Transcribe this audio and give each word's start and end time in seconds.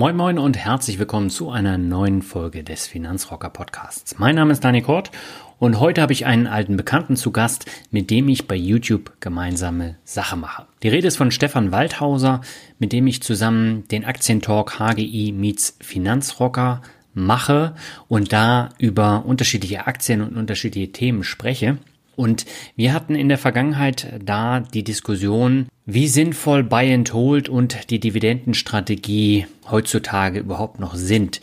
Moin 0.00 0.16
Moin 0.16 0.38
und 0.38 0.56
herzlich 0.56 0.98
willkommen 0.98 1.28
zu 1.28 1.50
einer 1.50 1.76
neuen 1.76 2.22
Folge 2.22 2.64
des 2.64 2.86
Finanzrocker 2.86 3.50
Podcasts. 3.50 4.18
Mein 4.18 4.34
Name 4.34 4.50
ist 4.50 4.64
Dani 4.64 4.80
Kort 4.80 5.10
und 5.58 5.78
heute 5.78 6.00
habe 6.00 6.14
ich 6.14 6.24
einen 6.24 6.46
alten 6.46 6.78
Bekannten 6.78 7.16
zu 7.16 7.32
Gast, 7.32 7.66
mit 7.90 8.08
dem 8.08 8.26
ich 8.30 8.48
bei 8.48 8.54
YouTube 8.54 9.12
gemeinsame 9.20 9.96
Sache 10.04 10.36
mache. 10.36 10.64
Die 10.82 10.88
Rede 10.88 11.06
ist 11.06 11.18
von 11.18 11.30
Stefan 11.30 11.70
Waldhauser, 11.70 12.40
mit 12.78 12.94
dem 12.94 13.06
ich 13.08 13.22
zusammen 13.22 13.86
den 13.88 14.06
Aktientalk 14.06 14.78
HGI 14.78 15.32
meets 15.32 15.76
Finanzrocker 15.82 16.80
mache 17.12 17.74
und 18.08 18.32
da 18.32 18.70
über 18.78 19.26
unterschiedliche 19.26 19.86
Aktien 19.86 20.22
und 20.22 20.34
unterschiedliche 20.34 20.92
Themen 20.92 21.24
spreche. 21.24 21.76
Und 22.20 22.44
wir 22.76 22.92
hatten 22.92 23.14
in 23.14 23.30
der 23.30 23.38
Vergangenheit 23.38 24.12
da 24.22 24.60
die 24.60 24.84
Diskussion, 24.84 25.68
wie 25.86 26.06
sinnvoll 26.06 26.62
Buy 26.62 26.92
and 26.92 27.14
Hold 27.14 27.48
und 27.48 27.88
die 27.88 27.98
Dividendenstrategie 27.98 29.46
heutzutage 29.70 30.40
überhaupt 30.40 30.80
noch 30.80 30.96
sind. 30.96 31.40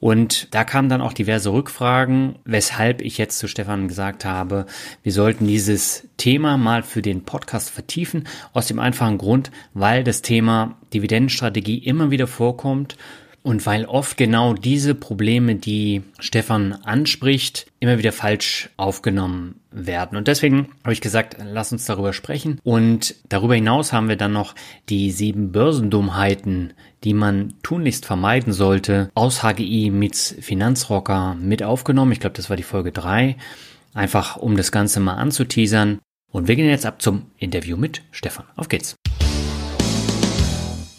Und 0.00 0.48
da 0.54 0.64
kamen 0.64 0.88
dann 0.88 1.02
auch 1.02 1.12
diverse 1.12 1.52
Rückfragen, 1.52 2.36
weshalb 2.46 3.02
ich 3.02 3.18
jetzt 3.18 3.38
zu 3.38 3.48
Stefan 3.48 3.86
gesagt 3.86 4.24
habe, 4.24 4.64
wir 5.02 5.12
sollten 5.12 5.46
dieses 5.46 6.08
Thema 6.16 6.56
mal 6.56 6.82
für 6.82 7.02
den 7.02 7.24
Podcast 7.24 7.68
vertiefen. 7.68 8.26
Aus 8.54 8.66
dem 8.66 8.78
einfachen 8.78 9.18
Grund, 9.18 9.50
weil 9.74 10.04
das 10.04 10.22
Thema 10.22 10.78
Dividendenstrategie 10.94 11.76
immer 11.76 12.10
wieder 12.10 12.28
vorkommt 12.28 12.96
und 13.42 13.66
weil 13.66 13.84
oft 13.84 14.16
genau 14.16 14.54
diese 14.54 14.94
Probleme, 14.94 15.56
die 15.56 16.00
Stefan 16.18 16.72
anspricht, 16.72 17.66
immer 17.78 17.98
wieder 17.98 18.12
falsch 18.12 18.70
aufgenommen 18.78 19.60
werden. 19.74 20.16
Und 20.16 20.28
deswegen 20.28 20.68
habe 20.82 20.92
ich 20.92 21.00
gesagt, 21.00 21.36
lass 21.44 21.72
uns 21.72 21.84
darüber 21.84 22.12
sprechen. 22.12 22.58
Und 22.62 23.14
darüber 23.28 23.54
hinaus 23.54 23.92
haben 23.92 24.08
wir 24.08 24.16
dann 24.16 24.32
noch 24.32 24.54
die 24.88 25.10
sieben 25.10 25.52
Börsendummheiten, 25.52 26.72
die 27.02 27.14
man 27.14 27.54
tunlichst 27.62 28.06
vermeiden 28.06 28.52
sollte, 28.52 29.10
aus 29.14 29.42
HGI 29.42 29.90
mit 29.90 30.16
Finanzrocker 30.16 31.34
mit 31.34 31.62
aufgenommen. 31.62 32.12
Ich 32.12 32.20
glaube, 32.20 32.36
das 32.36 32.48
war 32.48 32.56
die 32.56 32.62
Folge 32.62 32.92
drei. 32.92 33.36
Einfach 33.92 34.36
um 34.36 34.56
das 34.56 34.72
Ganze 34.72 35.00
mal 35.00 35.14
anzuteasern. 35.14 35.98
Und 36.30 36.48
wir 36.48 36.56
gehen 36.56 36.68
jetzt 36.68 36.86
ab 36.86 37.00
zum 37.00 37.26
Interview 37.38 37.76
mit 37.76 38.02
Stefan. 38.10 38.46
Auf 38.56 38.68
geht's. 38.68 38.96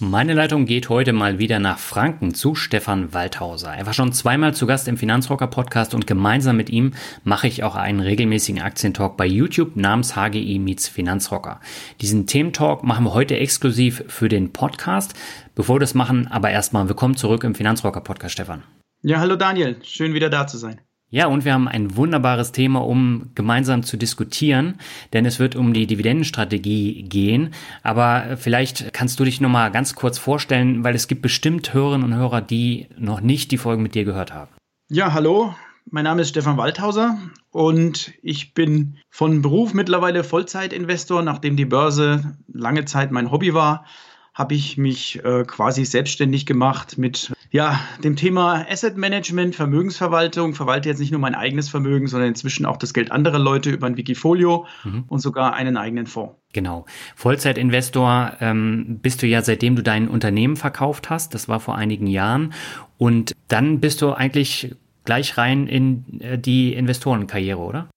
Meine 0.07 0.35
Leitung 0.35 0.67
geht 0.67 0.89
heute 0.89 1.13
mal 1.13 1.39
wieder 1.39 1.57
nach 1.57 1.79
Franken 1.79 2.35
zu 2.35 2.53
Stefan 2.53 3.15
Waldhauser. 3.15 3.73
Er 3.75 3.87
war 3.87 3.93
schon 3.93 4.13
zweimal 4.13 4.53
zu 4.53 4.67
Gast 4.67 4.87
im 4.87 4.97
Finanzrocker 4.97 5.47
Podcast 5.47 5.95
und 5.95 6.05
gemeinsam 6.05 6.57
mit 6.57 6.69
ihm 6.69 6.93
mache 7.23 7.47
ich 7.47 7.63
auch 7.63 7.73
einen 7.73 8.01
regelmäßigen 8.01 8.61
Aktientalk 8.61 9.17
bei 9.17 9.25
YouTube 9.25 9.75
namens 9.75 10.13
HGI 10.13 10.59
Meets 10.59 10.87
Finanzrocker. 10.87 11.59
Diesen 12.01 12.27
Thementalk 12.27 12.83
machen 12.83 13.05
wir 13.05 13.15
heute 13.15 13.37
exklusiv 13.37 14.03
für 14.07 14.29
den 14.29 14.53
Podcast. 14.53 15.15
Bevor 15.55 15.77
wir 15.77 15.79
das 15.79 15.95
machen, 15.95 16.27
aber 16.27 16.51
erstmal 16.51 16.87
willkommen 16.87 17.17
zurück 17.17 17.43
im 17.43 17.55
Finanzrocker 17.55 18.01
Podcast, 18.01 18.33
Stefan. 18.33 18.61
Ja, 19.01 19.19
hallo 19.19 19.35
Daniel, 19.35 19.77
schön 19.81 20.13
wieder 20.13 20.29
da 20.29 20.45
zu 20.45 20.59
sein. 20.59 20.81
Ja, 21.11 21.27
und 21.27 21.45
wir 21.45 21.53
haben 21.53 21.67
ein 21.67 21.95
wunderbares 21.95 22.51
Thema, 22.51 22.79
um 22.83 23.31
gemeinsam 23.35 23.83
zu 23.83 23.95
diskutieren, 23.95 24.79
denn 25.13 25.25
es 25.25 25.39
wird 25.39 25.55
um 25.55 25.73
die 25.73 25.87
Dividendenstrategie 25.87 27.03
gehen. 27.03 27.53
Aber 27.83 28.37
vielleicht 28.37 28.91
kannst 28.91 29.19
du 29.19 29.23
dich 29.23 29.39
noch 29.39 29.49
mal 29.49 29.71
ganz 29.71 29.95
kurz 29.95 30.17
vorstellen, 30.17 30.83
weil 30.83 30.95
es 30.95 31.07
gibt 31.07 31.21
bestimmt 31.21 31.73
Hörerinnen 31.73 32.11
und 32.11 32.17
Hörer, 32.17 32.41
die 32.41 32.87
noch 32.97 33.21
nicht 33.21 33.51
die 33.51 33.57
Folgen 33.57 33.83
mit 33.83 33.95
dir 33.95 34.03
gehört 34.03 34.33
haben. 34.33 34.51
Ja, 34.89 35.13
hallo. 35.13 35.55
Mein 35.91 36.05
Name 36.05 36.23
ist 36.23 36.29
Stefan 36.29 36.57
Waldhauser 36.57 37.19
und 37.51 38.11
ich 38.23 38.55
bin 38.55 38.97
von 39.11 39.43
Beruf 39.43 39.75
mittlerweile 39.75 40.23
Vollzeitinvestor, 40.23 41.21
nachdem 41.21 41.55
die 41.55 41.65
Börse 41.65 42.37
lange 42.51 42.85
Zeit 42.85 43.11
mein 43.11 43.29
Hobby 43.29 43.53
war 43.53 43.85
habe 44.35 44.53
ich 44.53 44.77
mich 44.77 45.23
äh, 45.23 45.45
quasi 45.45 45.85
selbstständig 45.85 46.45
gemacht 46.45 46.97
mit 46.97 47.31
ja, 47.51 47.79
dem 48.03 48.17
Thema 48.17 48.65
Asset 48.69 48.97
Management, 48.97 49.55
Vermögensverwaltung. 49.55 50.53
Verwalte 50.53 50.89
jetzt 50.89 50.99
nicht 50.99 51.11
nur 51.11 51.21
mein 51.21 51.35
eigenes 51.35 51.69
Vermögen, 51.69 52.07
sondern 52.07 52.29
inzwischen 52.29 52.65
auch 52.65 52.75
das 52.75 52.93
Geld 52.93 53.13
anderer 53.13 53.39
Leute 53.39 53.69
über 53.71 53.87
ein 53.87 53.95
Wikifolio 53.95 54.65
mhm. 54.83 55.05
und 55.07 55.19
sogar 55.19 55.53
einen 55.53 55.77
eigenen 55.77 56.05
Fonds. 56.05 56.35
Genau. 56.51 56.85
Vollzeitinvestor 57.15 58.33
ähm, 58.41 58.99
bist 59.01 59.21
du 59.21 59.27
ja, 59.27 59.41
seitdem 59.41 59.77
du 59.77 59.83
dein 59.83 60.09
Unternehmen 60.09 60.57
verkauft 60.57 61.09
hast. 61.09 61.33
Das 61.33 61.47
war 61.47 61.61
vor 61.61 61.77
einigen 61.77 62.07
Jahren. 62.07 62.53
Und 62.97 63.33
dann 63.47 63.79
bist 63.79 64.01
du 64.01 64.11
eigentlich 64.11 64.75
gleich 65.05 65.37
rein 65.37 65.67
in 65.67 66.19
äh, 66.19 66.37
die 66.37 66.73
Investorenkarriere, 66.73 67.59
oder? 67.59 67.87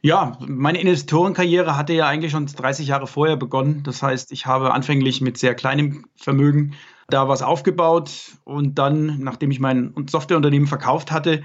Ja, 0.00 0.38
meine 0.46 0.80
Investorenkarriere 0.80 1.76
hatte 1.76 1.92
ja 1.92 2.06
eigentlich 2.06 2.30
schon 2.30 2.46
30 2.46 2.86
Jahre 2.86 3.08
vorher 3.08 3.36
begonnen. 3.36 3.82
Das 3.82 4.02
heißt, 4.02 4.30
ich 4.30 4.46
habe 4.46 4.72
anfänglich 4.72 5.20
mit 5.20 5.38
sehr 5.38 5.54
kleinem 5.54 6.06
Vermögen 6.14 6.74
da 7.08 7.28
was 7.28 7.42
aufgebaut 7.42 8.10
und 8.44 8.78
dann, 8.78 9.18
nachdem 9.20 9.50
ich 9.50 9.60
mein 9.60 9.94
Softwareunternehmen 10.08 10.68
verkauft 10.68 11.10
hatte, 11.10 11.42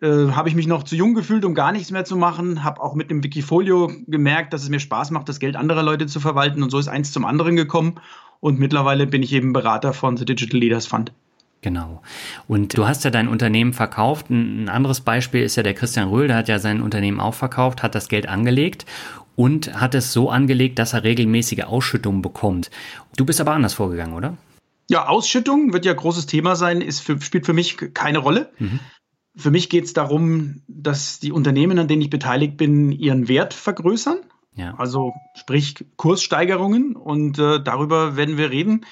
äh, 0.00 0.28
habe 0.32 0.48
ich 0.48 0.54
mich 0.54 0.66
noch 0.66 0.82
zu 0.82 0.96
jung 0.96 1.14
gefühlt, 1.14 1.44
um 1.44 1.54
gar 1.54 1.72
nichts 1.72 1.90
mehr 1.92 2.04
zu 2.04 2.16
machen. 2.16 2.64
Habe 2.64 2.82
auch 2.82 2.94
mit 2.94 3.10
dem 3.10 3.22
Wikifolio 3.22 3.92
gemerkt, 4.06 4.52
dass 4.52 4.62
es 4.62 4.70
mir 4.70 4.80
Spaß 4.80 5.10
macht, 5.10 5.28
das 5.28 5.38
Geld 5.38 5.54
anderer 5.54 5.82
Leute 5.82 6.06
zu 6.06 6.18
verwalten 6.20 6.62
und 6.62 6.70
so 6.70 6.78
ist 6.78 6.88
eins 6.88 7.12
zum 7.12 7.24
anderen 7.24 7.54
gekommen. 7.54 8.00
Und 8.40 8.58
mittlerweile 8.58 9.06
bin 9.06 9.22
ich 9.22 9.32
eben 9.32 9.52
Berater 9.52 9.92
von 9.92 10.16
The 10.16 10.24
Digital 10.24 10.58
Leaders 10.58 10.86
Fund. 10.86 11.12
Genau. 11.64 12.02
Und 12.46 12.76
du 12.76 12.86
hast 12.86 13.04
ja 13.04 13.10
dein 13.10 13.26
Unternehmen 13.26 13.72
verkauft. 13.72 14.28
Ein 14.28 14.68
anderes 14.68 15.00
Beispiel 15.00 15.42
ist 15.42 15.56
ja 15.56 15.62
der 15.62 15.72
Christian 15.72 16.10
Röhl, 16.10 16.28
der 16.28 16.36
hat 16.36 16.46
ja 16.46 16.58
sein 16.58 16.82
Unternehmen 16.82 17.20
auch 17.20 17.32
verkauft, 17.32 17.82
hat 17.82 17.94
das 17.94 18.10
Geld 18.10 18.28
angelegt 18.28 18.84
und 19.34 19.80
hat 19.80 19.94
es 19.94 20.12
so 20.12 20.28
angelegt, 20.28 20.78
dass 20.78 20.92
er 20.92 21.04
regelmäßige 21.04 21.62
Ausschüttungen 21.64 22.20
bekommt. 22.20 22.70
Du 23.16 23.24
bist 23.24 23.40
aber 23.40 23.52
anders 23.54 23.72
vorgegangen, 23.72 24.12
oder? 24.12 24.36
Ja, 24.90 25.06
Ausschüttung 25.08 25.72
wird 25.72 25.86
ja 25.86 25.94
großes 25.94 26.26
Thema 26.26 26.54
sein, 26.54 26.82
ist 26.82 27.00
für, 27.00 27.18
spielt 27.22 27.46
für 27.46 27.54
mich 27.54 27.78
keine 27.94 28.18
Rolle. 28.18 28.52
Mhm. 28.58 28.80
Für 29.34 29.50
mich 29.50 29.70
geht 29.70 29.84
es 29.84 29.94
darum, 29.94 30.60
dass 30.68 31.18
die 31.18 31.32
Unternehmen, 31.32 31.78
an 31.78 31.88
denen 31.88 32.02
ich 32.02 32.10
beteiligt 32.10 32.58
bin, 32.58 32.92
ihren 32.92 33.26
Wert 33.26 33.54
vergrößern. 33.54 34.18
Ja. 34.54 34.74
Also 34.76 35.14
sprich 35.34 35.76
Kurssteigerungen 35.96 36.94
und 36.94 37.38
äh, 37.38 37.58
darüber 37.58 38.16
werden 38.18 38.36
wir 38.36 38.50
reden 38.50 38.84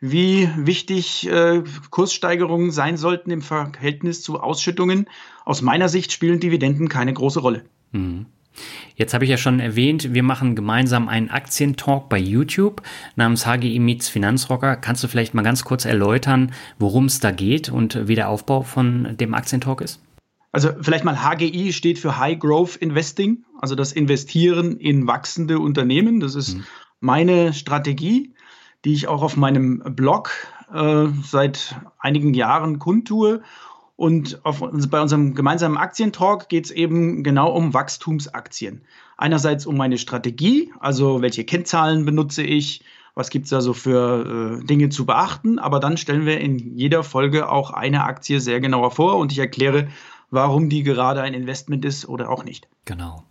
wie 0.00 0.48
wichtig 0.56 1.28
äh, 1.28 1.62
Kurssteigerungen 1.90 2.70
sein 2.70 2.96
sollten 2.96 3.30
im 3.30 3.42
Verhältnis 3.42 4.22
zu 4.22 4.40
Ausschüttungen. 4.40 5.06
Aus 5.44 5.62
meiner 5.62 5.88
Sicht 5.88 6.12
spielen 6.12 6.40
Dividenden 6.40 6.88
keine 6.88 7.12
große 7.12 7.40
Rolle. 7.40 7.64
Mhm. 7.92 8.26
Jetzt 8.94 9.12
habe 9.12 9.24
ich 9.24 9.30
ja 9.30 9.36
schon 9.36 9.60
erwähnt, 9.60 10.14
wir 10.14 10.22
machen 10.22 10.56
gemeinsam 10.56 11.08
einen 11.08 11.28
Aktientalk 11.28 12.08
bei 12.08 12.18
YouTube 12.18 12.82
namens 13.14 13.44
HGI 13.44 13.78
Meets 13.78 14.08
Finanzrocker. 14.08 14.76
Kannst 14.76 15.04
du 15.04 15.08
vielleicht 15.08 15.34
mal 15.34 15.42
ganz 15.42 15.64
kurz 15.64 15.84
erläutern, 15.84 16.52
worum 16.78 17.04
es 17.04 17.20
da 17.20 17.30
geht 17.30 17.68
und 17.68 18.08
wie 18.08 18.14
der 18.14 18.30
Aufbau 18.30 18.62
von 18.62 19.16
dem 19.18 19.34
Aktientalk 19.34 19.82
ist? 19.82 20.00
Also 20.52 20.70
vielleicht 20.80 21.04
mal 21.04 21.18
HGI 21.22 21.74
steht 21.74 21.98
für 21.98 22.18
High 22.18 22.38
Growth 22.38 22.76
Investing, 22.76 23.44
also 23.60 23.74
das 23.74 23.92
Investieren 23.92 24.78
in 24.78 25.06
wachsende 25.06 25.58
Unternehmen. 25.58 26.20
Das 26.20 26.34
ist 26.34 26.56
mhm. 26.56 26.64
meine 27.00 27.52
Strategie 27.52 28.32
die 28.86 28.92
ich 28.92 29.08
auch 29.08 29.22
auf 29.22 29.36
meinem 29.36 29.82
Blog 29.96 30.30
äh, 30.72 31.06
seit 31.24 31.74
einigen 31.98 32.34
Jahren 32.34 32.78
kundtue. 32.78 33.42
Und 33.96 34.44
auf, 34.44 34.60
bei 34.60 35.00
unserem 35.00 35.34
gemeinsamen 35.34 35.76
Aktientalk 35.76 36.48
geht 36.48 36.66
es 36.66 36.70
eben 36.70 37.24
genau 37.24 37.50
um 37.50 37.74
Wachstumsaktien. 37.74 38.82
Einerseits 39.16 39.66
um 39.66 39.76
meine 39.76 39.98
Strategie, 39.98 40.72
also 40.78 41.20
welche 41.20 41.44
Kennzahlen 41.44 42.04
benutze 42.04 42.44
ich, 42.44 42.84
was 43.16 43.30
gibt 43.30 43.46
es 43.46 43.50
da 43.50 43.60
so 43.60 43.72
für 43.72 44.60
äh, 44.60 44.64
Dinge 44.64 44.90
zu 44.90 45.04
beachten. 45.04 45.58
Aber 45.58 45.80
dann 45.80 45.96
stellen 45.96 46.24
wir 46.24 46.38
in 46.38 46.76
jeder 46.76 47.02
Folge 47.02 47.48
auch 47.48 47.72
eine 47.72 48.04
Aktie 48.04 48.38
sehr 48.38 48.60
genauer 48.60 48.92
vor 48.92 49.16
und 49.16 49.32
ich 49.32 49.38
erkläre, 49.38 49.88
warum 50.30 50.68
die 50.68 50.84
gerade 50.84 51.22
ein 51.22 51.34
Investment 51.34 51.84
ist 51.84 52.08
oder 52.08 52.30
auch 52.30 52.44
nicht. 52.44 52.68
Genau. 52.84 53.24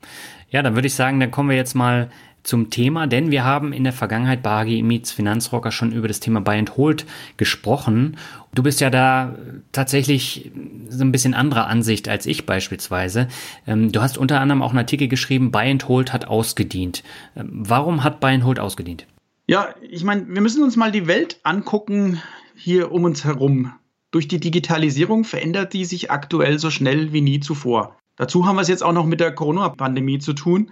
Ja, 0.49 0.63
dann 0.63 0.75
würde 0.75 0.87
ich 0.87 0.95
sagen, 0.95 1.21
dann 1.21 1.31
kommen 1.31 1.49
wir 1.49 1.55
jetzt 1.55 1.75
mal 1.75 2.09
zum 2.45 2.69
Thema, 2.69 3.07
denn 3.07 3.31
wir 3.31 3.43
haben 3.43 3.73
in 3.73 3.83
der 3.83 3.91
Vergangenheit 3.91 4.43
bei 4.43 4.63
HG 4.63 4.83
Meets 4.83 5.11
Finanzrocker 5.11 5.71
schon 5.71 5.91
über 5.91 6.07
das 6.07 6.19
Thema 6.19 6.41
Buy 6.41 6.59
and 6.59 6.77
Hold 6.77 7.05
gesprochen. 7.37 8.17
Du 8.53 8.61
bist 8.61 8.81
ja 8.81 8.89
da 8.89 9.35
tatsächlich 9.71 10.51
so 10.87 11.03
ein 11.03 11.11
bisschen 11.11 11.33
anderer 11.33 11.67
Ansicht 11.67 12.07
als 12.07 12.25
ich 12.27 12.45
beispielsweise. 12.45 13.27
Ähm, 13.65 13.91
du 13.91 14.01
hast 14.01 14.17
unter 14.17 14.39
anderem 14.39 14.61
auch 14.61 14.69
einen 14.69 14.79
Artikel 14.79 15.07
geschrieben, 15.07 15.51
Buy 15.51 15.71
and 15.71 15.87
Hold 15.87 16.13
hat 16.13 16.25
ausgedient. 16.27 17.03
Ähm, 17.35 17.49
warum 17.51 18.03
hat 18.03 18.19
Buy 18.19 18.35
and 18.35 18.45
Hold 18.45 18.59
ausgedient? 18.59 19.07
Ja, 19.47 19.73
ich 19.81 20.03
meine, 20.03 20.27
wir 20.27 20.41
müssen 20.41 20.63
uns 20.63 20.75
mal 20.75 20.91
die 20.91 21.07
Welt 21.07 21.39
angucken 21.43 22.21
hier 22.55 22.91
um 22.91 23.03
uns 23.03 23.25
herum. 23.25 23.73
Durch 24.11 24.27
die 24.27 24.39
Digitalisierung 24.39 25.23
verändert 25.23 25.73
die 25.73 25.83
sich 25.83 26.11
aktuell 26.11 26.59
so 26.59 26.69
schnell 26.69 27.11
wie 27.11 27.21
nie 27.21 27.39
zuvor. 27.39 27.97
Dazu 28.17 28.45
haben 28.45 28.55
wir 28.55 28.61
es 28.61 28.67
jetzt 28.67 28.83
auch 28.83 28.93
noch 28.93 29.05
mit 29.05 29.19
der 29.19 29.33
Corona-Pandemie 29.33 30.19
zu 30.19 30.33
tun. 30.33 30.71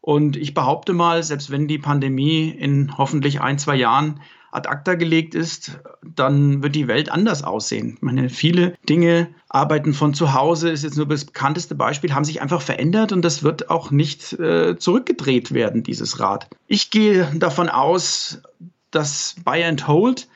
Und 0.00 0.36
ich 0.36 0.54
behaupte 0.54 0.92
mal, 0.92 1.22
selbst 1.22 1.50
wenn 1.50 1.68
die 1.68 1.78
Pandemie 1.78 2.48
in 2.48 2.96
hoffentlich 2.96 3.40
ein, 3.40 3.58
zwei 3.58 3.76
Jahren 3.76 4.20
ad 4.52 4.68
acta 4.68 4.94
gelegt 4.94 5.34
ist, 5.34 5.78
dann 6.02 6.62
wird 6.62 6.74
die 6.74 6.88
Welt 6.88 7.10
anders 7.10 7.44
aussehen. 7.44 7.94
Ich 7.96 8.02
meine, 8.02 8.28
viele 8.28 8.74
Dinge, 8.88 9.28
Arbeiten 9.48 9.94
von 9.94 10.14
zu 10.14 10.32
Hause 10.34 10.70
ist 10.70 10.82
jetzt 10.82 10.96
nur 10.96 11.06
das 11.06 11.24
bekannteste 11.24 11.74
Beispiel, 11.74 12.14
haben 12.14 12.24
sich 12.24 12.42
einfach 12.42 12.62
verändert 12.62 13.12
und 13.12 13.22
das 13.22 13.42
wird 13.42 13.70
auch 13.70 13.90
nicht 13.90 14.32
äh, 14.34 14.76
zurückgedreht 14.76 15.52
werden, 15.52 15.82
dieses 15.82 16.18
Rad. 16.18 16.48
Ich 16.66 16.90
gehe 16.90 17.30
davon 17.36 17.68
aus, 17.68 18.42
dass 18.90 19.36
Buy 19.44 19.62
and 19.64 19.86
Hold 19.86 20.28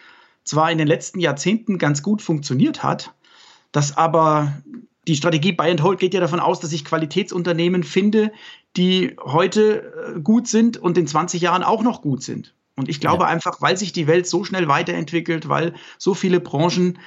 zwar 0.44 0.70
in 0.70 0.78
den 0.78 0.86
letzten 0.86 1.20
Jahrzehnten 1.20 1.78
ganz 1.78 2.02
gut 2.02 2.22
funktioniert 2.22 2.82
hat, 2.82 3.12
dass 3.72 3.96
aber 3.96 4.52
die 5.08 5.16
Strategie 5.16 5.52
Buy 5.52 5.70
and 5.70 5.82
Hold 5.82 5.98
geht 5.98 6.14
ja 6.14 6.20
davon 6.20 6.40
aus, 6.40 6.60
dass 6.60 6.72
ich 6.72 6.84
Qualitätsunternehmen 6.84 7.82
finde, 7.82 8.32
die 8.76 9.16
heute 9.22 10.14
äh, 10.16 10.20
gut 10.20 10.48
sind 10.48 10.76
und 10.76 10.98
in 10.98 11.06
20 11.06 11.40
Jahren 11.40 11.62
auch 11.62 11.82
noch 11.82 12.02
gut 12.02 12.22
sind. 12.22 12.54
Und 12.76 12.88
ich 12.88 13.00
glaube 13.00 13.24
ja. 13.24 13.30
einfach, 13.30 13.60
weil 13.60 13.76
sich 13.76 13.92
die 13.92 14.06
Welt 14.06 14.26
so 14.26 14.44
schnell 14.44 14.66
weiterentwickelt, 14.66 15.48
weil 15.48 15.74
so 15.96 16.14
viele 16.14 16.40
Branchen 16.40 16.98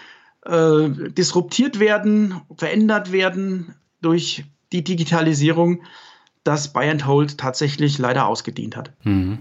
äh, 0.45 0.89
disruptiert 1.09 1.79
werden, 1.79 2.41
verändert 2.57 3.11
werden 3.11 3.75
durch 4.01 4.45
die 4.71 4.83
Digitalisierung, 4.83 5.83
dass 6.43 6.71
Buy 6.71 6.89
and 6.89 7.05
Hold 7.05 7.37
tatsächlich 7.37 7.97
leider 7.97 8.27
ausgedient 8.27 8.77
hat. 8.77 8.93
Mhm. 9.03 9.39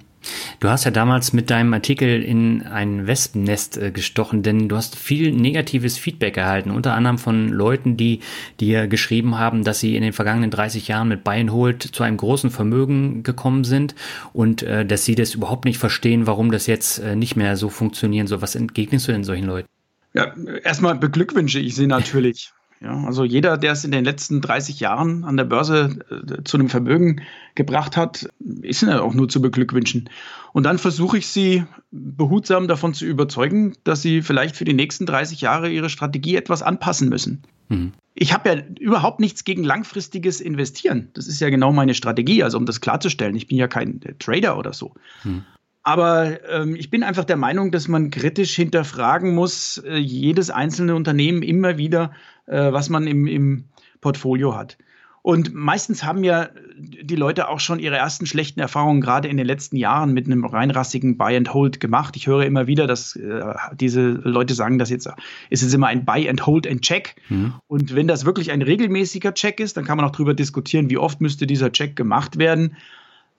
Du 0.60 0.68
hast 0.68 0.84
ja 0.84 0.90
damals 0.90 1.32
mit 1.32 1.50
deinem 1.50 1.72
Artikel 1.74 2.22
in 2.22 2.62
ein 2.62 3.06
Wespennest 3.06 3.76
äh, 3.76 3.90
gestochen, 3.90 4.42
denn 4.42 4.68
du 4.68 4.76
hast 4.76 4.96
viel 4.96 5.32
negatives 5.32 5.98
Feedback 5.98 6.36
erhalten, 6.36 6.70
unter 6.70 6.94
anderem 6.94 7.18
von 7.18 7.48
Leuten, 7.48 7.96
die 7.96 8.20
dir 8.60 8.86
geschrieben 8.86 9.38
haben, 9.38 9.64
dass 9.64 9.80
sie 9.80 9.96
in 9.96 10.02
den 10.02 10.12
vergangenen 10.12 10.50
30 10.50 10.88
Jahren 10.88 11.08
mit 11.08 11.24
Buy 11.24 11.46
Hold 11.48 11.82
zu 11.82 12.02
einem 12.02 12.16
großen 12.16 12.50
Vermögen 12.50 13.22
gekommen 13.22 13.64
sind 13.64 13.94
und 14.32 14.62
äh, 14.62 14.84
dass 14.86 15.04
sie 15.04 15.14
das 15.14 15.34
überhaupt 15.34 15.64
nicht 15.64 15.78
verstehen, 15.78 16.26
warum 16.26 16.50
das 16.50 16.66
jetzt 16.66 16.98
äh, 16.98 17.14
nicht 17.16 17.36
mehr 17.36 17.56
so 17.56 17.68
funktionieren 17.68 18.26
soll. 18.26 18.42
Was 18.42 18.54
entgegnest 18.54 19.08
du 19.08 19.12
denn 19.12 19.24
solchen 19.24 19.46
Leuten? 19.46 19.68
Ja, 20.14 20.34
erstmal 20.64 20.94
beglückwünsche 20.94 21.58
ich 21.58 21.74
sie 21.74 21.86
natürlich. 21.86 22.52
Ja, 22.80 23.04
also 23.04 23.24
jeder, 23.24 23.56
der 23.56 23.72
es 23.72 23.84
in 23.84 23.90
den 23.90 24.04
letzten 24.04 24.40
30 24.40 24.80
Jahren 24.80 25.24
an 25.24 25.36
der 25.36 25.44
Börse 25.44 25.98
äh, 26.10 26.44
zu 26.44 26.58
einem 26.58 26.68
Vermögen 26.68 27.22
gebracht 27.54 27.96
hat, 27.96 28.28
ist 28.60 28.82
ja 28.82 29.00
auch 29.00 29.14
nur 29.14 29.28
zu 29.28 29.40
beglückwünschen. 29.40 30.10
Und 30.52 30.64
dann 30.64 30.78
versuche 30.78 31.18
ich 31.18 31.26
sie 31.28 31.64
behutsam 31.90 32.68
davon 32.68 32.92
zu 32.92 33.06
überzeugen, 33.06 33.74
dass 33.84 34.02
sie 34.02 34.20
vielleicht 34.20 34.56
für 34.56 34.66
die 34.66 34.74
nächsten 34.74 35.06
30 35.06 35.40
Jahre 35.40 35.70
ihre 35.70 35.88
Strategie 35.88 36.36
etwas 36.36 36.62
anpassen 36.62 37.08
müssen. 37.08 37.42
Mhm. 37.68 37.92
Ich 38.14 38.32
habe 38.32 38.48
ja 38.48 38.62
überhaupt 38.78 39.20
nichts 39.20 39.44
gegen 39.44 39.64
langfristiges 39.64 40.40
Investieren. 40.40 41.08
Das 41.14 41.26
ist 41.28 41.40
ja 41.40 41.50
genau 41.50 41.72
meine 41.72 41.94
Strategie, 41.94 42.42
also 42.42 42.58
um 42.58 42.66
das 42.66 42.80
klarzustellen. 42.80 43.36
Ich 43.36 43.46
bin 43.46 43.56
ja 43.56 43.68
kein 43.68 44.00
Trader 44.18 44.58
oder 44.58 44.72
so. 44.72 44.92
Mhm. 45.24 45.44
Aber 45.86 46.40
ähm, 46.50 46.74
ich 46.74 46.90
bin 46.90 47.04
einfach 47.04 47.24
der 47.24 47.36
Meinung, 47.36 47.70
dass 47.70 47.86
man 47.86 48.10
kritisch 48.10 48.56
hinterfragen 48.56 49.36
muss, 49.36 49.78
äh, 49.78 49.96
jedes 49.96 50.50
einzelne 50.50 50.96
Unternehmen 50.96 51.42
immer 51.42 51.78
wieder, 51.78 52.10
äh, 52.46 52.72
was 52.72 52.88
man 52.88 53.06
im, 53.06 53.26
im 53.26 53.64
Portfolio 54.00 54.54
hat. 54.54 54.78
Und 55.22 55.52
meistens 55.52 56.04
haben 56.04 56.22
ja 56.22 56.50
die 56.78 57.16
Leute 57.16 57.48
auch 57.48 57.58
schon 57.58 57.80
ihre 57.80 57.96
ersten 57.96 58.26
schlechten 58.26 58.60
Erfahrungen 58.60 59.00
gerade 59.00 59.26
in 59.26 59.36
den 59.36 59.46
letzten 59.46 59.76
Jahren 59.76 60.14
mit 60.14 60.26
einem 60.26 60.44
reinrassigen 60.44 61.16
Buy 61.16 61.36
and 61.36 61.52
Hold 61.52 61.80
gemacht. 61.80 62.14
Ich 62.14 62.28
höre 62.28 62.44
immer 62.44 62.68
wieder, 62.68 62.86
dass 62.86 63.16
äh, 63.16 63.42
diese 63.74 64.06
Leute 64.06 64.54
sagen, 64.54 64.78
dass 64.78 64.88
jetzt 64.88 65.10
ist 65.50 65.62
es 65.62 65.74
immer 65.74 65.88
ein 65.88 66.04
Buy 66.04 66.28
and 66.28 66.46
Hold 66.46 66.68
and 66.68 66.82
Check. 66.82 67.16
Mhm. 67.28 67.54
Und 67.66 67.96
wenn 67.96 68.06
das 68.06 68.24
wirklich 68.24 68.52
ein 68.52 68.62
regelmäßiger 68.62 69.34
Check 69.34 69.58
ist, 69.58 69.76
dann 69.76 69.84
kann 69.84 69.96
man 69.96 70.06
auch 70.06 70.12
darüber 70.12 70.34
diskutieren, 70.34 70.90
wie 70.90 70.98
oft 70.98 71.20
müsste 71.20 71.48
dieser 71.48 71.72
Check 71.72 71.96
gemacht 71.96 72.38
werden 72.38 72.76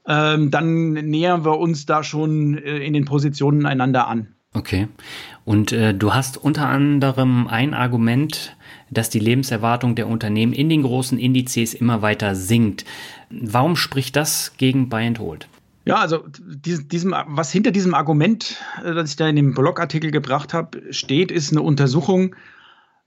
ähm, 0.08 0.52
dann 0.52 0.94
nähern 0.94 1.44
wir 1.44 1.60
uns 1.60 1.86
da 1.86 2.02
schon 2.04 2.58
äh, 2.58 2.78
in 2.78 2.94
den 2.94 3.06
Positionen 3.06 3.66
einander 3.66 4.08
an. 4.08 4.34
Okay. 4.54 4.88
Und 5.46 5.72
äh, 5.72 5.94
du 5.94 6.14
hast 6.14 6.38
unter 6.38 6.68
anderem 6.68 7.48
ein 7.48 7.74
Argument, 7.74 8.56
dass 8.90 9.10
die 9.10 9.20
Lebenserwartung 9.20 9.96
der 9.96 10.08
Unternehmen 10.08 10.54
in 10.54 10.70
den 10.70 10.84
großen 10.84 11.20
Indizes 11.20 11.74
immer 11.74 12.02
weiter 12.02 12.36
sinkt. 12.36 12.86
Warum 13.30 13.76
spricht 13.76 14.16
das 14.16 14.54
gegen 14.58 14.90
Buy 14.90 15.06
and 15.06 15.20
Hold? 15.20 15.48
Ja, 15.86 15.96
also 15.96 16.26
diesem, 16.28 17.16
was 17.28 17.52
hinter 17.52 17.72
diesem 17.72 17.94
Argument, 17.94 18.58
äh, 18.84 18.94
das 18.94 19.12
ich 19.12 19.16
da 19.16 19.28
in 19.28 19.36
dem 19.36 19.54
Blogartikel 19.54 20.12
gebracht 20.12 20.54
habe, 20.54 20.82
steht, 20.92 21.32
ist 21.32 21.52
eine 21.52 21.62
Untersuchung 21.62 22.36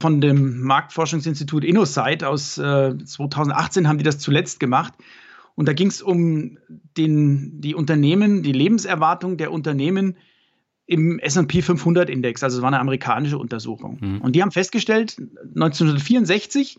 von 0.01 0.23
dem 0.23 0.63
Marktforschungsinstitut 0.63 1.63
InnoSight 1.63 2.25
aus 2.25 2.57
äh, 2.57 2.97
2018 2.97 3.87
haben 3.87 3.99
die 3.99 4.05
das 4.05 4.19
zuletzt 4.19 4.61
gemacht. 4.61 4.95
Und 5.57 5.69
da 5.69 5.75
ging 5.75 5.89
es 5.89 6.01
um 6.01 6.57
den, 6.97 7.61
die 7.61 7.75
Unternehmen, 7.75 8.43
die 8.43 8.53
Lebenserwartung 8.53 9.37
der 9.37 9.53
Unternehmen 9.53 10.17
im 10.91 11.21
SP 11.23 11.63
500 11.63 12.11
Index. 12.11 12.43
Also 12.43 12.59
es 12.59 12.63
war 12.63 12.69
eine 12.69 12.81
amerikanische 12.81 13.39
Untersuchung. 13.39 13.99
Mhm. 14.01 14.21
Und 14.23 14.35
die 14.35 14.43
haben 14.43 14.51
festgestellt, 14.51 15.17
1964 15.55 16.79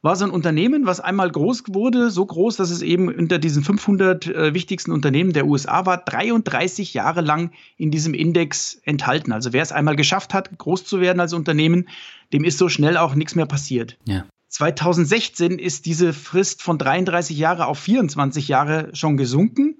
war 0.00 0.16
so 0.16 0.24
ein 0.24 0.30
Unternehmen, 0.30 0.86
was 0.86 1.00
einmal 1.00 1.30
groß 1.30 1.64
wurde, 1.68 2.10
so 2.10 2.24
groß, 2.24 2.56
dass 2.56 2.70
es 2.70 2.80
eben 2.82 3.08
unter 3.08 3.38
diesen 3.38 3.62
500 3.62 4.26
äh, 4.26 4.54
wichtigsten 4.54 4.90
Unternehmen 4.90 5.32
der 5.34 5.46
USA 5.46 5.84
war, 5.86 5.98
33 5.98 6.94
Jahre 6.94 7.20
lang 7.20 7.52
in 7.76 7.90
diesem 7.90 8.14
Index 8.14 8.80
enthalten. 8.84 9.32
Also 9.32 9.52
wer 9.52 9.62
es 9.62 9.70
einmal 9.70 9.96
geschafft 9.96 10.32
hat, 10.32 10.58
groß 10.58 10.84
zu 10.84 11.00
werden 11.00 11.20
als 11.20 11.34
Unternehmen, 11.34 11.88
dem 12.32 12.44
ist 12.44 12.56
so 12.56 12.70
schnell 12.70 12.96
auch 12.96 13.14
nichts 13.14 13.34
mehr 13.34 13.46
passiert. 13.46 13.98
Ja. 14.06 14.24
2016 14.48 15.58
ist 15.58 15.84
diese 15.84 16.14
Frist 16.14 16.62
von 16.62 16.78
33 16.78 17.36
Jahre 17.38 17.66
auf 17.66 17.78
24 17.78 18.48
Jahre 18.48 18.90
schon 18.94 19.16
gesunken. 19.16 19.76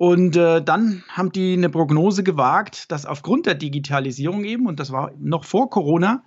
Und 0.00 0.34
äh, 0.34 0.64
dann 0.64 1.02
haben 1.10 1.30
die 1.30 1.52
eine 1.52 1.68
Prognose 1.68 2.22
gewagt, 2.22 2.90
dass 2.90 3.04
aufgrund 3.04 3.44
der 3.44 3.54
Digitalisierung 3.54 4.44
eben, 4.44 4.66
und 4.66 4.80
das 4.80 4.92
war 4.92 5.12
noch 5.18 5.44
vor 5.44 5.68
Corona, 5.68 6.24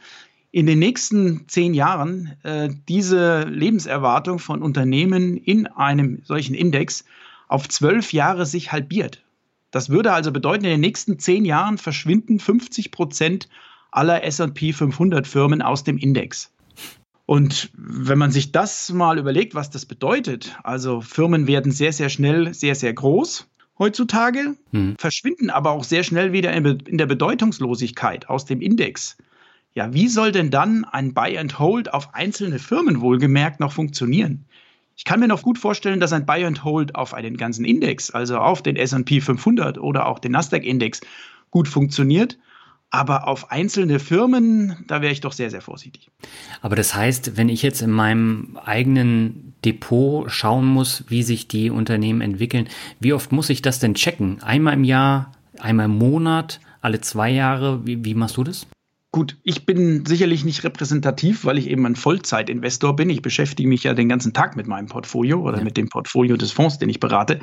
in 0.52 0.68
den 0.68 0.78
nächsten 0.78 1.48
zehn 1.48 1.74
Jahren 1.74 2.38
äh, 2.44 2.70
diese 2.88 3.46
Lebenserwartung 3.46 4.38
von 4.38 4.62
Unternehmen 4.62 5.38
in 5.38 5.66
einem 5.66 6.22
solchen 6.24 6.54
Index 6.54 7.04
auf 7.48 7.68
zwölf 7.68 8.14
Jahre 8.14 8.46
sich 8.46 8.72
halbiert. 8.72 9.24
Das 9.72 9.90
würde 9.90 10.14
also 10.14 10.32
bedeuten, 10.32 10.66
in 10.66 10.72
den 10.74 10.82
nächsten 10.82 11.18
zehn 11.18 11.44
Jahren 11.44 11.80
verschwinden 11.80 12.38
50 12.38 12.92
Prozent 12.92 13.50
aller 13.90 14.24
S&P 14.24 14.72
500 14.72 15.26
Firmen 15.26 15.64
aus 15.64 15.84
dem 15.84 15.98
Index. 15.98 16.54
Und 17.26 17.72
wenn 17.76 18.20
man 18.20 18.30
sich 18.30 18.52
das 18.52 18.92
mal 18.92 19.18
überlegt, 19.18 19.56
was 19.56 19.72
das 19.72 19.88
bedeutet, 19.88 20.60
also 20.64 21.02
Firmen 21.02 21.48
werden 21.48 21.72
sehr, 21.72 21.92
sehr 21.92 22.10
schnell 22.10 22.54
sehr, 22.54 22.76
sehr 22.76 22.94
groß 22.94 23.50
heutzutage, 23.80 24.56
hm. 24.72 24.96
verschwinden 24.98 25.50
aber 25.50 25.72
auch 25.72 25.84
sehr 25.84 26.04
schnell 26.04 26.34
wieder 26.34 26.54
in 26.54 26.98
der 26.98 27.06
Bedeutungslosigkeit 27.06 28.30
aus 28.30 28.46
dem 28.46 28.62
Index. 28.62 29.18
Ja, 29.76 29.94
wie 29.94 30.08
soll 30.08 30.32
denn 30.32 30.52
dann 30.52 30.86
ein 30.86 31.14
Buy 31.14 31.38
and 31.38 31.58
Hold 31.58 31.94
auf 31.94 32.14
einzelne 32.14 32.60
Firmen 32.60 33.02
wohlgemerkt 33.02 33.60
noch 33.60 33.72
funktionieren? 33.72 34.46
Ich 34.96 35.06
kann 35.06 35.20
mir 35.20 35.28
noch 35.28 35.42
gut 35.42 35.58
vorstellen, 35.58 36.00
dass 36.00 36.14
ein 36.14 36.28
Buy 36.28 36.46
and 36.46 36.64
Hold 36.64 36.94
auf 36.94 37.16
einen 37.16 37.38
ganzen 37.38 37.66
Index, 37.66 38.12
also 38.12 38.38
auf 38.38 38.62
den 38.62 38.76
S&P 38.76 39.22
500 39.22 39.80
oder 39.80 40.06
auch 40.06 40.20
den 40.20 40.34
Nasdaq 40.34 40.64
Index 40.64 41.02
gut 41.50 41.68
funktioniert. 41.68 42.38
Aber 42.94 43.28
auf 43.28 43.50
einzelne 43.50 43.98
Firmen, 43.98 44.86
da 44.88 45.02
wäre 45.02 45.12
ich 45.12 45.20
doch 45.20 45.32
sehr, 45.32 45.50
sehr 45.50 45.62
vorsichtig. 45.62 46.12
Aber 46.62 46.76
das 46.76 46.94
heißt, 46.94 47.36
wenn 47.36 47.50
ich 47.50 47.64
jetzt 47.64 47.82
in 47.82 47.90
meinem 47.90 48.56
eigenen 48.64 49.56
Depot 49.66 50.30
schauen 50.30 50.68
muss, 50.68 51.04
wie 51.08 51.24
sich 51.24 51.48
die 51.48 51.72
Unternehmen 51.72 52.22
entwickeln, 52.22 52.70
wie 53.00 53.14
oft 53.14 53.32
muss 53.32 53.50
ich 53.50 53.64
das 53.64 53.80
denn 53.80 53.96
checken? 53.96 54.44
Einmal 54.44 54.76
im 54.76 54.84
Jahr, 54.84 55.32
einmal 55.60 55.88
im 55.88 55.98
Monat, 55.98 56.60
alle 56.82 57.02
zwei 57.02 57.32
Jahre? 57.32 57.84
Wie, 57.84 58.06
wie 58.06 58.14
machst 58.14 58.38
du 58.38 58.44
das? 58.44 58.68
Gut, 59.12 59.38
ich 59.42 59.66
bin 59.66 60.06
sicherlich 60.06 60.46
nicht 60.46 60.64
repräsentativ, 60.64 61.46
weil 61.46 61.58
ich 61.58 61.72
eben 61.72 61.88
ein 61.88 61.96
Vollzeitinvestor 61.96 62.96
bin. 62.96 63.10
Ich 63.10 63.24
beschäftige 63.24 63.68
mich 63.68 63.84
ja 63.84 63.96
den 63.96 64.08
ganzen 64.08 64.34
Tag 64.34 64.56
mit 64.56 64.68
meinem 64.68 64.86
Portfolio 64.86 65.42
oder 65.42 65.58
ja. 65.58 65.64
mit 65.64 65.78
dem 65.78 65.90
Portfolio 65.90 66.38
des 66.38 66.52
Fonds, 66.52 66.78
den 66.78 66.90
ich 66.90 67.00
berate. 67.00 67.40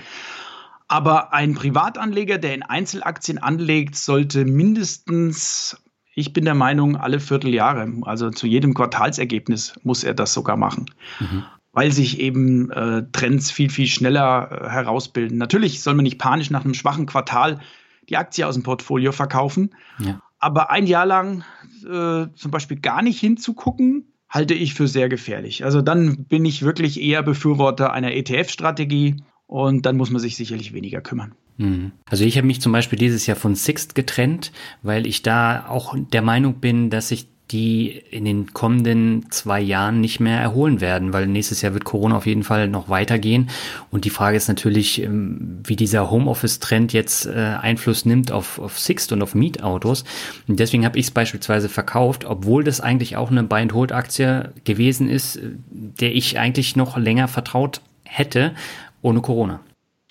Aber 0.90 1.32
ein 1.32 1.54
Privatanleger, 1.54 2.36
der 2.38 2.52
in 2.52 2.64
Einzelaktien 2.64 3.38
anlegt, 3.38 3.94
sollte 3.94 4.44
mindestens, 4.44 5.80
ich 6.16 6.32
bin 6.32 6.44
der 6.44 6.56
Meinung, 6.56 6.96
alle 6.96 7.20
Vierteljahre, 7.20 7.88
also 8.02 8.30
zu 8.30 8.48
jedem 8.48 8.74
Quartalsergebnis 8.74 9.74
muss 9.84 10.02
er 10.02 10.14
das 10.14 10.34
sogar 10.34 10.56
machen. 10.56 10.86
Mhm. 11.20 11.44
weil 11.72 11.92
sich 11.92 12.18
eben 12.18 12.72
äh, 12.72 13.04
Trends 13.12 13.52
viel, 13.52 13.70
viel 13.70 13.86
schneller 13.86 14.50
äh, 14.50 14.68
herausbilden. 14.68 15.38
Natürlich 15.38 15.80
soll 15.84 15.94
man 15.94 16.02
nicht 16.02 16.18
panisch 16.18 16.50
nach 16.50 16.64
einem 16.64 16.74
schwachen 16.74 17.06
Quartal 17.06 17.60
die 18.08 18.16
Aktie 18.16 18.44
aus 18.44 18.54
dem 18.54 18.64
Portfolio 18.64 19.12
verkaufen. 19.12 19.70
Ja. 20.00 20.20
Aber 20.40 20.72
ein 20.72 20.88
Jahr 20.88 21.06
lang 21.06 21.44
äh, 21.84 22.26
zum 22.34 22.50
Beispiel 22.50 22.80
gar 22.80 23.02
nicht 23.02 23.20
hinzugucken, 23.20 24.12
halte 24.28 24.54
ich 24.54 24.74
für 24.74 24.88
sehr 24.88 25.08
gefährlich. 25.08 25.64
Also 25.64 25.82
dann 25.82 26.24
bin 26.24 26.44
ich 26.44 26.62
wirklich 26.62 27.00
eher 27.00 27.22
Befürworter 27.22 27.92
einer 27.92 28.12
ETF-Strategie 28.12 29.22
und 29.50 29.84
dann 29.84 29.96
muss 29.96 30.10
man 30.10 30.20
sich 30.20 30.36
sicherlich 30.36 30.72
weniger 30.72 31.00
kümmern. 31.00 31.32
Hm. 31.58 31.90
Also 32.08 32.24
ich 32.24 32.36
habe 32.36 32.46
mich 32.46 32.60
zum 32.60 32.70
Beispiel 32.70 32.98
dieses 32.98 33.26
Jahr 33.26 33.36
von 33.36 33.56
Sixt 33.56 33.96
getrennt, 33.96 34.52
weil 34.82 35.08
ich 35.08 35.22
da 35.22 35.66
auch 35.66 35.96
der 35.98 36.22
Meinung 36.22 36.60
bin, 36.60 36.88
dass 36.88 37.08
sich 37.08 37.26
die 37.50 38.00
in 38.12 38.24
den 38.24 38.54
kommenden 38.54 39.26
zwei 39.32 39.60
Jahren 39.60 40.00
nicht 40.00 40.20
mehr 40.20 40.38
erholen 40.38 40.80
werden, 40.80 41.12
weil 41.12 41.26
nächstes 41.26 41.62
Jahr 41.62 41.74
wird 41.74 41.82
Corona 41.82 42.16
auf 42.16 42.26
jeden 42.26 42.44
Fall 42.44 42.68
noch 42.68 42.88
weitergehen. 42.88 43.50
Und 43.90 44.04
die 44.04 44.10
Frage 44.10 44.36
ist 44.36 44.46
natürlich, 44.46 45.02
ähm, 45.02 45.58
wie 45.64 45.74
dieser 45.74 46.12
Homeoffice-Trend 46.12 46.92
jetzt 46.92 47.26
äh, 47.26 47.56
Einfluss 47.60 48.04
nimmt 48.04 48.30
auf, 48.30 48.60
auf 48.60 48.78
Sixt 48.78 49.10
und 49.10 49.20
auf 49.20 49.34
Mietautos. 49.34 50.04
Und 50.46 50.60
deswegen 50.60 50.84
habe 50.84 50.96
ich 50.96 51.06
es 51.06 51.10
beispielsweise 51.10 51.68
verkauft, 51.68 52.24
obwohl 52.24 52.62
das 52.62 52.80
eigentlich 52.80 53.16
auch 53.16 53.32
eine 53.32 53.42
Buy-and-Hold-Aktie 53.42 54.52
gewesen 54.62 55.08
ist, 55.08 55.38
äh, 55.38 55.50
der 55.70 56.14
ich 56.14 56.38
eigentlich 56.38 56.76
noch 56.76 56.96
länger 56.96 57.26
vertraut 57.26 57.80
hätte 58.04 58.54
ohne 59.02 59.20
Corona. 59.20 59.60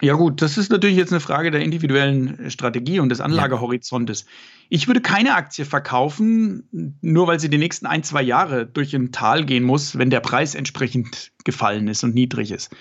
Ja 0.02 0.14
gut, 0.14 0.42
das 0.42 0.58
ist 0.58 0.72
natürlich 0.72 0.96
jetzt 0.96 1.12
eine 1.12 1.20
Frage 1.20 1.52
der 1.52 1.62
individuellen 1.62 2.50
Strategie 2.50 3.02
und 3.02 3.10
des 3.10 3.20
Anlagehorizontes. 3.20 4.26
Ich 4.70 4.88
würde 4.88 5.02
keine 5.02 5.36
Aktie 5.36 5.66
verkaufen, 5.66 6.96
nur 7.02 7.28
weil 7.28 7.40
sie 7.42 7.50
die 7.50 7.58
nächsten 7.58 7.86
ein, 7.86 8.04
zwei 8.04 8.22
Jahre 8.22 8.66
durch 8.66 8.96
ein 8.96 9.12
Tal 9.12 9.46
gehen 9.46 9.64
muss, 9.64 9.98
wenn 9.98 10.10
der 10.10 10.22
Preis 10.22 10.56
entsprechend 10.56 11.32
gefallen 11.44 11.90
ist 11.90 12.04
und 12.06 12.16
niedrig 12.16 12.52
ist. 12.52 12.74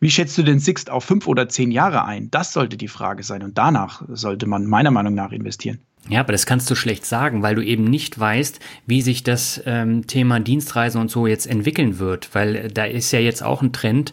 Wie 0.00 0.10
schätzt 0.10 0.36
du 0.36 0.42
den 0.42 0.58
Sixt 0.58 0.90
auf 0.90 1.04
fünf 1.04 1.26
oder 1.26 1.48
zehn 1.48 1.70
Jahre 1.70 2.04
ein? 2.04 2.30
Das 2.30 2.52
sollte 2.52 2.76
die 2.76 2.88
Frage 2.88 3.22
sein 3.22 3.42
und 3.42 3.56
danach 3.56 4.02
sollte 4.08 4.46
man 4.46 4.66
meiner 4.66 4.90
Meinung 4.90 5.14
nach 5.14 5.32
investieren. 5.32 5.78
Ja, 6.08 6.20
aber 6.20 6.32
das 6.32 6.46
kannst 6.46 6.70
du 6.70 6.74
schlecht 6.74 7.04
sagen, 7.04 7.42
weil 7.42 7.54
du 7.54 7.62
eben 7.62 7.84
nicht 7.84 8.18
weißt, 8.18 8.58
wie 8.86 9.02
sich 9.02 9.22
das 9.22 9.62
ähm, 9.66 10.06
Thema 10.06 10.40
Dienstreisen 10.40 11.00
und 11.00 11.10
so 11.10 11.26
jetzt 11.26 11.46
entwickeln 11.46 11.98
wird, 11.98 12.34
weil 12.34 12.68
da 12.70 12.84
ist 12.84 13.12
ja 13.12 13.20
jetzt 13.20 13.42
auch 13.42 13.60
ein 13.60 13.72
Trend, 13.72 14.12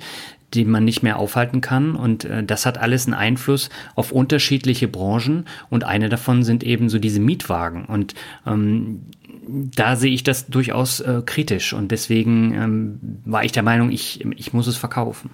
die 0.53 0.65
man 0.65 0.85
nicht 0.85 1.03
mehr 1.03 1.17
aufhalten 1.17 1.61
kann. 1.61 1.95
Und 1.95 2.25
äh, 2.25 2.43
das 2.43 2.65
hat 2.65 2.77
alles 2.77 3.05
einen 3.05 3.13
Einfluss 3.13 3.69
auf 3.95 4.11
unterschiedliche 4.11 4.87
Branchen. 4.87 5.45
Und 5.69 5.83
eine 5.83 6.09
davon 6.09 6.43
sind 6.43 6.63
eben 6.63 6.89
so 6.89 6.99
diese 6.99 7.19
Mietwagen. 7.19 7.85
Und 7.85 8.15
ähm, 8.45 9.01
da 9.47 9.95
sehe 9.95 10.13
ich 10.13 10.23
das 10.23 10.47
durchaus 10.47 10.99
äh, 10.99 11.21
kritisch. 11.25 11.73
Und 11.73 11.91
deswegen 11.91 12.53
ähm, 12.53 12.99
war 13.25 13.43
ich 13.43 13.51
der 13.51 13.63
Meinung, 13.63 13.91
ich, 13.91 14.23
ich 14.35 14.53
muss 14.53 14.67
es 14.67 14.77
verkaufen. 14.77 15.31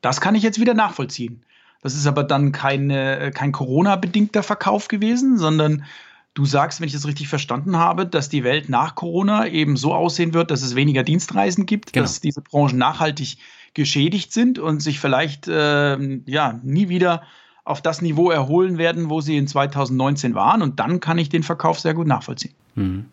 Das 0.00 0.20
kann 0.20 0.34
ich 0.34 0.42
jetzt 0.42 0.60
wieder 0.60 0.74
nachvollziehen. 0.74 1.42
Das 1.80 1.94
ist 1.94 2.06
aber 2.06 2.22
dann 2.22 2.52
keine, 2.52 3.18
äh, 3.18 3.30
kein 3.30 3.52
Corona-bedingter 3.52 4.42
Verkauf 4.42 4.88
gewesen, 4.88 5.38
sondern 5.38 5.84
Du 6.34 6.46
sagst, 6.46 6.80
wenn 6.80 6.86
ich 6.86 6.94
das 6.94 7.06
richtig 7.06 7.28
verstanden 7.28 7.76
habe, 7.76 8.06
dass 8.06 8.30
die 8.30 8.42
Welt 8.42 8.70
nach 8.70 8.94
Corona 8.94 9.46
eben 9.46 9.76
so 9.76 9.92
aussehen 9.92 10.32
wird, 10.32 10.50
dass 10.50 10.62
es 10.62 10.74
weniger 10.74 11.02
Dienstreisen 11.02 11.66
gibt, 11.66 11.92
genau. 11.92 12.04
dass 12.04 12.22
diese 12.22 12.40
Branchen 12.40 12.78
nachhaltig 12.78 13.36
geschädigt 13.74 14.32
sind 14.32 14.58
und 14.58 14.80
sich 14.80 15.00
vielleicht 15.00 15.48
äh, 15.48 15.96
ja 16.26 16.60
nie 16.62 16.88
wieder 16.88 17.22
auf 17.64 17.80
das 17.80 18.02
Niveau 18.02 18.30
erholen 18.30 18.78
werden, 18.78 19.08
wo 19.08 19.20
sie 19.20 19.36
in 19.36 19.46
2019 19.46 20.34
waren. 20.34 20.62
Und 20.62 20.80
dann 20.80 21.00
kann 21.00 21.18
ich 21.18 21.28
den 21.28 21.42
Verkauf 21.42 21.78
sehr 21.78 21.94
gut 21.94 22.06
nachvollziehen. 22.06 22.54
Mhm. 22.74 23.06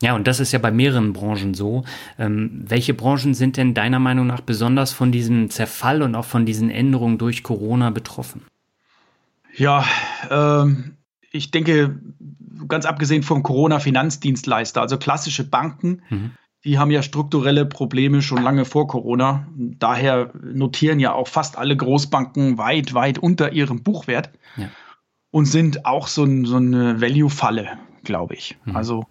Ja, 0.00 0.16
und 0.16 0.26
das 0.26 0.40
ist 0.40 0.50
ja 0.50 0.58
bei 0.58 0.72
mehreren 0.72 1.12
Branchen 1.12 1.54
so. 1.54 1.84
Ähm, 2.18 2.64
welche 2.66 2.92
Branchen 2.92 3.34
sind 3.34 3.56
denn 3.56 3.72
deiner 3.72 4.00
Meinung 4.00 4.26
nach 4.26 4.40
besonders 4.40 4.92
von 4.92 5.12
diesem 5.12 5.48
Zerfall 5.48 6.02
und 6.02 6.16
auch 6.16 6.24
von 6.24 6.44
diesen 6.44 6.70
Änderungen 6.70 7.18
durch 7.18 7.44
Corona 7.44 7.90
betroffen? 7.90 8.42
Ja, 9.54 9.84
ähm, 10.28 10.96
ich 11.30 11.52
denke, 11.52 12.00
ganz 12.66 12.84
abgesehen 12.84 13.22
vom 13.22 13.44
Corona-Finanzdienstleister, 13.44 14.80
also 14.80 14.98
klassische 14.98 15.44
Banken, 15.44 16.02
mhm 16.08 16.32
die 16.64 16.78
haben 16.78 16.90
ja 16.90 17.02
strukturelle 17.02 17.66
Probleme 17.66 18.22
schon 18.22 18.42
lange 18.42 18.64
vor 18.64 18.86
Corona. 18.86 19.46
Daher 19.56 20.30
notieren 20.42 21.00
ja 21.00 21.12
auch 21.12 21.28
fast 21.28 21.58
alle 21.58 21.76
Großbanken 21.76 22.58
weit, 22.58 22.94
weit 22.94 23.18
unter 23.18 23.52
ihrem 23.52 23.82
Buchwert 23.82 24.30
ja. 24.56 24.68
und 25.30 25.46
sind 25.46 25.84
auch 25.86 26.06
so, 26.06 26.24
ein, 26.24 26.44
so 26.44 26.56
eine 26.56 27.00
Value-Falle, 27.00 27.78
glaube 28.04 28.34
ich. 28.34 28.56
Mhm. 28.64 28.76
Also 28.76 29.06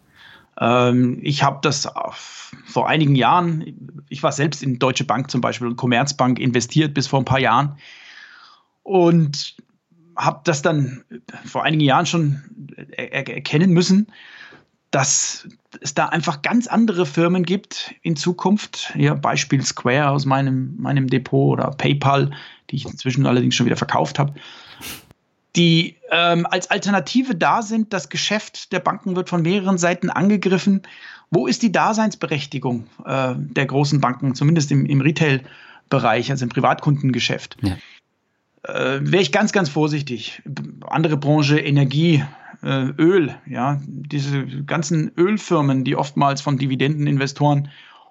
ähm, 0.59 1.19
ich 1.21 1.43
habe 1.43 1.59
das 1.61 1.89
vor 2.65 2.87
einigen 2.87 3.15
Jahren, 3.15 4.01
ich 4.07 4.23
war 4.23 4.31
selbst 4.31 4.63
in 4.63 4.79
Deutsche 4.79 5.03
Bank 5.03 5.29
zum 5.29 5.41
Beispiel 5.41 5.67
und 5.67 5.75
Commerzbank 5.75 6.39
investiert 6.39 6.93
bis 6.93 7.07
vor 7.07 7.19
ein 7.19 7.25
paar 7.25 7.39
Jahren 7.39 7.77
und 8.83 9.57
habe 10.15 10.41
das 10.45 10.61
dann 10.61 11.03
vor 11.45 11.63
einigen 11.63 11.83
Jahren 11.83 12.05
schon 12.05 12.41
er 12.95 13.27
erkennen 13.27 13.71
müssen, 13.71 14.07
dass 14.91 15.47
es 15.79 15.93
da 15.93 16.07
einfach 16.07 16.41
ganz 16.41 16.67
andere 16.67 17.05
Firmen 17.05 17.43
gibt 17.43 17.95
in 18.01 18.15
Zukunft. 18.15 18.93
Ja, 18.95 19.13
Beispiel 19.13 19.61
Square 19.63 20.09
aus 20.09 20.25
meinem, 20.25 20.75
meinem 20.77 21.07
Depot 21.07 21.53
oder 21.53 21.71
PayPal, 21.71 22.31
die 22.69 22.75
ich 22.75 22.85
inzwischen 22.85 23.25
allerdings 23.25 23.55
schon 23.55 23.65
wieder 23.65 23.77
verkauft 23.77 24.19
habe, 24.19 24.33
die 25.55 25.97
ähm, 26.09 26.45
als 26.45 26.69
Alternative 26.69 27.35
da 27.35 27.61
sind. 27.61 27.93
Das 27.93 28.09
Geschäft 28.09 28.71
der 28.71 28.79
Banken 28.79 29.15
wird 29.15 29.29
von 29.29 29.41
mehreren 29.41 29.77
Seiten 29.77 30.09
angegriffen. 30.09 30.81
Wo 31.29 31.47
ist 31.47 31.61
die 31.61 31.71
Daseinsberechtigung 31.71 32.87
äh, 33.05 33.35
der 33.37 33.65
großen 33.65 34.01
Banken, 34.01 34.35
zumindest 34.35 34.71
im, 34.71 34.85
im 34.85 34.99
Retail-Bereich, 35.01 36.29
also 36.31 36.43
im 36.43 36.49
Privatkundengeschäft? 36.49 37.57
Ja. 37.61 37.77
Äh, 38.63 38.99
Wäre 39.01 39.21
ich 39.21 39.31
ganz, 39.31 39.51
ganz 39.53 39.69
vorsichtig. 39.69 40.41
Andere 40.87 41.17
Branche, 41.17 41.59
Energie, 41.59 42.23
äh, 42.63 42.89
Öl, 42.97 43.35
ja, 43.45 43.81
diese 43.85 44.45
ganzen 44.63 45.11
Ölfirmen, 45.17 45.83
die 45.83 45.95
oftmals 45.95 46.41
von 46.41 46.57
Dividendeninvestoren 46.57 47.69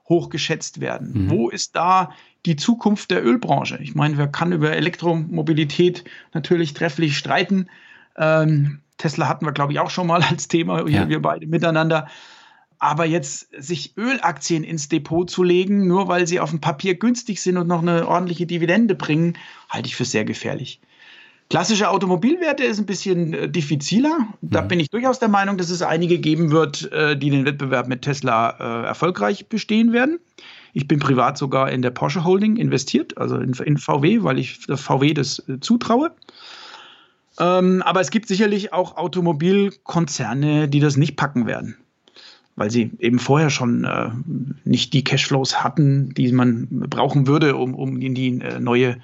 hochgeschätzt 0.09 0.81
werden. 0.81 1.27
Mhm. 1.27 1.31
Wo 1.31 1.49
ist 1.49 1.77
da 1.77 2.13
die 2.45 2.57
Zukunft 2.57 3.11
der 3.11 3.25
Ölbranche? 3.25 3.79
Ich 3.81 3.95
meine, 3.95 4.19
wer 4.19 4.29
kann 4.29 4.53
über 4.53 4.73
Elektromobilität 4.73 6.05
natürlich 6.35 6.75
trefflich 6.75 7.17
streiten. 7.17 7.69
Ähm, 8.17 8.81
Tesla 8.99 9.29
hatten 9.29 9.47
wir, 9.47 9.53
glaube 9.53 9.73
ich, 9.73 9.79
auch 9.79 9.91
schon 9.91 10.07
mal 10.07 10.23
als 10.23 10.49
Thema, 10.49 10.87
ja. 10.89 11.09
wir 11.09 11.23
beide 11.23 11.47
miteinander. 11.47 12.09
Aber 12.79 13.05
jetzt 13.05 13.49
sich 13.57 13.97
Ölaktien 13.99 14.65
ins 14.65 14.89
Depot 14.89 15.29
zu 15.29 15.43
legen, 15.43 15.87
nur 15.87 16.09
weil 16.09 16.27
sie 16.27 16.41
auf 16.41 16.51
dem 16.51 16.61
Papier 16.61 16.95
günstig 16.95 17.43
sind 17.43 17.59
und 17.59 17.67
noch 17.67 17.83
eine 17.83 18.09
ordentliche 18.09 18.47
Dividende 18.47 18.95
bringen, 18.95 19.37
halte 19.69 19.87
ich 19.87 19.97
für 19.97 20.07
sehr 20.07 20.25
gefährlich. 20.25 20.81
Klassische 21.51 21.91
Automobilwerte 21.91 22.63
ist 22.63 22.79
ein 22.79 22.87
bisschen 22.87 23.35
äh, 23.35 23.49
diffiziler. 23.49 24.29
Da 24.41 24.63
mhm. 24.63 24.69
bin 24.69 24.81
ich 24.81 24.89
durchaus 24.89 25.19
der 25.19 25.29
Meinung, 25.29 25.59
dass 25.59 25.69
es 25.69 25.83
einige 25.83 26.21
geben 26.21 26.53
wird, 26.53 26.91
äh, 26.93 27.17
die 27.17 27.29
den 27.29 27.45
Wettbewerb 27.45 27.89
mit 27.89 28.03
Tesla 28.03 28.51
äh, 28.51 28.87
erfolgreich 28.87 29.49
bestehen 29.49 29.93
werden. 29.93 30.21
Ich 30.75 30.87
bin 30.87 31.01
privat 31.01 31.37
sogar 31.37 31.73
in 31.73 31.83
der 31.83 31.91
Porsche 31.91 32.23
Holding 32.23 32.57
investiert, 32.57 33.19
also 33.19 33.37
in, 33.37 33.77
VW, 33.79 34.23
weil 34.23 34.39
ich 34.39 34.61
VW 34.73 35.13
das 35.13 35.43
zutraue. 35.61 36.13
Ähm, 37.41 37.83
aber 37.83 38.01
es 38.01 38.13
gibt 38.13 38.29
sicherlich 38.29 38.73
auch 38.73 38.97
Automobilkonzerne, 38.97 40.69
die 40.69 40.79
das 40.79 40.97
nicht 40.97 41.17
packen 41.17 41.47
werden, 41.47 41.77
weil 42.55 42.71
sie 42.71 42.93
eben 43.01 43.19
vorher 43.19 43.51
schon 43.51 44.55
nicht 44.65 44.93
die 44.93 45.03
Cashflows 45.03 45.65
hatten, 45.65 46.15
die 46.15 46.31
man 46.31 46.69
brauchen 46.71 47.27
würde, 47.27 47.57
um, 47.57 47.75
um 47.75 48.01
in 48.01 48.15
die 48.15 48.31
neue 48.61 48.99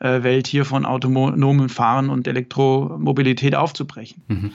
Welt 0.00 0.46
hier 0.46 0.64
von 0.64 0.84
autonomen 0.84 1.68
Fahren 1.68 2.10
und 2.10 2.26
Elektromobilität 2.26 3.54
aufzubrechen. 3.54 4.22
Mhm. 4.28 4.50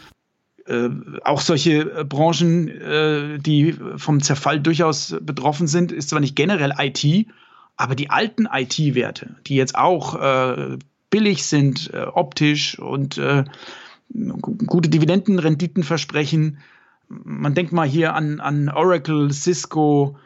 Äh, 0.70 0.90
auch 1.24 1.42
solche 1.42 1.80
äh, 1.80 2.04
Branchen, 2.04 2.68
äh, 2.68 3.40
die 3.40 3.76
vom 3.98 4.22
Zerfall 4.22 4.60
durchaus 4.60 5.16
betroffen 5.20 5.68
sind, 5.68 5.92
ist 5.92 6.10
zwar 6.10 6.20
nicht 6.20 6.36
generell 6.36 6.74
IT, 6.78 7.28
aber 7.76 7.96
die 7.96 8.12
alten 8.12 8.48
IT-Werte, 8.52 9.36
die 9.48 9.56
jetzt 9.56 9.76
auch 9.76 10.16
äh, 10.16 10.78
billig 11.10 11.46
sind, 11.46 11.92
äh, 11.94 12.04
optisch 12.04 12.78
und 12.78 13.20
gute 14.42 14.90
Dividendenrenditen 14.90 15.84
versprechen. 15.84 16.60
Man 17.08 17.54
denkt 17.54 17.72
mal 17.72 17.88
hier 17.88 18.16
an, 18.16 18.40
an 18.40 18.70
Oracle, 18.70 19.32
Cisco, 19.32 20.18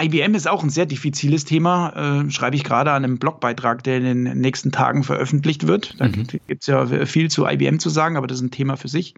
IBM 0.00 0.34
ist 0.34 0.48
auch 0.48 0.62
ein 0.62 0.70
sehr 0.70 0.86
diffiziles 0.86 1.44
Thema, 1.44 2.24
äh, 2.24 2.30
schreibe 2.30 2.56
ich 2.56 2.64
gerade 2.64 2.92
an 2.92 3.04
einem 3.04 3.18
Blogbeitrag, 3.18 3.82
der 3.84 3.98
in 3.98 4.24
den 4.24 4.40
nächsten 4.40 4.72
Tagen 4.72 5.04
veröffentlicht 5.04 5.66
wird. 5.66 6.00
Da 6.00 6.08
mhm. 6.08 6.26
gibt 6.46 6.62
es 6.62 6.66
ja 6.66 6.86
viel 7.06 7.30
zu 7.30 7.46
IBM 7.46 7.78
zu 7.78 7.90
sagen, 7.90 8.16
aber 8.16 8.26
das 8.26 8.38
ist 8.38 8.44
ein 8.44 8.50
Thema 8.50 8.76
für 8.76 8.88
sich. 8.88 9.14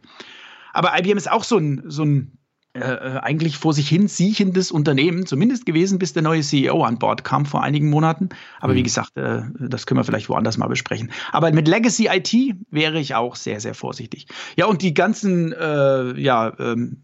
Aber 0.73 0.99
IBM 0.99 1.17
ist 1.17 1.31
auch 1.31 1.45
so 1.45 1.59
ein, 1.59 1.83
so 1.87 2.05
ein 2.05 2.39
äh, 2.75 2.81
äh, 2.81 3.19
eigentlich 3.21 3.57
vor 3.57 3.73
sich 3.73 3.89
hin 3.89 4.09
siechendes 4.09 4.71
Unternehmen, 4.71 5.27
zumindest 5.27 5.67
gewesen, 5.67 5.99
bis 5.99 6.13
der 6.13 6.23
neue 6.23 6.43
CEO 6.43 6.85
an 6.85 6.99
Bord 6.99 7.25
kam 7.25 7.47
vor 7.47 7.63
einigen 7.63 7.89
Monaten. 7.89 8.29
Aber 8.61 8.73
mhm. 8.73 8.77
wie 8.77 8.83
gesagt, 8.83 9.17
äh, 9.17 9.43
das 9.59 9.87
können 9.87 9.99
wir 9.99 10.05
vielleicht 10.05 10.29
woanders 10.29 10.59
mal 10.59 10.69
besprechen. 10.69 11.11
Aber 11.33 11.51
mit 11.51 11.67
Legacy 11.67 12.09
IT 12.13 12.57
wäre 12.71 13.01
ich 13.01 13.15
auch 13.15 13.37
sehr, 13.37 13.61
sehr 13.61 13.75
vorsichtig. 13.75 14.27
Ja, 14.57 14.67
und 14.67 14.83
die 14.83 14.95
ganzen 14.95 15.53
äh, 15.53 16.21
ja, 16.21 16.53
ähm, 16.59 17.03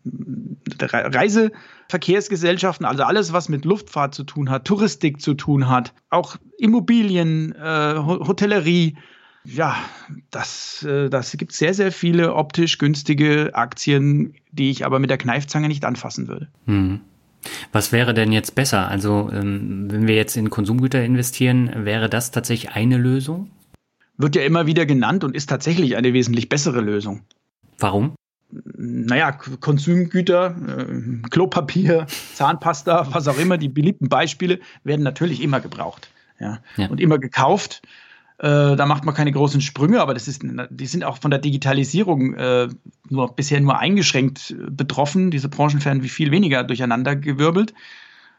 Reise- 0.80 1.50
Verkehrsgesellschaften, 1.88 2.86
also 2.86 3.02
alles, 3.02 3.32
was 3.32 3.48
mit 3.48 3.64
Luftfahrt 3.64 4.14
zu 4.14 4.24
tun 4.24 4.50
hat, 4.50 4.64
Touristik 4.64 5.20
zu 5.20 5.34
tun 5.34 5.68
hat, 5.68 5.92
auch 6.10 6.36
Immobilien, 6.58 7.54
äh, 7.54 7.94
Hotellerie. 7.96 8.96
Ja, 9.44 9.76
das, 10.30 10.82
äh, 10.84 11.10
das 11.10 11.32
gibt 11.32 11.52
sehr, 11.52 11.74
sehr 11.74 11.92
viele 11.92 12.34
optisch 12.34 12.78
günstige 12.78 13.50
Aktien, 13.54 14.34
die 14.52 14.70
ich 14.70 14.86
aber 14.86 14.98
mit 14.98 15.10
der 15.10 15.18
Kneifzange 15.18 15.68
nicht 15.68 15.84
anfassen 15.84 16.28
würde. 16.28 16.48
Hm. 16.66 17.00
Was 17.72 17.92
wäre 17.92 18.14
denn 18.14 18.32
jetzt 18.32 18.54
besser? 18.54 18.88
Also, 18.88 19.30
ähm, 19.30 19.90
wenn 19.90 20.08
wir 20.08 20.14
jetzt 20.14 20.36
in 20.36 20.48
Konsumgüter 20.48 21.04
investieren, 21.04 21.70
wäre 21.84 22.08
das 22.08 22.30
tatsächlich 22.30 22.72
eine 22.72 22.96
Lösung? 22.96 23.50
Wird 24.16 24.36
ja 24.36 24.42
immer 24.42 24.66
wieder 24.66 24.86
genannt 24.86 25.24
und 25.24 25.36
ist 25.36 25.50
tatsächlich 25.50 25.96
eine 25.96 26.14
wesentlich 26.14 26.48
bessere 26.48 26.80
Lösung. 26.80 27.22
Warum? 27.78 28.14
Naja, 28.76 29.32
Konsumgüter, 29.32 30.54
äh, 30.66 31.28
Klopapier, 31.30 32.06
Zahnpasta, 32.34 33.08
was 33.12 33.28
auch 33.28 33.38
immer, 33.38 33.58
die 33.58 33.68
beliebten 33.68 34.08
Beispiele 34.08 34.60
werden 34.84 35.02
natürlich 35.02 35.42
immer 35.42 35.60
gebraucht 35.60 36.08
ja, 36.38 36.60
ja. 36.76 36.88
und 36.88 37.00
immer 37.00 37.18
gekauft. 37.18 37.82
Äh, 38.38 38.76
da 38.76 38.86
macht 38.86 39.04
man 39.04 39.14
keine 39.14 39.30
großen 39.30 39.60
Sprünge, 39.60 40.00
aber 40.00 40.12
das 40.12 40.26
ist, 40.26 40.42
die 40.42 40.86
sind 40.86 41.04
auch 41.04 41.18
von 41.18 41.30
der 41.30 41.40
Digitalisierung 41.40 42.34
äh, 42.34 42.68
nur, 43.08 43.34
bisher 43.34 43.60
nur 43.60 43.78
eingeschränkt 43.78 44.50
äh, 44.50 44.70
betroffen. 44.70 45.30
Diese 45.30 45.48
Branchen 45.48 45.84
werden 45.84 46.02
wie 46.02 46.08
viel 46.08 46.30
weniger 46.32 46.64
durcheinander 46.64 47.14
gewirbelt. 47.14 47.74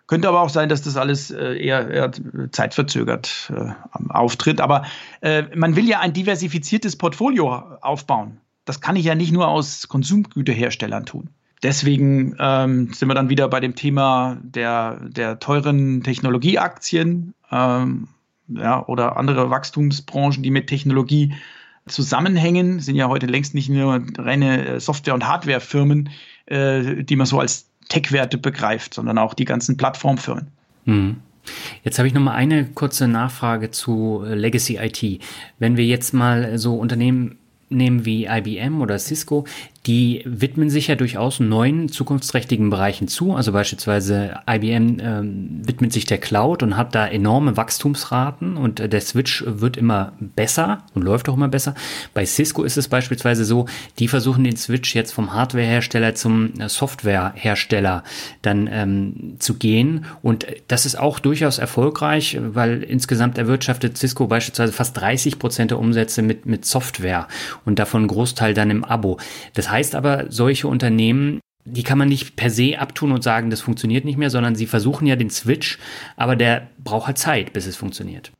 Könnte 0.07 0.27
aber 0.27 0.41
auch 0.41 0.49
sein, 0.49 0.69
dass 0.69 0.81
das 0.83 0.97
alles 0.97 1.31
äh, 1.31 1.55
eher, 1.55 1.89
eher 1.89 2.11
zeitverzögert 2.51 3.51
äh, 3.55 3.71
auftritt. 4.09 4.61
Aber 4.61 4.85
äh, 5.21 5.43
man 5.55 5.75
will 5.75 5.87
ja 5.87 5.99
ein 6.01 6.13
diversifiziertes 6.13 6.97
Portfolio 6.97 7.51
aufbauen. 7.81 8.39
Das 8.65 8.81
kann 8.81 8.95
ich 8.95 9.05
ja 9.05 9.15
nicht 9.15 9.31
nur 9.31 9.47
aus 9.47 9.87
Konsumgüterherstellern 9.87 11.05
tun. 11.05 11.29
Deswegen 11.63 12.35
ähm, 12.39 12.93
sind 12.93 13.07
wir 13.07 13.15
dann 13.15 13.29
wieder 13.29 13.47
bei 13.47 13.59
dem 13.59 13.75
Thema 13.75 14.37
der, 14.41 14.99
der 15.07 15.39
teuren 15.39 16.03
Technologieaktien 16.03 17.33
ähm, 17.51 18.09
ja, 18.47 18.85
oder 18.85 19.17
andere 19.17 19.49
Wachstumsbranchen, 19.49 20.43
die 20.43 20.51
mit 20.51 20.67
Technologie 20.67 21.33
zusammenhängen, 21.87 22.79
sind 22.79 22.95
ja 22.95 23.07
heute 23.07 23.25
längst 23.25 23.53
nicht 23.53 23.69
nur 23.69 24.01
reine 24.17 24.67
äh, 24.67 24.79
Software- 24.79 25.13
und 25.13 25.27
Hardwarefirmen, 25.27 26.09
äh, 26.47 27.03
die 27.03 27.15
man 27.15 27.25
so 27.25 27.39
als 27.39 27.69
Tech-Werte 27.89 28.37
begreift, 28.37 28.93
sondern 28.93 29.17
auch 29.17 29.33
die 29.33 29.45
ganzen 29.45 29.77
Plattformfirmen. 29.77 30.47
Hm. 30.85 31.17
Jetzt 31.83 31.99
habe 31.99 32.07
ich 32.07 32.13
noch 32.13 32.21
mal 32.21 32.33
eine 32.33 32.65
kurze 32.65 33.07
Nachfrage 33.07 33.69
zu 33.69 34.23
äh, 34.25 34.33
Legacy 34.33 34.77
IT. 34.77 35.21
Wenn 35.59 35.77
wir 35.77 35.85
jetzt 35.85 36.13
mal 36.13 36.57
so 36.57 36.75
Unternehmen 36.75 37.37
nehmen 37.69 38.05
wie 38.05 38.25
IBM 38.25 38.81
oder 38.81 38.99
Cisco, 38.99 39.45
die 39.85 40.23
widmen 40.25 40.71
sich 40.71 40.87
ja 40.87 40.95
durchaus 40.95 41.39
neuen 41.39 41.89
zukunftsträchtigen 41.89 42.71
Bereichen 42.71 43.07
zu. 43.07 43.35
Also 43.35 43.51
beispielsweise 43.51 44.39
IBM 44.49 44.97
ähm, 44.99 45.61
widmet 45.63 45.93
sich 45.93 46.05
der 46.05 46.17
Cloud 46.17 46.63
und 46.63 46.75
hat 46.75 46.95
da 46.95 47.07
enorme 47.07 47.55
Wachstumsraten 47.55 48.57
und 48.57 48.79
äh, 48.79 48.89
der 48.89 49.01
Switch 49.01 49.43
wird 49.45 49.77
immer 49.77 50.13
besser 50.19 50.83
und 50.95 51.03
läuft 51.03 51.29
auch 51.29 51.35
immer 51.35 51.49
besser. 51.49 51.75
Bei 52.15 52.25
Cisco 52.25 52.63
ist 52.63 52.77
es 52.77 52.87
beispielsweise 52.87 53.45
so, 53.45 53.67
die 53.99 54.07
versuchen 54.07 54.43
den 54.43 54.57
Switch 54.57 54.95
jetzt 54.95 55.11
vom 55.11 55.33
Hardwarehersteller 55.33 56.15
zum 56.15 56.59
äh, 56.59 56.67
Softwarehersteller 56.67 58.03
dann 58.41 58.67
ähm, 58.71 59.35
zu 59.37 59.53
gehen 59.53 60.05
und 60.23 60.47
das 60.67 60.87
ist 60.87 60.97
auch 60.97 61.19
durchaus 61.19 61.59
erfolgreich, 61.59 62.39
weil 62.41 62.81
insgesamt 62.81 63.37
erwirtschaftet 63.37 63.99
Cisco 63.99 64.25
beispielsweise 64.25 64.73
fast 64.73 64.97
30 64.97 65.37
Prozent 65.37 65.71
der 65.71 65.79
Umsätze 65.79 66.23
mit, 66.23 66.47
mit 66.47 66.65
Software 66.65 67.27
und 67.65 67.77
davon 67.77 68.07
Großteil 68.07 68.55
dann 68.55 68.71
im 68.71 68.83
Abo. 68.83 69.19
Das 69.53 69.69
heißt, 69.69 69.74
heißt 69.75 69.95
aber, 69.95 70.31
solche 70.31 70.67
Unternehmen, 70.67 71.41
die 71.65 71.83
kann 71.83 71.97
man 71.97 72.07
nicht 72.07 72.35
per 72.35 72.49
se 72.49 72.79
abtun 72.79 73.11
und 73.11 73.23
sagen, 73.23 73.49
das 73.49 73.61
funktioniert 73.61 74.05
nicht 74.05 74.17
mehr, 74.17 74.29
sondern 74.29 74.55
sie 74.55 74.67
versuchen 74.67 75.05
ja 75.05 75.15
den 75.15 75.29
Switch, 75.29 75.79
aber 76.15 76.35
der 76.35 76.69
braucht 76.77 77.07
halt 77.07 77.17
Zeit, 77.17 77.53
bis 77.53 77.65
es 77.65 77.75
funktioniert. 77.75 78.31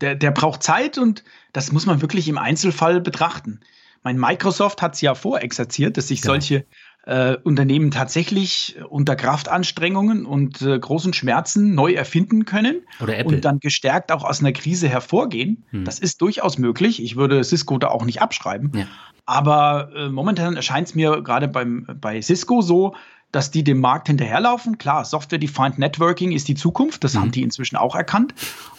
Der, 0.00 0.14
der 0.14 0.30
braucht 0.30 0.62
Zeit 0.62 0.98
und 0.98 1.24
das 1.52 1.72
muss 1.72 1.86
man 1.86 2.02
wirklich 2.02 2.28
im 2.28 2.36
Einzelfall 2.36 3.00
betrachten. 3.00 3.60
Mein 4.02 4.18
Microsoft 4.18 4.82
hat 4.82 4.94
es 4.94 5.00
ja 5.00 5.14
vorexerziert, 5.14 5.96
dass 5.96 6.08
sich 6.08 6.20
genau. 6.20 6.34
solche 6.34 6.66
äh, 7.06 7.36
Unternehmen 7.42 7.90
tatsächlich 7.90 8.76
unter 8.88 9.16
Kraftanstrengungen 9.16 10.24
und 10.24 10.62
äh, 10.62 10.78
großen 10.78 11.12
Schmerzen 11.12 11.74
neu 11.74 11.92
erfinden 11.92 12.44
können 12.44 12.82
und 13.24 13.44
dann 13.44 13.60
gestärkt 13.60 14.10
auch 14.10 14.24
aus 14.24 14.40
einer 14.40 14.52
Krise 14.52 14.88
hervorgehen. 14.88 15.64
Hm. 15.70 15.84
Das 15.84 15.98
ist 15.98 16.22
durchaus 16.22 16.58
möglich. 16.58 17.02
Ich 17.02 17.16
würde 17.16 17.44
Cisco 17.44 17.78
da 17.78 17.88
auch 17.88 18.04
nicht 18.04 18.22
abschreiben. 18.22 18.72
Ja. 18.74 18.86
Aber 19.26 19.90
äh, 19.94 20.08
momentan 20.08 20.56
erscheint 20.56 20.88
es 20.88 20.94
mir 20.94 21.22
gerade 21.22 21.48
bei 21.48 22.22
Cisco 22.22 22.62
so, 22.62 22.94
dass 23.34 23.50
die 23.50 23.64
dem 23.64 23.80
Markt 23.80 24.06
hinterherlaufen. 24.06 24.78
Klar, 24.78 25.04
Software-Defined 25.04 25.78
Networking 25.78 26.30
ist 26.30 26.46
die 26.46 26.54
Zukunft, 26.54 27.02
das 27.02 27.14
mhm. 27.14 27.18
haben 27.18 27.30
die 27.32 27.42
inzwischen 27.42 27.76
auch 27.76 27.96
erkannt. 27.96 28.32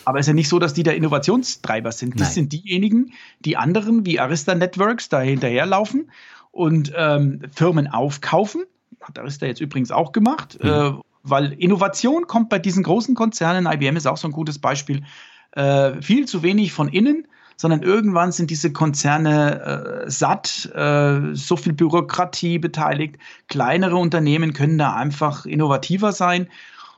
Aber 0.06 0.19
es 0.19 0.26
ist 0.26 0.30
ja 0.30 0.34
nicht 0.34 0.47
so, 0.47 0.60
dass 0.60 0.73
die 0.73 0.84
der 0.84 0.95
Innovationstreiber 0.95 1.91
sind. 1.91 2.19
Das 2.19 2.30
Nein. 2.30 2.34
sind 2.34 2.54
diejenigen, 2.54 3.12
die 3.41 3.58
anderen 3.58 4.06
wie 4.06 4.19
Arista 4.19 4.56
Networks 4.56 5.10
da 5.10 5.19
hinterherlaufen 5.19 6.10
und 6.56 6.94
ähm, 6.96 7.41
Firmen 7.54 7.88
aufkaufen. 7.88 8.63
Hat 9.02 9.20
Arista 9.20 9.46
jetzt 9.46 9.60
übrigens 9.60 9.91
auch 9.91 10.13
gemacht, 10.13 10.58
mhm. 10.63 10.70
äh, 10.70 10.91
weil 11.22 11.54
Innovation 11.54 12.28
kommt 12.28 12.50
bei 12.50 12.60
diesen 12.60 12.84
großen 12.84 13.13
Konzernen, 13.13 13.68
IBM 13.72 13.98
ist 13.98 14.08
auch 14.08 14.18
so 14.18 14.28
ein 14.28 14.32
gutes 14.32 14.58
Beispiel, 14.58 15.04
äh, 15.52 16.02
viel 16.02 16.26
zu 16.26 16.44
wenig 16.44 16.72
von 16.72 16.88
innen 16.88 17.28
sondern 17.58 17.84
irgendwann 17.84 18.32
sind 18.34 18.50
diese 18.50 18.74
Konzerne 18.74 20.06
äh, 20.06 20.10
satt, 20.12 20.70
äh, 20.76 21.34
so 21.34 21.56
viel 21.56 21.72
Bürokratie 21.74 22.60
beteiligt. 22.60 23.18
Kleinere 23.48 23.96
Unternehmen 23.96 24.52
können 24.52 24.78
da 24.78 24.94
einfach 24.94 25.46
innovativer 25.46 26.12
sein. 26.12 26.50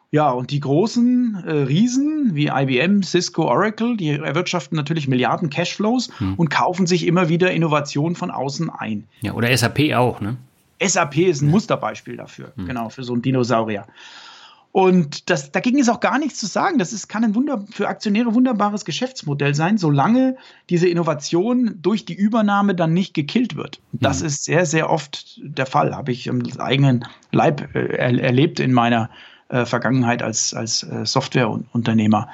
Ja, 0.10 0.30
und 0.32 0.52
die 0.52 0.62
großen 0.62 1.43
äh, 1.46 1.52
Riesen 1.52 2.34
wie 2.34 2.48
IBM, 2.48 3.04
Cisco, 3.04 3.43
Oracle, 3.43 3.98
die 3.98 4.12
erwirtschaften 4.12 4.78
natürlich 4.78 5.08
Milliarden 5.08 5.50
Cashflows 5.50 6.10
hm. 6.17 6.36
und 6.36 6.50
kaufen 6.50 6.88
sich 6.88 7.06
immer 7.06 7.28
wieder 7.28 7.52
Innovationen 7.52 8.15
von 8.15 8.32
außen 8.32 8.70
ein. 8.70 9.06
Ja, 9.22 9.34
oder 9.34 9.56
SAP 9.56 9.93
auch, 9.96 10.22
ne? 10.22 10.38
SAP 10.82 11.17
ist 11.17 11.41
ein 11.41 11.48
ja. 11.48 11.52
Musterbeispiel 11.52 12.15
dafür, 12.15 12.54
hm. 12.56 12.67
genau, 12.67 12.89
für 12.89 13.04
so 13.04 13.13
einen 13.13 13.22
Dinosaurier. 13.22 13.86
Und 14.72 15.32
das, 15.32 15.52
dagegen 15.52 15.80
ist 15.80 15.89
auch 15.89 16.02
gar 16.02 16.20
nichts 16.20 16.39
zu 16.39 16.46
sagen. 16.46 16.78
Das 16.78 16.93
ist, 16.93 17.08
kann 17.08 17.24
ein 17.24 17.34
Wunder, 17.34 17.65
für 17.72 17.88
Aktionäre 17.88 18.36
wunderbares 18.36 18.86
Geschäftsmodell 18.86 19.56
sein, 19.56 19.80
solange 19.80 20.38
diese 20.70 20.88
Innovation 20.88 21.80
durch 21.82 22.06
die 22.06 22.13
Übernahme 22.13 22.76
dann 22.76 22.93
nicht 22.93 23.15
gekillt 23.15 23.56
wird. 23.56 23.82
Das 23.91 24.20
mhm. 24.20 24.28
ist 24.28 24.43
sehr, 24.43 24.67
sehr 24.67 24.91
oft 24.91 25.39
der 25.41 25.65
Fall. 25.65 25.96
Habe 25.96 26.12
ich 26.12 26.28
im 26.28 26.43
eigenen 26.60 27.06
Leib 27.32 27.74
äh, 27.76 27.98
erlebt 27.98 28.60
in 28.60 28.72
meiner 28.72 29.10
äh, 29.49 29.65
Vergangenheit 29.65 30.21
als, 30.21 30.53
als 30.53 30.83
äh, 30.83 31.05
Softwareunternehmer. 31.05 32.29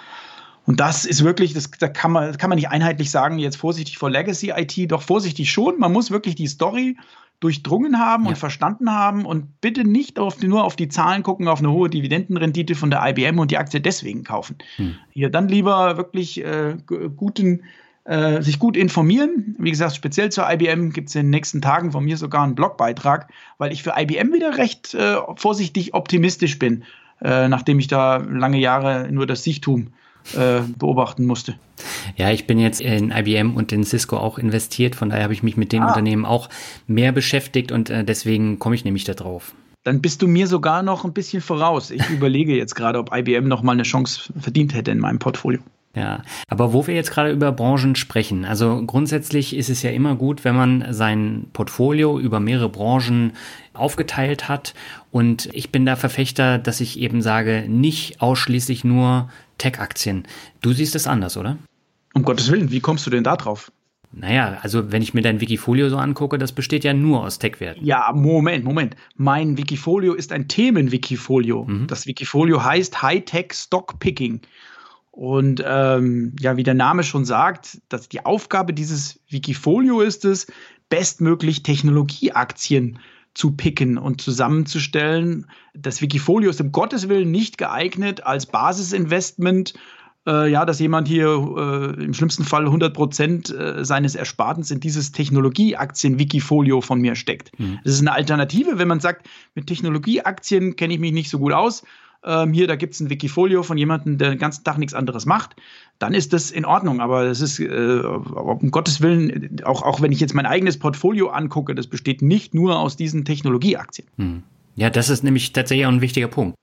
Und 0.66 0.80
das 0.80 1.06
ist 1.06 1.24
wirklich, 1.24 1.54
das, 1.54 1.70
da 1.72 1.88
kann 1.88 2.12
man, 2.12 2.38
kann 2.38 2.50
man 2.50 2.56
nicht 2.56 2.70
einheitlich 2.70 3.12
sagen, 3.12 3.38
jetzt 3.38 3.58
vorsichtig 3.58 3.98
vor 3.98 4.10
Legacy 4.10 4.54
IT, 4.56 4.92
doch 4.92 5.02
vorsichtig 5.02 5.52
schon. 5.52 5.78
Man 5.80 5.92
muss 5.92 6.10
wirklich 6.10 6.36
die 6.36 6.48
Story 6.48 6.96
durchdrungen 7.44 8.00
haben 8.00 8.24
ja. 8.24 8.30
und 8.30 8.38
verstanden 8.38 8.90
haben 8.92 9.26
und 9.26 9.60
bitte 9.60 9.84
nicht 9.84 10.18
auf 10.18 10.42
nur 10.42 10.64
auf 10.64 10.78
die 10.78 10.88
Zahlen 10.88 11.24
gucken, 11.24 11.50
auf 11.50 11.60
eine 11.60 11.72
hohe 11.72 11.90
Dividendenrendite 11.90 12.74
von 12.74 12.90
der 12.90 13.06
IBM 13.06 13.38
und 13.38 13.52
die 13.52 13.58
Aktie 13.58 13.82
deswegen 13.82 14.24
kaufen. 14.24 14.56
Hm. 14.78 14.96
Hier 15.12 15.30
dann 15.30 15.50
lieber 15.50 15.98
wirklich 15.98 16.42
äh, 16.44 16.78
guten, 16.86 17.64
äh, 18.06 18.42
sich 18.42 18.60
gut 18.60 18.78
informieren. 18.78 19.56
Wie 19.60 19.72
gesagt, 19.72 19.94
speziell 19.96 20.32
zur 20.32 20.50
IBM 20.50 20.92
gibt 20.92 21.10
es 21.10 21.16
in 21.16 21.24
den 21.24 21.32
nächsten 21.32 21.62
Tagen 21.62 21.92
von 21.92 22.06
mir 22.06 22.16
sogar 22.16 22.44
einen 22.44 22.56
Blogbeitrag, 22.56 23.30
weil 23.58 23.74
ich 23.74 23.84
für 23.84 23.94
IBM 23.98 24.32
wieder 24.32 24.58
recht 24.58 24.94
äh, 24.94 25.18
vorsichtig 25.36 25.94
optimistisch 25.94 26.58
bin, 26.60 26.86
äh, 27.24 27.48
nachdem 27.48 27.80
ich 27.80 27.88
da 27.88 28.18
lange 28.18 28.60
Jahre 28.60 29.08
nur 29.12 29.26
das 29.26 29.44
Sichtum 29.44 29.88
äh, 30.36 30.62
beobachten 30.78 31.26
musste. 31.26 31.56
Ja, 32.16 32.32
ich 32.32 32.48
bin 32.48 32.60
jetzt 32.60 32.82
in 32.82 33.12
IBM 33.12 33.56
und 33.56 33.72
in 33.72 33.84
Cisco 33.84 34.18
auch 34.18 34.38
investiert, 34.38 34.96
von 34.96 35.10
daher 35.10 35.24
habe 35.24 35.34
ich 35.34 35.44
mich 35.44 35.58
mit 35.58 35.72
den 35.72 35.84
ah. 35.84 35.88
Unternehmen 35.88 36.26
auch 36.26 36.50
mehr 36.88 37.12
beschäftigt 37.12 37.72
und 37.72 37.90
äh, 37.90 38.04
deswegen 38.04 38.60
komme 38.60 38.76
ich 38.76 38.86
nämlich 38.86 39.04
da 39.04 39.14
drauf. 39.14 39.54
Dann 39.84 40.02
bist 40.02 40.22
du 40.22 40.28
mir 40.28 40.48
sogar 40.48 40.82
noch 40.82 41.04
ein 41.04 41.12
bisschen 41.12 41.42
voraus. 41.42 41.92
Ich 41.92 42.10
überlege 42.10 42.56
jetzt 42.56 42.74
gerade, 42.76 43.00
ob 43.00 43.14
IBM 43.14 43.48
noch 43.48 43.64
mal 43.64 43.74
eine 43.74 43.84
Chance 43.84 44.32
verdient 44.40 44.74
hätte 44.74 44.92
in 44.92 45.00
meinem 45.00 45.20
Portfolio. 45.20 45.60
Ja, 45.96 46.24
aber 46.48 46.74
wo 46.74 46.88
wir 46.88 46.96
jetzt 46.96 47.12
gerade 47.12 47.32
über 47.32 47.52
Branchen 47.52 47.96
sprechen, 47.96 48.46
also 48.46 48.84
grundsätzlich 48.84 49.56
ist 49.56 49.70
es 49.70 49.84
ja 49.84 49.92
immer 49.92 50.16
gut, 50.16 50.44
wenn 50.44 50.56
man 50.56 50.92
sein 50.92 51.46
Portfolio 51.54 52.20
über 52.20 52.40
mehrere 52.40 52.70
Branchen 52.70 53.34
aufgeteilt 53.74 54.50
hat. 54.50 54.74
Und 55.12 55.50
ich 55.54 55.72
bin 55.72 55.86
da 55.86 55.96
Verfechter, 55.96 56.58
dass 56.58 56.82
ich 56.82 57.00
eben 57.00 57.22
sage, 57.22 57.66
nicht 57.68 58.22
ausschließlich 58.22 58.84
nur 58.84 59.30
Tech-Aktien. 59.60 60.24
Du 60.62 60.74
siehst 60.74 60.96
es 60.96 61.06
anders, 61.06 61.38
oder? 61.38 61.58
Um 62.16 62.24
Gottes 62.24 62.52
Willen, 62.52 62.72
wie 62.72 62.80
kommst 62.80 63.06
du 63.06 63.12
denn 63.12 63.24
da 63.24 63.36
drauf? 63.36 63.72
Naja, 64.12 64.60
also 64.62 64.92
wenn 64.92 65.02
ich 65.02 65.14
mir 65.14 65.22
dein 65.22 65.42
Wikifolio 65.42 65.90
so 65.90 65.98
angucke, 65.98 66.38
das 66.38 66.52
besteht 66.52 66.84
ja 66.84 66.94
nur 66.94 67.24
aus 67.24 67.40
Tech-Werten. 67.40 67.84
Ja, 67.84 68.12
Moment, 68.14 68.64
Moment. 68.64 68.96
Mein 69.16 69.58
Wikifolio 69.58 70.14
ist 70.14 70.32
ein 70.32 70.48
Themen-Wikifolio. 70.48 71.66
Mhm. 71.66 71.88
Das 71.88 72.06
Wikifolio 72.06 72.64
heißt 72.64 73.02
High-Tech 73.02 73.54
Stock 73.54 74.00
Picking. 74.00 74.42
Und 75.14 75.64
ähm, 75.64 76.36
ja, 76.40 76.58
wie 76.58 76.64
der 76.64 76.74
Name 76.74 77.04
schon 77.04 77.24
sagt, 77.24 77.80
dass 77.88 78.10
die 78.10 78.26
Aufgabe 78.26 78.74
dieses 78.74 79.20
Wikifolio 79.30 80.02
ist 80.02 80.26
es, 80.26 80.48
bestmöglich 80.90 81.62
Technologieaktien 81.62 82.98
zu 83.36 83.52
picken 83.52 84.00
und 84.00 84.22
zusammenzustellen. 84.22 85.46
Das 85.76 86.02
Wikifolio 86.02 86.50
ist 86.50 86.62
um 86.62 86.72
Gottes 86.72 87.10
Willen 87.10 87.30
nicht 87.30 87.60
geeignet 87.60 88.26
als 88.26 88.48
Basisinvestment 88.48 89.76
äh, 90.26 90.50
ja, 90.50 90.66
dass 90.66 90.80
jemand 90.80 91.08
hier 91.08 91.28
äh, 91.28 92.04
im 92.04 92.14
schlimmsten 92.14 92.44
Fall 92.44 92.66
100 92.66 92.94
Prozent 92.94 93.50
äh, 93.50 93.84
seines 93.84 94.16
Erspartens 94.16 94.72
in 94.72 94.80
dieses 94.80 95.12
Technologieaktien-Wikifolio 95.12 96.82
von 96.82 97.02
mir 97.02 97.16
steckt. 97.16 97.58
Mhm. 97.60 97.80
Das 97.84 97.94
ist 97.94 98.02
eine 98.02 98.14
Alternative, 98.14 98.78
wenn 98.78 98.88
man 98.88 99.00
sagt, 99.00 99.28
mit 99.54 99.68
Technologieaktien 99.68 100.76
kenne 100.76 100.94
ich 100.94 101.00
mich 101.00 101.12
nicht 101.12 101.30
so 101.30 101.40
gut 101.40 101.54
aus. 101.54 101.84
Ähm, 102.26 102.54
hier, 102.54 102.68
da 102.68 102.76
gibt 102.76 102.94
es 102.94 103.00
ein 103.00 103.10
Wikifolio 103.10 103.64
von 103.64 103.78
jemandem, 103.78 104.18
der 104.18 104.30
den 104.30 104.40
ganzen 104.40 104.64
Tag 104.64 104.78
nichts 104.78 104.94
anderes 104.94 105.26
macht, 105.26 105.56
dann 106.00 106.14
ist 106.14 106.34
das 106.34 106.52
in 106.52 106.66
Ordnung. 106.66 107.02
Aber 107.02 107.24
es 107.24 107.42
ist, 107.42 107.60
äh, 107.60 108.00
um 108.00 108.72
Gottes 108.72 109.02
Willen, 109.02 109.62
auch, 109.64 109.82
auch 109.82 110.02
wenn 110.02 110.12
ich 110.12 110.20
jetzt 110.20 110.34
mein 110.34 110.46
eigenes 110.46 110.80
Portfolio 110.80 111.30
angucke, 111.30 111.76
das 111.76 111.88
besteht 111.88 112.22
nicht 112.22 112.54
nur 112.54 112.80
aus 112.80 112.96
diesen 112.96 113.26
Technologieaktien. 113.26 114.08
Mhm. 114.18 114.44
Ja, 114.76 114.90
das 114.90 115.10
ist 115.10 115.24
nämlich 115.24 115.54
tatsächlich 115.54 115.86
auch 115.86 115.92
ein 115.92 116.02
wichtiger 116.02 116.28
Punkt. 116.28 116.56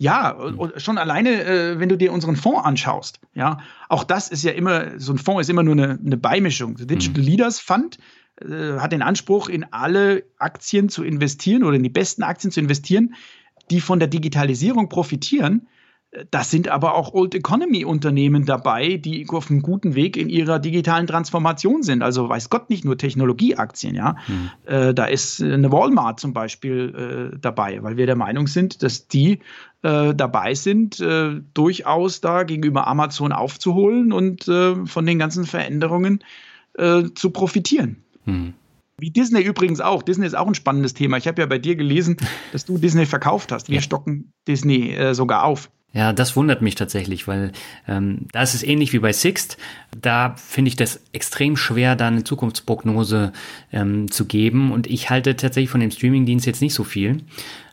Ja, 0.00 0.36
schon 0.76 0.96
alleine, 0.96 1.44
äh, 1.44 1.80
wenn 1.80 1.88
du 1.88 1.96
dir 1.96 2.12
unseren 2.12 2.36
Fonds 2.36 2.64
anschaust, 2.64 3.20
ja, 3.34 3.58
auch 3.88 4.04
das 4.04 4.28
ist 4.28 4.44
ja 4.44 4.52
immer, 4.52 5.00
so 5.00 5.12
ein 5.12 5.18
Fonds 5.18 5.42
ist 5.42 5.50
immer 5.50 5.64
nur 5.64 5.72
eine, 5.72 5.98
eine 6.04 6.16
Beimischung. 6.16 6.76
Der 6.76 6.86
Digital 6.86 7.22
mhm. 7.22 7.28
Leaders 7.28 7.58
Fund 7.58 7.98
äh, 8.40 8.78
hat 8.78 8.92
den 8.92 9.02
Anspruch, 9.02 9.48
in 9.48 9.64
alle 9.72 10.22
Aktien 10.38 10.88
zu 10.88 11.02
investieren 11.02 11.64
oder 11.64 11.76
in 11.76 11.82
die 11.82 11.88
besten 11.88 12.22
Aktien 12.22 12.52
zu 12.52 12.60
investieren, 12.60 13.14
die 13.70 13.80
von 13.80 13.98
der 13.98 14.08
Digitalisierung 14.08 14.88
profitieren. 14.88 15.68
Das 16.30 16.50
sind 16.50 16.68
aber 16.68 16.94
auch 16.94 17.12
Old 17.12 17.34
Economy 17.34 17.84
Unternehmen 17.84 18.46
dabei, 18.46 18.96
die 18.96 19.26
auf 19.28 19.50
einem 19.50 19.60
guten 19.60 19.94
Weg 19.94 20.16
in 20.16 20.30
ihrer 20.30 20.58
digitalen 20.58 21.06
Transformation 21.06 21.82
sind. 21.82 22.02
Also 22.02 22.26
weiß 22.26 22.48
Gott 22.48 22.70
nicht 22.70 22.82
nur 22.82 22.96
Technologieaktien, 22.96 23.94
ja. 23.94 24.16
Mhm. 24.26 24.50
Äh, 24.64 24.94
da 24.94 25.04
ist 25.04 25.42
eine 25.42 25.70
Walmart 25.70 26.18
zum 26.18 26.32
Beispiel 26.32 27.32
äh, 27.34 27.38
dabei, 27.38 27.82
weil 27.82 27.98
wir 27.98 28.06
der 28.06 28.16
Meinung 28.16 28.46
sind, 28.46 28.82
dass 28.82 29.06
die 29.08 29.40
äh, 29.82 30.14
dabei 30.14 30.54
sind, 30.54 30.98
äh, 31.00 31.42
durchaus 31.52 32.22
da 32.22 32.44
gegenüber 32.44 32.86
Amazon 32.86 33.32
aufzuholen 33.32 34.10
und 34.10 34.48
äh, 34.48 34.86
von 34.86 35.04
den 35.04 35.18
ganzen 35.18 35.44
Veränderungen 35.44 36.24
äh, 36.78 37.02
zu 37.14 37.30
profitieren. 37.30 38.02
Mhm. 38.24 38.54
Wie 38.98 39.10
Disney 39.10 39.42
übrigens 39.42 39.80
auch. 39.80 40.02
Disney 40.02 40.26
ist 40.26 40.36
auch 40.36 40.46
ein 40.46 40.54
spannendes 40.54 40.94
Thema. 40.94 41.16
Ich 41.16 41.28
habe 41.28 41.40
ja 41.40 41.46
bei 41.46 41.58
dir 41.58 41.76
gelesen, 41.76 42.16
dass 42.52 42.64
du 42.64 42.78
Disney 42.78 43.06
verkauft 43.06 43.52
hast. 43.52 43.68
Wir 43.68 43.76
ja. 43.76 43.82
stocken 43.82 44.32
Disney 44.46 44.96
sogar 45.12 45.44
auf. 45.44 45.70
Ja, 45.94 46.12
das 46.12 46.36
wundert 46.36 46.60
mich 46.60 46.74
tatsächlich, 46.74 47.26
weil 47.26 47.52
ähm, 47.86 48.26
da 48.32 48.42
ist 48.42 48.54
es 48.54 48.62
ähnlich 48.62 48.92
wie 48.92 48.98
bei 48.98 49.12
Sixt. 49.12 49.56
Da 49.98 50.34
finde 50.36 50.68
ich 50.68 50.76
das 50.76 51.00
extrem 51.12 51.56
schwer, 51.56 51.96
da 51.96 52.08
eine 52.08 52.24
Zukunftsprognose 52.24 53.32
ähm, 53.72 54.10
zu 54.10 54.26
geben. 54.26 54.70
Und 54.70 54.86
ich 54.86 55.08
halte 55.08 55.34
tatsächlich 55.34 55.70
von 55.70 55.80
dem 55.80 55.90
Streamingdienst 55.90 56.46
jetzt 56.46 56.60
nicht 56.60 56.74
so 56.74 56.84
viel. 56.84 57.22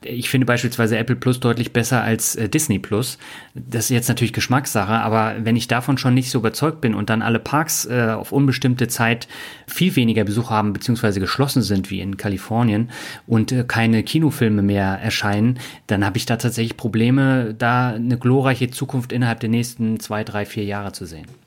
Ich 0.05 0.29
finde 0.29 0.45
beispielsweise 0.45 0.97
Apple 0.97 1.15
Plus 1.15 1.39
deutlich 1.39 1.73
besser 1.73 2.01
als 2.01 2.35
äh, 2.35 2.47
Disney 2.47 2.79
Plus. 2.79 3.17
Das 3.53 3.85
ist 3.85 3.89
jetzt 3.89 4.07
natürlich 4.07 4.33
Geschmackssache, 4.33 4.93
aber 4.93 5.35
wenn 5.39 5.55
ich 5.55 5.67
davon 5.67 5.97
schon 5.97 6.13
nicht 6.13 6.29
so 6.29 6.39
überzeugt 6.39 6.81
bin 6.81 6.93
und 6.93 7.09
dann 7.09 7.21
alle 7.21 7.39
Parks 7.39 7.85
äh, 7.85 8.13
auf 8.15 8.31
unbestimmte 8.31 8.87
Zeit 8.87 9.27
viel 9.67 9.95
weniger 9.95 10.23
Besuch 10.23 10.49
haben 10.49 10.73
beziehungsweise 10.73 11.19
geschlossen 11.19 11.61
sind 11.61 11.89
wie 11.89 12.01
in 12.01 12.17
Kalifornien 12.17 12.91
und 13.27 13.51
äh, 13.51 13.63
keine 13.67 14.03
Kinofilme 14.03 14.61
mehr 14.61 14.99
erscheinen, 15.01 15.59
dann 15.87 16.05
habe 16.05 16.17
ich 16.17 16.25
da 16.25 16.37
tatsächlich 16.37 16.77
Probleme, 16.77 17.55
da 17.57 17.89
eine 17.89 18.17
glorreiche 18.17 18.69
Zukunft 18.69 19.11
innerhalb 19.11 19.39
der 19.39 19.49
nächsten 19.49 19.99
zwei, 19.99 20.23
drei, 20.23 20.45
vier 20.45 20.65
Jahre 20.65 20.91
zu 20.91 21.05
sehen. 21.05 21.44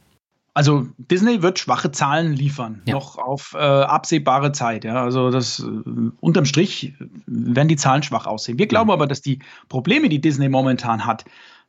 Also 0.58 0.88
Disney 0.98 1.40
wird 1.40 1.60
schwache 1.60 1.92
Zahlen 1.92 2.32
liefern, 2.32 2.82
ja. 2.84 2.94
noch 2.94 3.16
auf 3.16 3.54
äh, 3.54 3.58
absehbare 3.58 4.50
Zeit. 4.50 4.82
Ja? 4.82 5.04
Also 5.04 5.30
das 5.30 5.60
äh, 5.60 5.64
unterm 6.18 6.46
Strich 6.46 6.94
werden 7.26 7.68
die 7.68 7.76
Zahlen 7.76 8.02
schwach 8.02 8.26
aussehen. 8.26 8.58
Wir 8.58 8.66
glauben 8.66 8.88
ja. 8.88 8.94
aber, 8.94 9.06
dass 9.06 9.22
die 9.22 9.38
Probleme, 9.68 10.08
die 10.08 10.20
Disney 10.20 10.48
momentan 10.48 11.06
hat, 11.06 11.24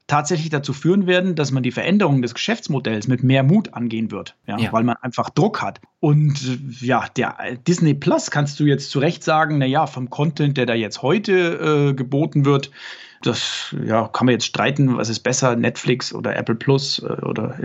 tatsächlich 0.08 0.49
dazu 0.49 0.73
führen 0.73 1.06
werden, 1.06 1.36
dass 1.36 1.52
man 1.52 1.62
die 1.62 1.69
Veränderung 1.69 2.23
des 2.23 2.34
Geschäftsmodells 2.34 3.08
mit 3.08 3.21
mehr 3.21 3.43
Mut 3.43 3.75
angehen 3.75 4.10
wird, 4.10 4.36
ja, 4.47 4.58
ja. 4.58 4.73
weil 4.73 4.84
man 4.84 4.95
einfach 5.04 5.30
Druck 5.30 5.62
hat. 5.62 5.82
Und 5.99 6.41
äh, 6.47 6.84
ja, 6.84 7.06
der 7.15 7.38
Disney 7.67 7.93
Plus 7.93 8.32
kannst 8.32 8.60
du 8.60 8.65
jetzt 8.65 8.89
zu 8.89 8.97
Recht 8.97 9.23
sagen, 9.23 9.60
naja, 9.60 9.86
vom 9.86 10.10
Content, 10.10 10.58
der 10.58 10.65
da 10.65 10.73
jetzt 10.73 11.04
heute 11.04 11.91
äh, 11.91 11.93
geboten 11.93 12.43
wird, 12.43 12.71
das 13.21 13.75
ja, 13.86 14.08
kann 14.08 14.25
man 14.25 14.34
jetzt 14.34 14.45
streiten, 14.45 14.97
was 14.97 15.10
ist 15.10 15.19
besser, 15.19 15.55
Netflix 15.55 16.13
oder 16.13 16.36
Apple 16.36 16.55
Plus 16.55 16.99
äh, 16.99 17.25
oder 17.25 17.60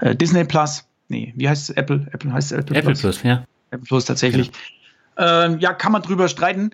äh, 0.00 0.10
äh, 0.10 0.16
Disney 0.16 0.44
Plus. 0.44 0.84
Nee, 1.08 1.32
wie 1.36 1.48
heißt 1.48 1.70
es? 1.70 1.76
Apple? 1.76 2.06
Apple 2.12 2.32
heißt 2.32 2.52
Apple, 2.52 2.76
Apple 2.76 2.92
Plus? 2.92 3.00
Plus, 3.00 3.22
ja. 3.22 3.44
Apple 3.70 3.86
Plus 3.86 4.04
tatsächlich. 4.04 4.50
Ja, 5.18 5.46
ähm, 5.46 5.58
ja 5.60 5.72
kann 5.72 5.92
man 5.92 6.02
drüber 6.02 6.28
streiten. 6.28 6.72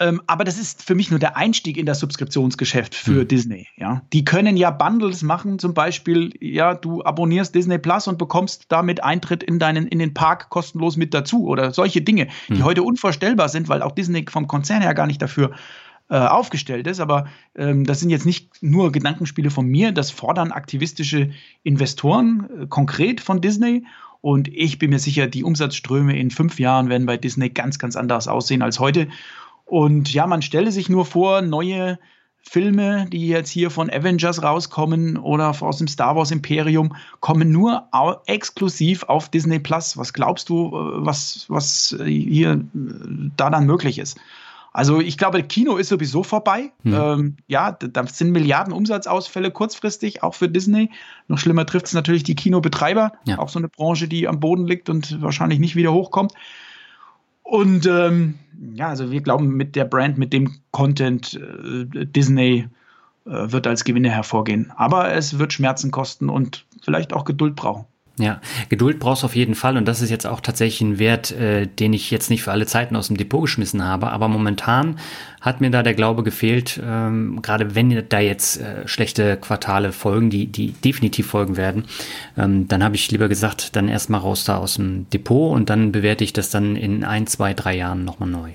Ähm, 0.00 0.22
aber 0.28 0.44
das 0.44 0.58
ist 0.58 0.84
für 0.84 0.94
mich 0.94 1.10
nur 1.10 1.18
der 1.18 1.36
Einstieg 1.36 1.76
in 1.76 1.84
das 1.84 1.98
Subskriptionsgeschäft 1.98 2.94
für 2.94 3.22
mhm. 3.22 3.28
Disney. 3.28 3.66
Ja, 3.76 4.02
die 4.12 4.24
können 4.24 4.56
ja 4.56 4.70
Bundles 4.70 5.22
machen, 5.22 5.58
zum 5.58 5.74
Beispiel, 5.74 6.32
ja, 6.40 6.74
du 6.74 7.02
abonnierst 7.02 7.52
Disney 7.54 7.78
Plus 7.78 8.06
und 8.06 8.16
bekommst 8.16 8.66
damit 8.68 9.02
Eintritt 9.02 9.42
in 9.42 9.58
deinen 9.58 9.88
in 9.88 9.98
den 9.98 10.14
Park 10.14 10.50
kostenlos 10.50 10.96
mit 10.96 11.14
dazu 11.14 11.48
oder 11.48 11.72
solche 11.72 12.00
Dinge, 12.00 12.28
die 12.48 12.54
mhm. 12.54 12.64
heute 12.64 12.84
unvorstellbar 12.84 13.48
sind, 13.48 13.68
weil 13.68 13.82
auch 13.82 13.92
Disney 13.92 14.24
vom 14.28 14.46
Konzern 14.46 14.82
her 14.82 14.94
gar 14.94 15.08
nicht 15.08 15.20
dafür 15.20 15.50
äh, 16.10 16.16
aufgestellt 16.16 16.86
ist. 16.86 17.00
Aber 17.00 17.26
ähm, 17.54 17.84
das 17.84 18.00
sind 18.00 18.10
jetzt 18.10 18.26
nicht 18.26 18.62
nur 18.62 18.92
Gedankenspiele 18.92 19.50
von 19.50 19.66
mir, 19.66 19.92
das 19.92 20.10
fordern 20.10 20.52
aktivistische 20.52 21.30
Investoren 21.62 22.48
äh, 22.62 22.66
konkret 22.66 23.20
von 23.20 23.40
Disney. 23.40 23.84
Und 24.20 24.48
ich 24.48 24.78
bin 24.78 24.90
mir 24.90 24.98
sicher, 24.98 25.26
die 25.26 25.44
Umsatzströme 25.44 26.18
in 26.18 26.30
fünf 26.30 26.58
Jahren 26.58 26.88
werden 26.88 27.06
bei 27.06 27.16
Disney 27.16 27.50
ganz, 27.50 27.78
ganz 27.78 27.94
anders 27.94 28.26
aussehen 28.26 28.62
als 28.62 28.80
heute. 28.80 29.08
Und 29.64 30.12
ja, 30.12 30.26
man 30.26 30.42
stelle 30.42 30.72
sich 30.72 30.88
nur 30.88 31.04
vor, 31.04 31.42
neue 31.42 31.98
Filme, 32.38 33.06
die 33.12 33.28
jetzt 33.28 33.50
hier 33.50 33.70
von 33.70 33.90
Avengers 33.90 34.42
rauskommen 34.42 35.18
oder 35.18 35.54
aus 35.60 35.78
dem 35.78 35.88
Star 35.88 36.16
Wars 36.16 36.30
Imperium, 36.30 36.96
kommen 37.20 37.52
nur 37.52 37.88
exklusiv 38.26 39.02
auf 39.04 39.28
Disney 39.28 39.58
Plus. 39.58 39.98
Was 39.98 40.12
glaubst 40.12 40.48
du, 40.48 40.68
äh, 40.68 41.06
was, 41.06 41.44
was 41.48 41.94
hier 42.04 42.64
da 43.36 43.50
dann 43.50 43.66
möglich 43.66 43.98
ist? 43.98 44.18
Also 44.72 45.00
ich 45.00 45.18
glaube, 45.18 45.42
Kino 45.42 45.76
ist 45.76 45.88
sowieso 45.88 46.22
vorbei. 46.22 46.72
Mhm. 46.82 46.94
Ähm, 46.94 47.36
ja, 47.46 47.72
da 47.72 48.06
sind 48.06 48.32
Milliarden 48.32 48.72
Umsatzausfälle 48.72 49.50
kurzfristig, 49.50 50.22
auch 50.22 50.34
für 50.34 50.48
Disney. 50.48 50.90
Noch 51.26 51.38
schlimmer 51.38 51.66
trifft 51.66 51.86
es 51.86 51.94
natürlich 51.94 52.22
die 52.22 52.34
Kinobetreiber, 52.34 53.12
ja. 53.24 53.38
auch 53.38 53.48
so 53.48 53.58
eine 53.58 53.68
Branche, 53.68 54.08
die 54.08 54.28
am 54.28 54.40
Boden 54.40 54.66
liegt 54.66 54.88
und 54.88 55.20
wahrscheinlich 55.22 55.58
nicht 55.58 55.76
wieder 55.76 55.92
hochkommt. 55.92 56.32
Und 57.42 57.86
ähm, 57.86 58.34
ja, 58.74 58.88
also 58.88 59.10
wir 59.10 59.22
glauben, 59.22 59.56
mit 59.56 59.74
der 59.74 59.84
Brand, 59.84 60.18
mit 60.18 60.32
dem 60.32 60.58
Content, 60.70 61.34
äh, 61.34 62.04
Disney 62.04 62.68
äh, 63.24 63.52
wird 63.52 63.66
als 63.66 63.84
Gewinner 63.84 64.10
hervorgehen. 64.10 64.70
Aber 64.76 65.12
es 65.12 65.38
wird 65.38 65.52
Schmerzen 65.54 65.90
kosten 65.90 66.28
und 66.28 66.66
vielleicht 66.82 67.14
auch 67.14 67.24
Geduld 67.24 67.56
brauchen. 67.56 67.86
Ja, 68.18 68.40
Geduld 68.68 68.98
brauchst 68.98 69.22
du 69.22 69.26
auf 69.26 69.36
jeden 69.36 69.54
Fall 69.54 69.76
und 69.76 69.86
das 69.86 70.00
ist 70.00 70.10
jetzt 70.10 70.26
auch 70.26 70.40
tatsächlich 70.40 70.80
ein 70.80 70.98
Wert, 70.98 71.30
äh, 71.32 71.66
den 71.66 71.92
ich 71.92 72.10
jetzt 72.10 72.30
nicht 72.30 72.42
für 72.42 72.52
alle 72.52 72.66
Zeiten 72.66 72.96
aus 72.96 73.08
dem 73.08 73.16
Depot 73.16 73.42
geschmissen 73.42 73.84
habe, 73.84 74.10
aber 74.10 74.28
momentan 74.28 74.98
hat 75.40 75.60
mir 75.60 75.70
da 75.70 75.82
der 75.82 75.94
Glaube 75.94 76.24
gefehlt, 76.24 76.80
ähm, 76.84 77.40
gerade 77.42 77.74
wenn 77.74 78.04
da 78.08 78.18
jetzt 78.18 78.60
äh, 78.60 78.86
schlechte 78.88 79.36
Quartale 79.36 79.92
folgen, 79.92 80.30
die, 80.30 80.46
die 80.46 80.72
definitiv 80.72 81.28
folgen 81.28 81.56
werden, 81.56 81.84
ähm, 82.36 82.66
dann 82.68 82.82
habe 82.82 82.96
ich 82.96 83.10
lieber 83.10 83.28
gesagt, 83.28 83.76
dann 83.76 83.88
erstmal 83.88 84.20
raus 84.20 84.44
da 84.44 84.56
aus 84.56 84.74
dem 84.74 85.08
Depot 85.10 85.54
und 85.54 85.70
dann 85.70 85.92
bewerte 85.92 86.24
ich 86.24 86.32
das 86.32 86.50
dann 86.50 86.76
in 86.76 87.04
ein, 87.04 87.26
zwei, 87.26 87.54
drei 87.54 87.76
Jahren 87.76 88.04
nochmal 88.04 88.28
neu. 88.28 88.50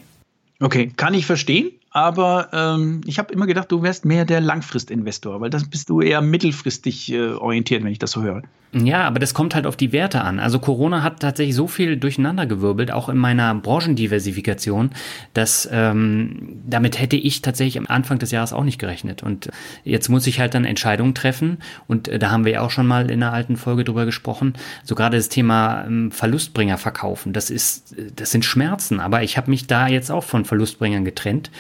Okay, 0.60 0.92
kann 0.96 1.14
ich 1.14 1.26
verstehen 1.26 1.72
aber 1.94 2.50
ähm, 2.54 3.02
ich 3.06 3.20
habe 3.20 3.32
immer 3.32 3.46
gedacht, 3.46 3.72
du 3.72 3.84
wärst 3.84 4.04
mehr 4.04 4.26
der 4.26 4.42
Langfristinvestor, 4.42 5.40
weil 5.42 5.52
das 5.52 5.70
bist 5.70 5.90
du 5.90 6.02
eher 6.02 6.22
mittelfristig 6.22 7.12
äh, 7.12 7.34
orientiert, 7.34 7.84
wenn 7.84 7.92
ich 7.92 8.00
das 8.00 8.12
so 8.12 8.24
höre. 8.24 8.42
Ja, 8.76 9.04
aber 9.04 9.20
das 9.20 9.36
kommt 9.36 9.54
halt 9.54 9.68
auf 9.68 9.76
die 9.76 9.92
Werte 9.92 10.22
an. 10.22 10.40
Also 10.40 10.58
Corona 10.58 11.04
hat 11.04 11.20
tatsächlich 11.20 11.56
so 11.56 11.68
viel 11.68 11.96
durcheinandergewirbelt, 11.96 12.92
auch 12.92 13.08
in 13.08 13.18
meiner 13.18 13.54
Branchendiversifikation, 13.54 14.90
dass 15.36 15.70
ähm, 15.72 16.64
damit 16.68 17.00
hätte 17.00 17.16
ich 17.16 17.44
tatsächlich 17.44 17.78
am 17.78 17.86
Anfang 17.86 18.18
des 18.18 18.32
Jahres 18.32 18.52
auch 18.52 18.64
nicht 18.64 18.80
gerechnet. 18.80 19.22
Und 19.22 19.50
jetzt 19.84 20.10
muss 20.10 20.26
ich 20.26 20.40
halt 20.40 20.56
dann 20.56 20.66
Entscheidungen 20.66 21.14
treffen. 21.14 21.60
Und 21.88 22.08
äh, 22.08 22.18
da 22.18 22.32
haben 22.32 22.46
wir 22.46 22.54
ja 22.54 22.62
auch 22.62 22.72
schon 22.72 22.88
mal 22.88 23.12
in 23.12 23.22
einer 23.22 23.32
alten 23.32 23.58
Folge 23.58 23.84
drüber 23.84 24.06
gesprochen. 24.06 24.56
So 24.84 24.96
gerade 24.96 25.18
das 25.18 25.30
Thema 25.30 25.86
ähm, 25.86 26.10
Verlustbringer 26.12 26.80
verkaufen, 26.80 27.32
das 27.32 27.52
ist, 27.52 27.96
das 28.16 28.32
sind 28.32 28.44
Schmerzen. 28.44 29.00
Aber 29.00 29.22
ich 29.22 29.38
habe 29.38 29.52
mich 29.52 29.68
da 29.68 29.88
jetzt 29.88 30.10
auch 30.10 30.24
von 30.24 30.46
Verlustbringern 30.46 31.06
getrennt. 31.06 31.52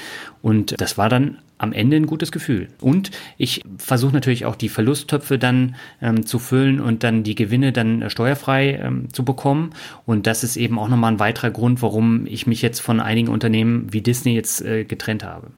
Und 0.41 0.79
das 0.79 0.97
war 0.97 1.09
dann 1.09 1.39
am 1.57 1.71
Ende 1.71 1.95
ein 1.95 2.05
gutes 2.05 2.31
Gefühl. 2.31 2.67
Und 2.81 3.11
ich 3.37 3.63
versuche 3.77 4.13
natürlich 4.13 4.45
auch 4.45 4.55
die 4.55 4.69
Verlusttöpfe 4.69 5.39
dann 5.39 5.75
ähm, 6.01 6.25
zu 6.25 6.37
füllen 6.39 6.81
und 6.81 7.03
dann 7.03 7.23
die 7.23 7.35
Gewinne 7.35 7.71
dann 7.71 8.01
äh, 8.01 8.09
steuerfrei 8.09 8.79
ähm, 8.83 9.13
zu 9.13 9.23
bekommen. 9.23 9.71
Und 10.05 10.27
das 10.27 10.43
ist 10.43 10.57
eben 10.57 10.77
auch 10.77 10.89
nochmal 10.89 11.13
ein 11.13 11.19
weiterer 11.19 11.51
Grund, 11.51 11.81
warum 11.81 12.25
ich 12.27 12.47
mich 12.47 12.61
jetzt 12.61 12.79
von 12.79 12.99
einigen 12.99 13.29
Unternehmen 13.29 13.91
wie 13.91 14.01
Disney 14.01 14.33
jetzt 14.35 14.61
äh, 14.61 14.83
getrennt 14.83 15.23
habe. 15.23 15.51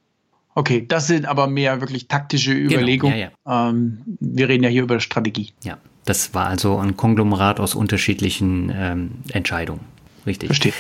Okay, 0.53 0.85
das 0.87 1.07
sind 1.07 1.25
aber 1.25 1.47
mehr 1.47 1.81
wirklich 1.81 2.07
taktische 2.07 2.53
genau, 2.53 2.75
Überlegungen. 2.75 3.15
Genau, 3.15 3.31
ja, 3.45 3.63
ja. 3.63 3.69
ähm, 3.69 4.01
wir 4.19 4.47
reden 4.47 4.63
ja 4.63 4.69
hier 4.69 4.83
über 4.83 4.99
Strategie. 5.01 5.53
Ja, 5.63 5.77
das 6.05 6.33
war 6.33 6.47
also 6.47 6.77
ein 6.77 6.95
Konglomerat 6.95 7.59
aus 7.59 7.75
unterschiedlichen 7.75 8.71
ähm, 8.73 9.11
Entscheidungen. 9.33 9.81
Richtig. 10.25 10.47
Verstehe. 10.47 10.73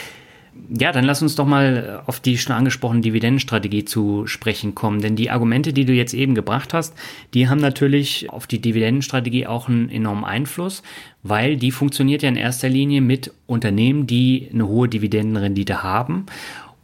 Ja, 0.69 0.91
dann 0.91 1.05
lass 1.05 1.21
uns 1.21 1.35
doch 1.35 1.45
mal 1.45 2.01
auf 2.05 2.19
die 2.19 2.37
schon 2.37 2.55
angesprochene 2.55 3.01
Dividendenstrategie 3.01 3.85
zu 3.85 4.25
sprechen 4.25 4.73
kommen. 4.73 5.01
Denn 5.01 5.15
die 5.15 5.29
Argumente, 5.29 5.73
die 5.73 5.85
du 5.85 5.93
jetzt 5.93 6.13
eben 6.13 6.33
gebracht 6.33 6.73
hast, 6.73 6.93
die 7.33 7.47
haben 7.49 7.59
natürlich 7.59 8.29
auf 8.29 8.47
die 8.47 8.59
Dividendenstrategie 8.59 9.47
auch 9.47 9.67
einen 9.67 9.89
enormen 9.89 10.23
Einfluss, 10.23 10.81
weil 11.23 11.57
die 11.57 11.71
funktioniert 11.71 12.23
ja 12.23 12.29
in 12.29 12.35
erster 12.35 12.69
Linie 12.69 13.01
mit 13.01 13.31
Unternehmen, 13.45 14.07
die 14.07 14.49
eine 14.53 14.67
hohe 14.67 14.87
Dividendenrendite 14.87 15.83
haben. 15.83 16.25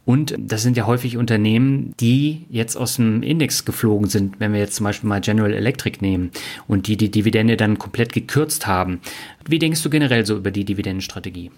Und 0.04 0.34
das 0.36 0.62
sind 0.62 0.76
ja 0.76 0.86
häufig 0.86 1.16
Unternehmen, 1.16 1.94
die 2.00 2.46
jetzt 2.50 2.76
aus 2.76 2.96
dem 2.96 3.22
Index 3.22 3.64
geflogen 3.64 4.08
sind, 4.08 4.40
wenn 4.40 4.52
wir 4.52 4.60
jetzt 4.60 4.74
zum 4.74 4.84
Beispiel 4.84 5.08
mal 5.08 5.20
General 5.20 5.52
Electric 5.52 5.98
nehmen 6.00 6.32
und 6.66 6.88
die 6.88 6.96
die 6.96 7.10
Dividende 7.10 7.56
dann 7.56 7.78
komplett 7.78 8.12
gekürzt 8.12 8.66
haben. 8.66 9.00
Wie 9.46 9.60
denkst 9.60 9.82
du 9.82 9.90
generell 9.90 10.26
so 10.26 10.36
über 10.36 10.50
die 10.50 10.64
Dividendenstrategie? 10.64 11.52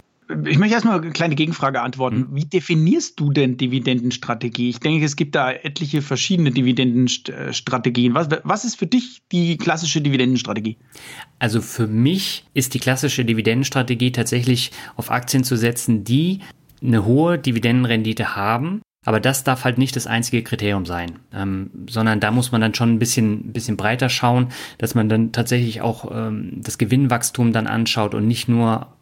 Ich 0.46 0.58
möchte 0.58 0.74
erstmal 0.74 1.00
eine 1.00 1.10
kleine 1.10 1.34
Gegenfrage 1.34 1.82
antworten. 1.82 2.28
Hm. 2.28 2.28
Wie 2.32 2.44
definierst 2.46 3.20
du 3.20 3.30
denn 3.30 3.56
Dividendenstrategie? 3.56 4.70
Ich 4.70 4.80
denke, 4.80 5.04
es 5.04 5.16
gibt 5.16 5.34
da 5.34 5.52
etliche 5.52 6.00
verschiedene 6.00 6.50
Dividendenstrategien. 6.50 8.14
Was, 8.14 8.28
was 8.42 8.64
ist 8.64 8.76
für 8.76 8.87
dich 8.87 9.22
die 9.32 9.58
klassische 9.58 10.00
Dividendenstrategie? 10.00 10.78
Also 11.38 11.60
für 11.60 11.87
mich 11.87 12.44
ist 12.54 12.74
die 12.74 12.78
klassische 12.78 13.24
Dividendenstrategie 13.24 14.12
tatsächlich 14.12 14.70
auf 14.96 15.10
Aktien 15.10 15.44
zu 15.44 15.56
setzen, 15.56 16.04
die 16.04 16.40
eine 16.82 17.04
hohe 17.04 17.38
Dividendenrendite 17.38 18.34
haben. 18.34 18.80
Aber 19.06 19.20
das 19.20 19.44
darf 19.44 19.64
halt 19.64 19.76
nicht 19.76 19.96
das 19.96 20.06
einzige 20.06 20.42
Kriterium 20.42 20.87
sein, 20.87 21.18
ähm, 21.34 21.70
sondern 21.90 22.20
da 22.20 22.30
muss 22.30 22.52
man 22.52 22.62
dann 22.62 22.74
schon 22.74 22.94
ein 22.94 22.98
bisschen, 22.98 23.52
bisschen 23.52 23.76
breiter 23.76 24.08
schauen, 24.08 24.48
dass 24.78 24.94
man 24.94 25.10
dann 25.10 25.32
tatsächlich 25.32 25.82
auch 25.82 26.10
ähm, 26.10 26.62
das 26.62 26.78
Gewinnwachstum 26.78 27.52
dann 27.52 27.66
anschaut 27.66 28.14
und 28.14 28.26
nicht 28.26 28.48
nur 28.48 28.93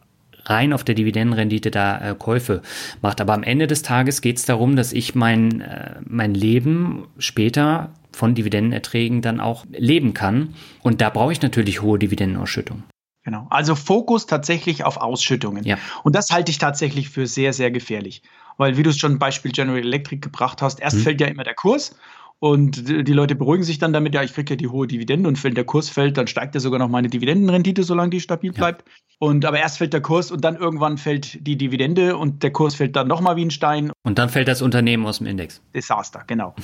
rein 0.44 0.72
auf 0.72 0.85
der 0.85 0.94
Dividendenrendite 0.94 1.70
da 1.70 2.11
äh, 2.11 2.14
Käufe 2.14 2.62
macht. 3.00 3.20
Aber 3.20 3.35
am 3.35 3.42
Ende 3.42 3.66
des 3.66 3.83
Tages 3.83 4.20
geht 4.20 4.38
es 4.38 4.44
darum, 4.44 4.76
dass 4.76 4.92
ich 4.92 5.14
mein, 5.14 5.61
äh, 5.61 5.94
mein 6.05 6.35
Leben 6.35 7.07
später 7.18 7.92
von 8.12 8.35
Dividendenerträgen 8.35 9.22
dann 9.22 9.40
auch 9.40 9.64
leben 9.70 10.14
kann. 10.14 10.55
Und 10.83 11.00
da 11.00 11.11
brauche 11.11 11.33
ich 11.33 11.42
natürlich 11.42 11.83
hohe 11.83 11.98
Dividendenausschüttung. 11.98 12.83
Genau. 13.24 13.46
Also 13.50 13.76
Fokus 13.76 14.26
tatsächlich 14.26 14.85
auf 14.85 14.96
Ausschüttungen. 14.96 15.64
Ja. 15.64 15.78
Und 16.02 16.16
das 16.16 16.31
halte 16.31 16.50
ich 16.50 16.59
tatsächlich 16.59 17.09
für 17.09 17.26
sehr, 17.26 17.52
sehr 17.52 17.70
gefährlich. 17.70 18.22
Weil, 18.57 18.76
wie 18.76 18.83
du 18.83 18.90
es 18.90 18.98
schon 18.98 19.18
Beispiel 19.18 19.52
General 19.52 19.78
Electric 19.78 20.20
gebracht 20.20 20.61
hast, 20.61 20.81
erst 20.81 20.96
hm. 20.96 21.02
fällt 21.02 21.20
ja 21.20 21.28
immer 21.28 21.44
der 21.44 21.55
Kurs 21.55 21.94
und 22.42 22.88
die 22.88 23.12
Leute 23.12 23.37
beruhigen 23.37 23.62
sich 23.62 23.78
dann 23.78 23.92
damit, 23.92 24.16
ja, 24.16 24.22
ich 24.24 24.35
kriege 24.35 24.55
ja 24.55 24.57
die 24.57 24.66
hohe 24.66 24.88
Dividende 24.88 25.28
und 25.28 25.42
wenn 25.44 25.55
der 25.55 25.62
Kurs 25.62 25.88
fällt, 25.88 26.18
dann 26.18 26.26
steigt 26.26 26.57
ja 26.57 26.61
sogar 26.61 26.81
noch 26.81 26.88
meine 26.88 27.09
Dividendenrendite, 27.09 27.85
solange 27.85 28.11
die 28.11 28.18
stabil 28.18 28.50
bleibt. 28.50 28.83
Ja. 28.85 28.94
Und 29.20 29.44
aber 29.44 29.61
erst 29.61 29.78
fällt 29.78 29.92
der 29.92 30.00
Kurs 30.00 30.33
und 30.33 30.44
dann 30.44 30.57
irgendwann 30.57 30.98
fällt 30.98 31.46
die 31.46 31.57
Dividende 31.57 32.16
und 32.16 32.42
der 32.42 32.50
Kurs 32.50 32.74
fällt 32.74 32.96
dann 32.96 33.07
nochmal 33.07 33.37
wie 33.37 33.44
ein 33.44 33.52
Stein. 33.52 33.92
Und 34.02 34.18
dann 34.18 34.28
fällt 34.28 34.48
das 34.48 34.61
Unternehmen 34.61 35.07
aus 35.07 35.18
dem 35.18 35.28
Index. 35.28 35.62
Desaster, 35.72 36.24
genau. 36.26 36.57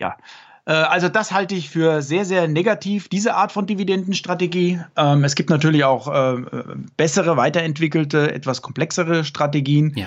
Ja. 0.00 0.16
Äh, 0.64 0.72
also 0.72 1.10
das 1.10 1.32
halte 1.32 1.54
ich 1.54 1.68
für 1.68 2.00
sehr, 2.00 2.24
sehr 2.24 2.48
negativ, 2.48 3.08
diese 3.08 3.34
Art 3.34 3.52
von 3.52 3.66
Dividendenstrategie. 3.66 4.80
Ähm, 4.96 5.22
es 5.22 5.34
gibt 5.34 5.50
natürlich 5.50 5.84
auch 5.84 6.08
äh, 6.08 6.44
bessere, 6.96 7.36
weiterentwickelte, 7.36 8.32
etwas 8.32 8.62
komplexere 8.62 9.22
Strategien. 9.22 9.92
Ja. 9.96 10.06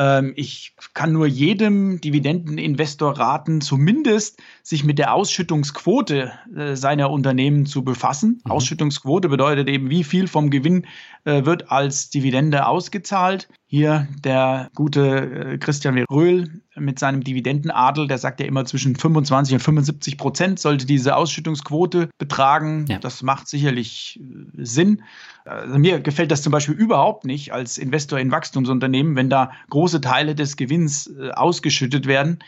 Ähm, 0.00 0.32
ich 0.34 0.72
kann 0.94 1.12
nur 1.12 1.26
jedem 1.26 2.00
Dividendeninvestor 2.00 3.18
raten, 3.18 3.60
zumindest 3.60 4.40
sich 4.62 4.82
mit 4.82 4.98
der 4.98 5.12
Ausschüttungsquote 5.12 6.32
äh, 6.56 6.74
seiner 6.74 7.10
Unternehmen 7.10 7.66
zu 7.66 7.84
befassen. 7.84 8.40
Mhm. 8.44 8.50
Ausschüttungsquote 8.50 9.28
bedeutet 9.28 9.68
eben, 9.68 9.90
wie 9.90 10.02
viel 10.02 10.26
vom 10.26 10.48
Gewinn 10.48 10.86
wird 11.24 11.70
als 11.70 12.10
Dividende 12.10 12.66
ausgezahlt. 12.66 13.48
Hier 13.66 14.08
der 14.24 14.68
gute 14.74 15.52
äh, 15.52 15.58
Christian 15.58 15.96
Röhl 16.10 16.60
mit 16.74 16.98
seinem 16.98 17.22
Dividendenadel, 17.22 18.08
der 18.08 18.18
sagt 18.18 18.40
ja 18.40 18.46
immer 18.46 18.64
zwischen 18.64 18.96
25 18.96 19.54
und 19.54 19.60
75 19.60 20.18
Prozent 20.18 20.58
sollte 20.58 20.86
diese 20.86 21.14
Ausschüttungsquote 21.14 22.10
betragen. 22.18 22.86
Ja. 22.88 22.98
Das 22.98 23.22
macht 23.22 23.46
sicherlich 23.46 24.18
äh, 24.18 24.64
Sinn. 24.64 25.02
Also 25.44 25.78
mir 25.78 26.00
gefällt 26.00 26.32
das 26.32 26.42
zum 26.42 26.50
Beispiel 26.50 26.74
überhaupt 26.74 27.24
nicht 27.24 27.52
als 27.52 27.78
Investor 27.78 28.18
in 28.18 28.32
Wachstumsunternehmen, 28.32 29.14
wenn 29.14 29.30
da 29.30 29.52
große 29.68 30.00
Teile 30.00 30.34
des 30.34 30.56
Gewinns 30.56 31.06
äh, 31.06 31.30
ausgeschüttet 31.30 32.06
werden, 32.06 32.40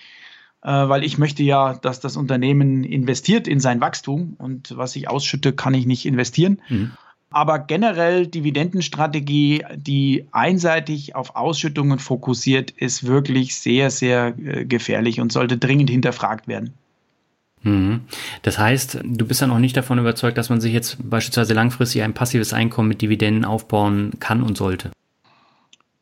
äh, 0.62 0.70
weil 0.70 1.04
ich 1.04 1.18
möchte 1.18 1.44
ja, 1.44 1.74
dass 1.74 2.00
das 2.00 2.16
Unternehmen 2.16 2.82
investiert 2.82 3.46
in 3.46 3.60
sein 3.60 3.80
Wachstum 3.80 4.34
und 4.38 4.76
was 4.76 4.96
ich 4.96 5.08
ausschütte, 5.08 5.52
kann 5.52 5.74
ich 5.74 5.86
nicht 5.86 6.04
investieren. 6.04 6.60
Mhm. 6.68 6.92
Aber 7.32 7.58
generell 7.58 8.26
Dividendenstrategie, 8.26 9.64
die 9.74 10.26
einseitig 10.32 11.14
auf 11.14 11.36
Ausschüttungen 11.36 11.98
fokussiert, 11.98 12.70
ist 12.70 13.06
wirklich 13.06 13.56
sehr, 13.56 13.90
sehr 13.90 14.34
äh, 14.38 14.64
gefährlich 14.64 15.20
und 15.20 15.32
sollte 15.32 15.58
dringend 15.58 15.90
hinterfragt 15.90 16.48
werden. 16.48 16.74
Mhm. 17.62 18.02
Das 18.42 18.58
heißt, 18.58 19.00
du 19.04 19.26
bist 19.26 19.40
ja 19.40 19.46
noch 19.46 19.58
nicht 19.58 19.76
davon 19.76 19.98
überzeugt, 19.98 20.36
dass 20.36 20.50
man 20.50 20.60
sich 20.60 20.72
jetzt 20.72 20.98
beispielsweise 21.08 21.54
langfristig 21.54 22.02
ein 22.02 22.14
passives 22.14 22.52
Einkommen 22.52 22.88
mit 22.88 23.02
Dividenden 23.02 23.44
aufbauen 23.44 24.12
kann 24.20 24.42
und 24.42 24.56
sollte. 24.56 24.90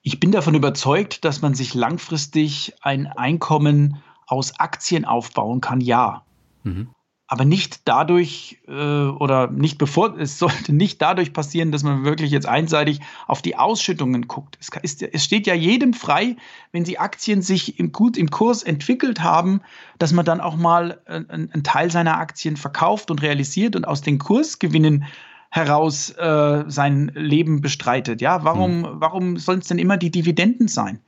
Ich 0.02 0.18
bin 0.18 0.32
davon 0.32 0.54
überzeugt, 0.54 1.24
dass 1.24 1.42
man 1.42 1.54
sich 1.54 1.74
langfristig 1.74 2.74
ein 2.80 3.06
Einkommen 3.06 3.98
aus 4.26 4.58
Aktien 4.58 5.04
aufbauen 5.04 5.60
kann, 5.60 5.80
ja. 5.80 6.22
Mhm 6.64 6.88
aber 7.32 7.44
nicht 7.44 7.82
dadurch 7.84 8.58
äh, 8.66 8.72
oder 8.72 9.48
nicht 9.52 9.78
bevor, 9.78 10.14
es 10.18 10.40
sollte 10.40 10.72
nicht 10.74 11.00
dadurch 11.00 11.32
passieren, 11.32 11.70
dass 11.70 11.84
man 11.84 12.04
wirklich 12.04 12.32
jetzt 12.32 12.46
einseitig 12.46 13.00
auf 13.28 13.40
die 13.40 13.56
Ausschüttungen 13.56 14.26
guckt. 14.26 14.58
Es, 14.60 14.68
ist, 14.82 15.02
es 15.02 15.24
steht 15.24 15.46
ja 15.46 15.54
jedem 15.54 15.94
frei, 15.94 16.36
wenn 16.72 16.82
die 16.82 16.98
Aktien 16.98 17.40
sich 17.40 17.78
im, 17.78 17.92
gut 17.92 18.16
im 18.16 18.32
Kurs 18.32 18.64
entwickelt 18.64 19.20
haben, 19.20 19.60
dass 19.98 20.12
man 20.12 20.24
dann 20.24 20.40
auch 20.40 20.56
mal 20.56 21.00
äh, 21.06 21.22
einen 21.28 21.62
Teil 21.62 21.92
seiner 21.92 22.18
Aktien 22.18 22.56
verkauft 22.56 23.12
und 23.12 23.22
realisiert 23.22 23.76
und 23.76 23.86
aus 23.86 24.00
den 24.02 24.18
Kursgewinnen 24.18 25.04
heraus 25.50 26.10
äh, 26.10 26.64
sein 26.66 27.12
Leben 27.14 27.60
bestreitet. 27.60 28.20
Ja, 28.20 28.42
warum, 28.42 28.80
mhm. 28.80 28.86
warum 28.94 29.36
sollen 29.36 29.60
es 29.60 29.68
denn 29.68 29.78
immer 29.78 29.96
die 29.96 30.10
Dividenden 30.10 30.66
sein? 30.66 30.98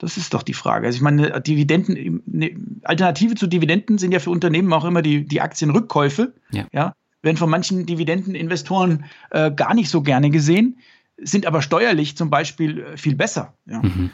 Das 0.00 0.16
ist 0.16 0.32
doch 0.32 0.42
die 0.42 0.54
Frage. 0.54 0.86
Also 0.86 0.96
ich 0.96 1.02
meine, 1.02 1.42
Dividenden, 1.42 2.22
eine 2.32 2.56
Alternative 2.84 3.34
zu 3.34 3.46
Dividenden 3.46 3.98
sind 3.98 4.12
ja 4.12 4.18
für 4.18 4.30
Unternehmen 4.30 4.72
auch 4.72 4.86
immer 4.86 5.02
die, 5.02 5.26
die 5.26 5.42
Aktienrückkäufe. 5.42 6.32
Ja. 6.52 6.66
ja. 6.72 6.94
Werden 7.20 7.36
von 7.36 7.50
manchen 7.50 7.84
Dividendeninvestoren 7.84 9.04
äh, 9.30 9.50
gar 9.50 9.74
nicht 9.74 9.90
so 9.90 10.00
gerne 10.00 10.30
gesehen, 10.30 10.78
sind 11.18 11.44
aber 11.44 11.60
steuerlich 11.60 12.16
zum 12.16 12.30
Beispiel 12.30 12.78
äh, 12.78 12.96
viel 12.96 13.14
besser. 13.14 13.52
Ja. 13.66 13.82
Mhm. 13.82 14.10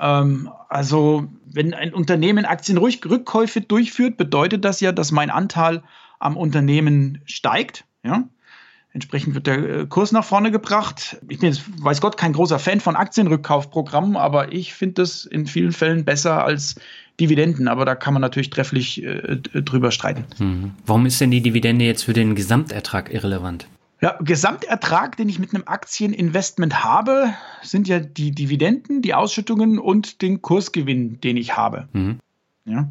Ähm, 0.00 0.50
also, 0.68 1.28
wenn 1.44 1.72
ein 1.72 1.94
Unternehmen 1.94 2.44
Aktienrückkäufe 2.44 3.60
durchführt, 3.60 4.16
bedeutet 4.16 4.64
das 4.64 4.80
ja, 4.80 4.90
dass 4.90 5.12
mein 5.12 5.30
Anteil 5.30 5.84
am 6.18 6.36
Unternehmen 6.36 7.20
steigt. 7.26 7.84
Ja. 8.02 8.28
Entsprechend 8.98 9.36
wird 9.36 9.46
der 9.46 9.58
äh, 9.58 9.86
Kurs 9.86 10.10
nach 10.10 10.24
vorne 10.24 10.50
gebracht. 10.50 11.18
Ich 11.28 11.38
bin 11.38 11.50
jetzt, 11.50 11.62
weiß 11.84 12.00
Gott, 12.00 12.16
kein 12.16 12.32
großer 12.32 12.58
Fan 12.58 12.80
von 12.80 12.96
Aktienrückkaufprogrammen, 12.96 14.16
aber 14.16 14.52
ich 14.52 14.74
finde 14.74 14.94
das 14.94 15.24
in 15.24 15.46
vielen 15.46 15.70
Fällen 15.70 16.04
besser 16.04 16.44
als 16.44 16.74
Dividenden. 17.20 17.68
Aber 17.68 17.84
da 17.84 17.94
kann 17.94 18.12
man 18.12 18.22
natürlich 18.22 18.50
trefflich 18.50 19.04
äh, 19.04 19.36
drüber 19.36 19.92
streiten. 19.92 20.24
Mhm. 20.38 20.72
Warum 20.84 21.06
ist 21.06 21.20
denn 21.20 21.30
die 21.30 21.40
Dividende 21.40 21.84
jetzt 21.84 22.02
für 22.02 22.12
den 22.12 22.34
Gesamtertrag 22.34 23.14
irrelevant? 23.14 23.68
Ja, 24.00 24.18
Gesamtertrag, 24.20 25.16
den 25.16 25.28
ich 25.28 25.38
mit 25.38 25.54
einem 25.54 25.62
Aktieninvestment 25.66 26.82
habe, 26.82 27.32
sind 27.62 27.86
ja 27.86 28.00
die 28.00 28.32
Dividenden, 28.32 29.00
die 29.00 29.14
Ausschüttungen 29.14 29.78
und 29.78 30.22
den 30.22 30.42
Kursgewinn, 30.42 31.20
den 31.20 31.36
ich 31.36 31.56
habe. 31.56 31.86
Mhm. 31.92 32.18
Ja. 32.64 32.90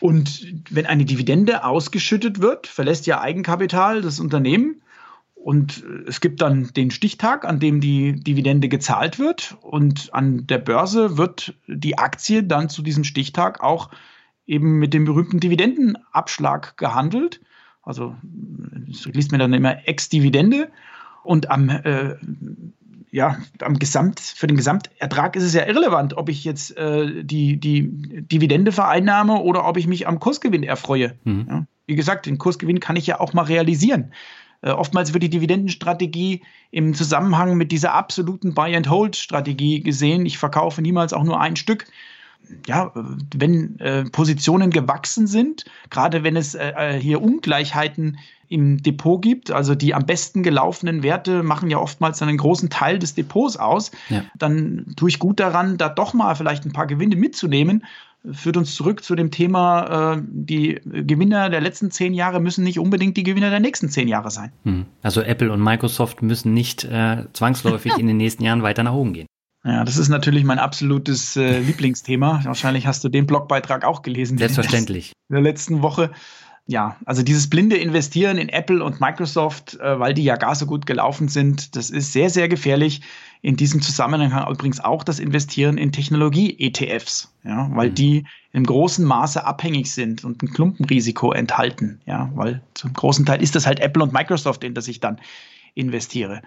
Und 0.00 0.52
wenn 0.68 0.86
eine 0.86 1.04
Dividende 1.04 1.62
ausgeschüttet 1.62 2.42
wird, 2.42 2.66
verlässt 2.66 3.06
ja 3.06 3.20
Eigenkapital 3.20 4.02
das 4.02 4.18
Unternehmen 4.18 4.80
und 5.44 5.84
es 6.06 6.22
gibt 6.22 6.40
dann 6.40 6.70
den 6.72 6.90
Stichtag, 6.90 7.44
an 7.44 7.60
dem 7.60 7.82
die 7.82 8.14
Dividende 8.14 8.70
gezahlt 8.70 9.18
wird. 9.18 9.58
Und 9.60 10.08
an 10.14 10.46
der 10.46 10.56
Börse 10.56 11.18
wird 11.18 11.54
die 11.66 11.98
Aktie 11.98 12.42
dann 12.44 12.70
zu 12.70 12.80
diesem 12.80 13.04
Stichtag 13.04 13.62
auch 13.62 13.90
eben 14.46 14.78
mit 14.78 14.94
dem 14.94 15.04
berühmten 15.04 15.40
Dividendenabschlag 15.40 16.78
gehandelt. 16.78 17.42
Also 17.82 18.16
das 18.22 19.04
liest 19.04 19.32
man 19.32 19.38
dann 19.38 19.52
immer 19.52 19.86
Ex-Dividende. 19.86 20.70
Und 21.24 21.50
am, 21.50 21.68
äh, 21.68 22.16
ja, 23.10 23.36
am 23.60 23.78
Gesamt, 23.78 24.20
für 24.20 24.46
den 24.46 24.56
Gesamtertrag 24.56 25.36
ist 25.36 25.44
es 25.44 25.52
ja 25.52 25.66
irrelevant, 25.66 26.16
ob 26.16 26.30
ich 26.30 26.42
jetzt 26.44 26.74
äh, 26.78 27.22
die, 27.22 27.60
die 27.60 27.90
Dividende 28.22 28.72
vereinnahme 28.72 29.42
oder 29.42 29.68
ob 29.68 29.76
ich 29.76 29.86
mich 29.86 30.08
am 30.08 30.20
Kursgewinn 30.20 30.62
erfreue. 30.62 31.18
Mhm. 31.24 31.46
Ja, 31.50 31.66
wie 31.86 31.96
gesagt, 31.96 32.24
den 32.24 32.38
Kursgewinn 32.38 32.80
kann 32.80 32.96
ich 32.96 33.06
ja 33.06 33.20
auch 33.20 33.34
mal 33.34 33.42
realisieren. 33.42 34.14
Äh, 34.64 34.70
oftmals 34.70 35.12
wird 35.12 35.22
die 35.22 35.30
Dividendenstrategie 35.30 36.42
im 36.70 36.94
Zusammenhang 36.94 37.56
mit 37.56 37.70
dieser 37.70 37.92
absoluten 37.92 38.54
Buy-and-Hold-Strategie 38.54 39.80
gesehen. 39.80 40.24
Ich 40.24 40.38
verkaufe 40.38 40.80
niemals 40.80 41.12
auch 41.12 41.22
nur 41.22 41.38
ein 41.38 41.56
Stück. 41.56 41.86
ja, 42.66 42.92
wenn 43.34 43.78
äh, 43.80 44.04
Positionen 44.04 44.70
gewachsen 44.70 45.26
sind, 45.26 45.64
gerade 45.90 46.24
wenn 46.24 46.36
es 46.36 46.54
äh, 46.54 46.72
äh, 46.76 47.00
hier 47.00 47.22
Ungleichheiten 47.22 48.18
im 48.48 48.82
Depot 48.82 49.20
gibt, 49.20 49.50
also 49.50 49.74
die 49.74 49.94
am 49.94 50.06
besten 50.06 50.42
gelaufenen 50.42 51.02
Werte 51.02 51.42
machen 51.42 51.70
ja 51.70 51.78
oftmals 51.78 52.22
einen 52.22 52.36
großen 52.36 52.70
Teil 52.70 52.98
des 52.98 53.14
Depots 53.14 53.56
aus, 53.56 53.90
ja. 54.08 54.22
dann 54.38 54.94
tue 54.96 55.08
ich 55.08 55.18
gut 55.18 55.40
daran, 55.40 55.76
da 55.76 55.88
doch 55.88 56.14
mal 56.14 56.34
vielleicht 56.36 56.64
ein 56.64 56.72
paar 56.72 56.86
Gewinne 56.86 57.16
mitzunehmen. 57.16 57.84
Führt 58.32 58.56
uns 58.56 58.74
zurück 58.74 59.04
zu 59.04 59.14
dem 59.14 59.30
Thema, 59.30 60.14
äh, 60.14 60.22
die 60.26 60.80
Gewinner 60.84 61.50
der 61.50 61.60
letzten 61.60 61.90
zehn 61.90 62.14
Jahre 62.14 62.40
müssen 62.40 62.64
nicht 62.64 62.78
unbedingt 62.78 63.16
die 63.16 63.22
Gewinner 63.22 63.50
der 63.50 63.60
nächsten 63.60 63.90
zehn 63.90 64.08
Jahre 64.08 64.30
sein. 64.30 64.52
Hm. 64.64 64.86
Also 65.02 65.20
Apple 65.20 65.52
und 65.52 65.62
Microsoft 65.62 66.22
müssen 66.22 66.54
nicht 66.54 66.84
äh, 66.84 67.26
zwangsläufig 67.32 67.92
in 67.98 68.06
den 68.06 68.16
nächsten 68.16 68.42
Jahren 68.42 68.62
weiter 68.62 68.82
nach 68.82 68.94
oben 68.94 69.12
gehen. 69.12 69.26
Ja, 69.64 69.82
das 69.84 69.96
ist 69.96 70.10
natürlich 70.10 70.44
mein 70.44 70.58
absolutes 70.58 71.36
äh, 71.36 71.58
Lieblingsthema. 71.60 72.40
Wahrscheinlich 72.44 72.86
hast 72.86 73.02
du 73.02 73.08
den 73.08 73.26
Blogbeitrag 73.26 73.84
auch 73.84 74.02
gelesen. 74.02 74.36
Selbstverständlich. 74.36 75.12
In 75.30 75.34
der 75.34 75.42
letzten 75.42 75.80
Woche. 75.80 76.10
Ja, 76.66 76.96
also 77.04 77.22
dieses 77.22 77.50
blinde 77.50 77.76
Investieren 77.76 78.38
in 78.38 78.48
Apple 78.48 78.82
und 78.82 78.98
Microsoft, 78.98 79.78
äh, 79.80 79.98
weil 80.00 80.14
die 80.14 80.24
ja 80.24 80.36
gar 80.36 80.54
so 80.54 80.64
gut 80.64 80.86
gelaufen 80.86 81.28
sind, 81.28 81.76
das 81.76 81.90
ist 81.90 82.12
sehr, 82.12 82.30
sehr 82.30 82.48
gefährlich. 82.48 83.02
In 83.42 83.56
diesem 83.56 83.82
Zusammenhang 83.82 84.50
übrigens 84.50 84.80
auch 84.80 85.04
das 85.04 85.18
Investieren 85.18 85.76
in 85.76 85.92
Technologie-ETFs, 85.92 87.34
ja, 87.44 87.68
weil 87.74 87.90
mhm. 87.90 87.94
die 87.94 88.26
im 88.52 88.64
großen 88.64 89.04
Maße 89.04 89.44
abhängig 89.44 89.92
sind 89.92 90.24
und 90.24 90.42
ein 90.42 90.48
Klumpenrisiko 90.48 91.32
enthalten, 91.32 92.00
ja, 92.06 92.30
weil 92.34 92.62
zum 92.72 92.94
großen 92.94 93.26
Teil 93.26 93.42
ist 93.42 93.54
das 93.54 93.66
halt 93.66 93.80
Apple 93.80 94.02
und 94.02 94.14
Microsoft, 94.14 94.64
in 94.64 94.72
das 94.72 94.88
ich 94.88 95.00
dann 95.00 95.20
investiere. 95.74 96.40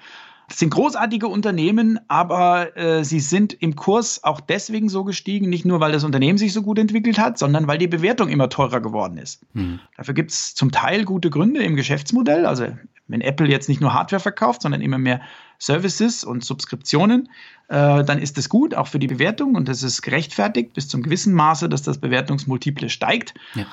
Das 0.47 0.59
sind 0.59 0.69
großartige 0.69 1.27
Unternehmen, 1.27 1.99
aber 2.07 2.77
äh, 2.77 3.03
sie 3.03 3.19
sind 3.19 3.53
im 3.53 3.75
Kurs 3.75 4.23
auch 4.23 4.39
deswegen 4.39 4.87
so 4.87 5.03
gestiegen, 5.03 5.49
nicht 5.49 5.65
nur, 5.65 5.81
weil 5.81 5.91
das 5.91 6.05
Unternehmen 6.05 6.37
sich 6.37 6.53
so 6.53 6.61
gut 6.61 6.79
entwickelt 6.79 7.19
hat, 7.19 7.37
sondern 7.37 7.67
weil 7.67 7.77
die 7.77 7.87
Bewertung 7.87 8.29
immer 8.29 8.47
teurer 8.47 8.79
geworden 8.79 9.17
ist. 9.17 9.41
Hm. 9.53 9.79
Dafür 9.97 10.13
gibt 10.13 10.31
es 10.31 10.55
zum 10.55 10.71
Teil 10.71 11.03
gute 11.03 11.29
Gründe 11.29 11.63
im 11.63 11.75
Geschäftsmodell. 11.75 12.45
Also 12.45 12.67
wenn 13.09 13.19
Apple 13.19 13.47
jetzt 13.47 13.67
nicht 13.67 13.81
nur 13.81 13.93
Hardware 13.93 14.21
verkauft, 14.21 14.61
sondern 14.61 14.81
immer 14.81 14.97
mehr 14.97 15.21
Services 15.59 16.23
und 16.23 16.45
Subskriptionen, 16.45 17.29
äh, 17.67 18.03
dann 18.05 18.19
ist 18.19 18.37
das 18.37 18.47
gut, 18.47 18.73
auch 18.73 18.87
für 18.87 18.99
die 18.99 19.07
Bewertung 19.07 19.55
und 19.55 19.67
das 19.67 19.83
ist 19.83 20.01
gerechtfertigt 20.01 20.73
bis 20.73 20.87
zum 20.87 21.03
gewissen 21.03 21.33
Maße, 21.33 21.67
dass 21.67 21.81
das 21.81 21.97
Bewertungsmultiple 21.97 22.89
steigt. 22.89 23.33
Ja. 23.55 23.65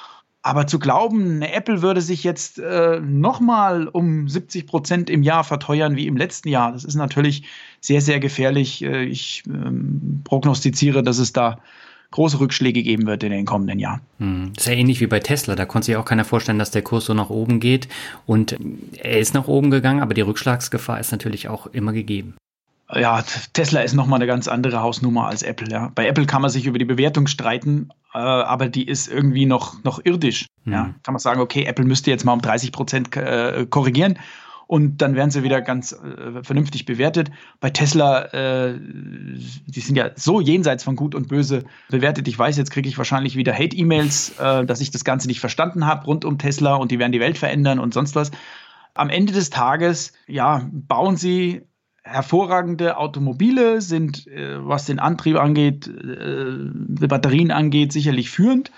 Aber 0.47 0.67
zu 0.67 0.79
glauben, 0.79 1.37
eine 1.37 1.55
Apple 1.55 1.81
würde 1.81 2.03
sich 2.03 2.23
jetzt 2.23 2.59
äh, 2.59 3.01
nochmal 3.01 3.89
um 3.89 4.29
70 4.29 4.67
Prozent 4.67 5.09
im 5.09 5.23
Jahr 5.23 5.43
verteuern 5.43 5.97
wie 5.97 6.07
im 6.07 6.19
letzten 6.19 6.51
Jahr, 6.51 6.71
das 6.71 6.85
ist 6.85 6.97
natürlich 6.97 7.45
sehr, 7.81 8.03
sehr 8.03 8.21
gefährlich. 8.21 8.85
Äh, 8.85 9.05
ich 9.05 9.43
ähm, 9.47 10.21
prognostiziere, 10.23 11.03
dass 11.03 11.17
es 11.17 11.33
da 11.33 11.61
große 12.11 12.41
Rückschläge 12.41 12.83
geben 12.83 13.07
wird 13.07 13.23
in 13.23 13.31
den 13.31 13.47
kommenden 13.47 13.79
Jahren. 13.79 14.03
Hm. 14.19 14.53
Das 14.55 14.67
ist 14.67 14.71
ja 14.71 14.79
ähnlich 14.79 15.01
wie 15.01 15.07
bei 15.07 15.19
Tesla. 15.19 15.57
Da 15.57 15.65
konnte 15.65 15.87
sich 15.87 15.97
auch 15.97 16.05
keiner 16.05 16.27
vorstellen, 16.27 16.59
dass 16.59 16.71
der 16.71 16.83
Kurs 16.83 17.07
so 17.07 17.15
nach 17.15 17.31
oben 17.31 17.59
geht. 17.59 17.89
Und 18.27 18.55
er 18.99 19.21
ist 19.21 19.33
nach 19.33 19.49
oben 19.49 19.71
gegangen, 19.71 20.03
aber 20.03 20.13
die 20.13 20.21
Rückschlagsgefahr 20.21 21.01
ist 21.01 21.11
natürlich 21.11 21.49
auch 21.49 21.69
immer 21.69 21.95
gegeben 21.95 22.35
ja, 22.93 23.25
Tesla 23.53 23.81
ist 23.81 23.95
nochmal 23.95 24.19
eine 24.19 24.27
ganz 24.27 24.49
andere 24.49 24.83
Hausnummer 24.83 25.27
als 25.27 25.43
Apple. 25.43 25.69
Ja. 25.71 25.91
Bei 25.95 26.07
Apple 26.07 26.27
kann 26.27 26.43
man 26.43 26.51
sich 26.51 26.67
über 26.67 26.79
die 26.79 26.85
Bewertung 26.85 27.27
streiten, 27.27 27.89
äh, 28.13 28.19
aber 28.19 28.69
die 28.69 28.87
ist 28.87 29.09
irgendwie 29.09 29.47
noch, 29.47 29.83
noch 29.85 30.01
irdisch. 30.05 30.47
Mhm. 30.65 30.73
Ja. 30.73 30.95
Kann 31.03 31.15
man 31.15 31.19
sagen, 31.19 31.41
okay, 31.41 31.65
Apple 31.65 31.85
müsste 31.85 32.11
jetzt 32.11 32.25
mal 32.25 32.33
um 32.33 32.43
30 32.43 32.73
Prozent 32.73 33.17
äh, 33.17 33.67
korrigieren 33.69 34.19
und 34.67 34.99
dann 35.03 35.15
werden 35.15 35.31
sie 35.31 35.43
wieder 35.43 35.61
ganz 35.61 35.93
äh, 35.93 36.43
vernünftig 36.43 36.85
bewertet. 36.85 37.31
Bei 37.61 37.71
Tesla, 37.71 38.25
äh, 38.33 38.79
die 38.79 39.81
sind 39.81 39.97
ja 39.97 40.11
so 40.15 40.41
jenseits 40.41 40.85
von 40.85 40.97
Gut 40.97 41.15
und 41.15 41.29
Böse 41.29 41.65
bewertet. 41.91 42.29
Ich 42.29 42.39
weiß, 42.39 42.57
jetzt 42.57 42.71
kriege 42.71 42.89
ich 42.89 42.99
wahrscheinlich 42.99 43.37
wieder 43.37 43.55
Hate-E-Mails, 43.55 44.39
äh, 44.39 44.65
dass 44.65 44.81
ich 44.81 44.91
das 44.91 45.05
Ganze 45.05 45.29
nicht 45.29 45.41
verstanden 45.41 45.87
habe 45.87 46.05
rund 46.05 46.25
um 46.25 46.39
Tesla 46.39 46.75
und 46.75 46.91
die 46.91 46.99
werden 46.99 47.13
die 47.13 47.21
Welt 47.21 47.39
verändern 47.39 47.79
und 47.79 47.95
sonst 47.95 48.15
was. 48.15 48.31
Am 48.95 49.11
Ende 49.11 49.33
des 49.33 49.51
Tages, 49.51 50.13
ja, 50.27 50.69
bauen 50.71 51.17
sie 51.17 51.63
hervorragende 52.05 52.99
Automobile, 52.99 53.81
sind, 53.81 54.27
äh, 54.27 54.65
was 54.65 54.85
den 54.85 54.99
Antrieb 54.99 55.37
angeht, 55.37 55.89
äh, 55.89 56.47
die 56.59 57.07
Batterien 57.07 57.51
angeht, 57.51 57.93
sicherlich 57.93 58.31
führend. 58.31 58.71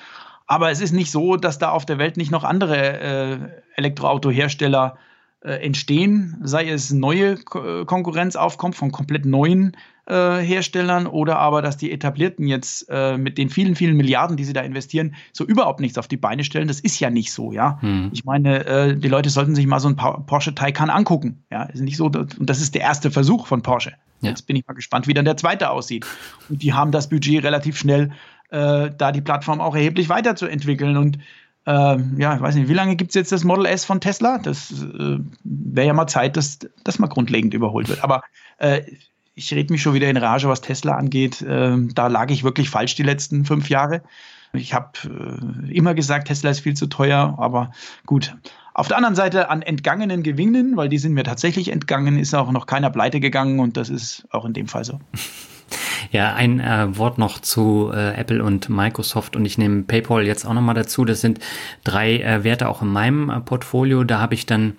Aber 0.46 0.70
es 0.70 0.80
ist 0.80 0.92
nicht 0.92 1.10
so, 1.10 1.36
dass 1.36 1.58
da 1.58 1.70
auf 1.70 1.84
der 1.84 1.98
Welt 1.98 2.16
nicht 2.16 2.30
noch 2.30 2.44
andere 2.44 3.00
äh, 3.00 3.38
Elektroautohersteller 3.74 4.96
äh, 5.40 5.64
entstehen, 5.64 6.38
sei 6.42 6.68
es 6.68 6.92
neue 6.92 7.36
Ko 7.36 7.84
Konkurrenz 7.84 8.36
aufkommt 8.36 8.76
von 8.76 8.92
komplett 8.92 9.26
neuen 9.26 9.76
äh, 10.06 10.38
Herstellern 10.38 11.06
oder 11.06 11.38
aber, 11.38 11.62
dass 11.62 11.76
die 11.76 11.90
etablierten 11.90 12.46
jetzt 12.46 12.86
äh, 12.88 13.18
mit 13.18 13.38
den 13.38 13.50
vielen, 13.50 13.74
vielen 13.74 13.96
Milliarden, 13.96 14.36
die 14.36 14.44
sie 14.44 14.52
da 14.52 14.60
investieren, 14.60 15.14
so 15.32 15.44
überhaupt 15.44 15.80
nichts 15.80 15.98
auf 15.98 16.08
die 16.08 16.16
Beine 16.16 16.44
stellen. 16.44 16.68
Das 16.68 16.80
ist 16.80 17.00
ja 17.00 17.10
nicht 17.10 17.32
so, 17.32 17.52
ja. 17.52 17.78
Hm. 17.80 18.10
Ich 18.12 18.24
meine, 18.24 18.64
äh, 18.66 18.96
die 18.96 19.08
Leute 19.08 19.30
sollten 19.30 19.54
sich 19.54 19.66
mal 19.66 19.80
so 19.80 19.88
ein 19.88 19.96
Porsche 19.96 20.54
Taycan 20.54 20.90
angucken. 20.90 21.44
Ja, 21.50 21.64
ist 21.64 21.80
nicht 21.80 21.96
so, 21.96 22.06
und 22.06 22.36
das 22.38 22.60
ist 22.60 22.74
der 22.74 22.82
erste 22.82 23.10
Versuch 23.10 23.46
von 23.46 23.62
Porsche. 23.62 23.94
Ja. 24.20 24.30
Jetzt 24.30 24.46
bin 24.46 24.56
ich 24.56 24.66
mal 24.66 24.74
gespannt, 24.74 25.06
wie 25.06 25.14
dann 25.14 25.24
der 25.24 25.36
zweite 25.36 25.70
aussieht. 25.70 26.06
Und 26.48 26.62
die 26.62 26.72
haben 26.72 26.92
das 26.92 27.08
Budget 27.08 27.42
relativ 27.44 27.76
schnell, 27.76 28.12
äh, 28.50 28.90
da 28.96 29.12
die 29.12 29.20
Plattform 29.20 29.60
auch 29.60 29.74
erheblich 29.74 30.08
weiterzuentwickeln. 30.08 30.96
Und 30.96 31.18
ähm, 31.66 32.14
ja, 32.18 32.36
ich 32.36 32.40
weiß 32.40 32.54
nicht, 32.54 32.68
wie 32.68 32.74
lange 32.74 32.96
gibt 32.96 33.10
es 33.10 33.16
jetzt 33.16 33.32
das 33.32 33.42
Model 33.42 33.66
S 33.66 33.84
von 33.84 34.00
Tesla? 34.00 34.38
Das 34.38 34.70
äh, 34.70 35.18
wäre 35.42 35.86
ja 35.86 35.92
mal 35.92 36.06
Zeit, 36.06 36.36
dass 36.36 36.60
das 36.84 36.98
mal 36.98 37.08
grundlegend 37.08 37.54
überholt 37.54 37.88
wird. 37.88 38.04
Aber 38.04 38.22
äh, 38.58 38.82
ich 39.36 39.52
rede 39.52 39.72
mich 39.72 39.82
schon 39.82 39.94
wieder 39.94 40.08
in 40.08 40.16
Rage, 40.16 40.48
was 40.48 40.62
Tesla 40.62 40.96
angeht. 40.96 41.44
Ähm, 41.46 41.94
da 41.94 42.06
lag 42.08 42.30
ich 42.30 42.42
wirklich 42.42 42.70
falsch 42.70 42.94
die 42.94 43.02
letzten 43.02 43.44
fünf 43.44 43.68
Jahre. 43.68 44.02
Ich 44.54 44.72
habe 44.72 44.92
äh, 45.04 45.72
immer 45.72 45.94
gesagt, 45.94 46.28
Tesla 46.28 46.50
ist 46.50 46.60
viel 46.60 46.74
zu 46.74 46.86
teuer, 46.86 47.36
aber 47.38 47.70
gut. 48.06 48.34
Auf 48.72 48.88
der 48.88 48.96
anderen 48.96 49.14
Seite 49.14 49.50
an 49.50 49.60
entgangenen 49.60 50.22
Gewinnen, 50.22 50.76
weil 50.76 50.88
die 50.88 50.98
sind 50.98 51.12
mir 51.12 51.22
tatsächlich 51.22 51.70
entgangen, 51.70 52.18
ist 52.18 52.34
auch 52.34 52.50
noch 52.50 52.66
keiner 52.66 52.90
pleite 52.90 53.20
gegangen 53.20 53.60
und 53.60 53.76
das 53.76 53.90
ist 53.90 54.26
auch 54.30 54.46
in 54.46 54.54
dem 54.54 54.66
Fall 54.66 54.84
so. 54.84 54.98
Ja, 56.12 56.34
ein 56.34 56.60
äh, 56.60 56.96
Wort 56.96 57.18
noch 57.18 57.40
zu 57.40 57.90
äh, 57.92 58.14
Apple 58.14 58.44
und 58.44 58.68
Microsoft 58.68 59.34
und 59.34 59.44
ich 59.44 59.58
nehme 59.58 59.82
PayPal 59.82 60.24
jetzt 60.24 60.46
auch 60.46 60.54
nochmal 60.54 60.76
dazu. 60.76 61.04
Das 61.04 61.20
sind 61.20 61.40
drei 61.82 62.18
äh, 62.18 62.44
Werte 62.44 62.68
auch 62.68 62.80
in 62.80 62.88
meinem 62.88 63.28
äh, 63.28 63.40
Portfolio. 63.40 64.04
Da 64.04 64.20
habe 64.20 64.34
ich 64.34 64.46
dann 64.46 64.74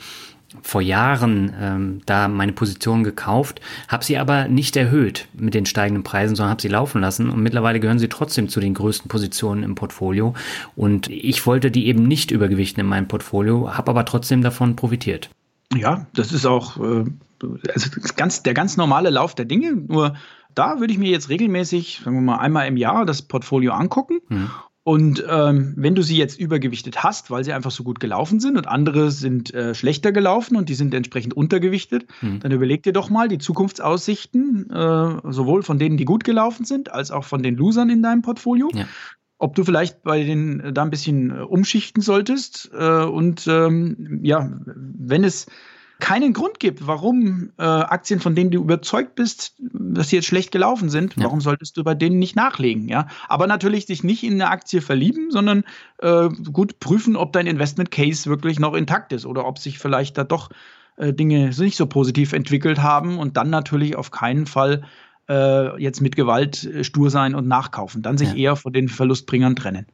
vor 0.67 0.81
Jahren 0.81 1.53
ähm, 1.59 2.01
da 2.05 2.27
meine 2.27 2.51
Position 2.51 3.05
gekauft, 3.05 3.61
habe 3.87 4.03
sie 4.03 4.17
aber 4.17 4.49
nicht 4.49 4.75
erhöht 4.75 5.29
mit 5.33 5.53
den 5.53 5.65
steigenden 5.65 6.03
Preisen, 6.03 6.35
sondern 6.35 6.51
habe 6.51 6.61
sie 6.61 6.67
laufen 6.67 6.99
lassen 6.99 7.29
und 7.29 7.41
mittlerweile 7.41 7.79
gehören 7.79 7.99
sie 7.99 8.09
trotzdem 8.09 8.49
zu 8.49 8.59
den 8.59 8.73
größten 8.73 9.07
Positionen 9.07 9.63
im 9.63 9.75
Portfolio 9.75 10.33
und 10.75 11.09
ich 11.09 11.45
wollte 11.45 11.71
die 11.71 11.87
eben 11.87 12.03
nicht 12.03 12.31
übergewichten 12.31 12.81
in 12.81 12.87
meinem 12.87 13.07
Portfolio, 13.07 13.77
habe 13.77 13.91
aber 13.91 14.03
trotzdem 14.03 14.41
davon 14.41 14.75
profitiert. 14.75 15.29
Ja, 15.73 16.05
das 16.13 16.33
ist 16.33 16.45
auch 16.45 16.77
äh, 16.77 17.05
also 17.73 17.89
ganz, 18.17 18.43
der 18.43 18.53
ganz 18.53 18.75
normale 18.75 19.09
Lauf 19.09 19.35
der 19.35 19.45
Dinge, 19.45 19.71
nur 19.71 20.15
da 20.53 20.79
würde 20.81 20.91
ich 20.91 20.99
mir 20.99 21.11
jetzt 21.11 21.29
regelmäßig, 21.29 22.01
sagen 22.03 22.17
wir 22.17 22.21
mal 22.21 22.39
einmal 22.39 22.67
im 22.67 22.75
Jahr, 22.75 23.05
das 23.05 23.21
Portfolio 23.21 23.71
angucken 23.71 24.19
mhm. 24.27 24.49
Und 24.87 25.21
ähm, 25.29 25.73
wenn 25.75 25.95
du 25.95 26.01
sie 26.01 26.15
jetzt 26.15 26.39
übergewichtet 26.39 27.03
hast, 27.03 27.29
weil 27.29 27.43
sie 27.43 27.51
einfach 27.51 27.71
so 27.71 27.83
gut 27.83 27.99
gelaufen 27.99 28.39
sind 28.39 28.55
und 28.55 28.69
andere 28.69 29.11
sind 29.11 29.53
äh, 29.53 29.75
schlechter 29.75 30.13
gelaufen 30.13 30.55
und 30.55 30.69
die 30.69 30.75
sind 30.75 30.93
entsprechend 30.93 31.33
untergewichtet, 31.33 32.05
mhm. 32.21 32.39
dann 32.39 32.53
überleg 32.53 32.83
dir 32.83 32.93
doch 32.93 33.09
mal 33.09 33.27
die 33.27 33.37
Zukunftsaussichten, 33.37 34.69
äh, 34.69 35.19
sowohl 35.29 35.63
von 35.63 35.77
denen, 35.77 35.97
die 35.97 36.05
gut 36.05 36.23
gelaufen 36.23 36.63
sind, 36.63 36.89
als 36.89 37.11
auch 37.11 37.25
von 37.25 37.43
den 37.43 37.57
Losern 37.57 37.89
in 37.89 38.01
deinem 38.01 38.21
Portfolio. 38.21 38.69
Ja. 38.73 38.85
Ob 39.37 39.55
du 39.55 39.65
vielleicht 39.65 40.03
bei 40.03 40.23
den 40.23 40.61
äh, 40.61 40.71
da 40.71 40.83
ein 40.83 40.89
bisschen 40.89 41.31
äh, 41.31 41.41
umschichten 41.41 42.01
solltest 42.01 42.71
äh, 42.73 43.03
und 43.03 43.45
ähm, 43.45 44.21
ja, 44.23 44.49
wenn 44.63 45.25
es 45.25 45.47
keinen 45.99 46.33
Grund 46.33 46.59
gibt, 46.59 46.85
warum 46.85 47.51
äh, 47.57 47.63
Aktien, 47.63 48.19
von 48.19 48.35
denen 48.35 48.51
du 48.51 48.59
überzeugt 48.59 49.15
bist, 49.15 49.55
dass 49.59 50.09
sie 50.09 50.17
jetzt 50.17 50.25
schlecht 50.25 50.51
gelaufen 50.51 50.89
sind, 50.89 51.15
ja. 51.15 51.23
warum 51.23 51.41
solltest 51.41 51.77
du 51.77 51.83
bei 51.83 51.95
denen 51.95 52.19
nicht 52.19 52.35
nachlegen? 52.35 52.87
Ja, 52.87 53.07
aber 53.27 53.47
natürlich 53.47 53.85
dich 53.87 54.03
nicht 54.03 54.23
in 54.23 54.33
eine 54.33 54.49
Aktie 54.49 54.81
verlieben, 54.81 55.31
sondern 55.31 55.63
äh, 55.99 56.29
gut 56.51 56.79
prüfen, 56.79 57.15
ob 57.15 57.33
dein 57.33 57.47
Investment 57.47 57.89
Case 57.89 58.29
wirklich 58.29 58.59
noch 58.59 58.73
intakt 58.73 59.11
ist 59.11 59.25
oder 59.25 59.45
ob 59.45 59.57
sich 59.57 59.79
vielleicht 59.79 60.17
da 60.17 60.23
doch 60.23 60.49
äh, 60.97 61.13
Dinge 61.13 61.51
nicht 61.57 61.77
so 61.77 61.87
positiv 61.87 62.33
entwickelt 62.33 62.81
haben 62.81 63.17
und 63.17 63.37
dann 63.37 63.49
natürlich 63.49 63.95
auf 63.95 64.11
keinen 64.11 64.45
Fall 64.45 64.83
äh, 65.29 65.81
jetzt 65.81 66.01
mit 66.01 66.15
Gewalt 66.15 66.63
äh, 66.63 66.83
stur 66.83 67.09
sein 67.09 67.35
und 67.35 67.47
nachkaufen, 67.47 68.01
dann 68.01 68.17
sich 68.17 68.29
ja. 68.29 68.35
eher 68.35 68.55
von 68.55 68.73
den 68.73 68.87
Verlustbringern 68.87 69.55
trennen. 69.55 69.87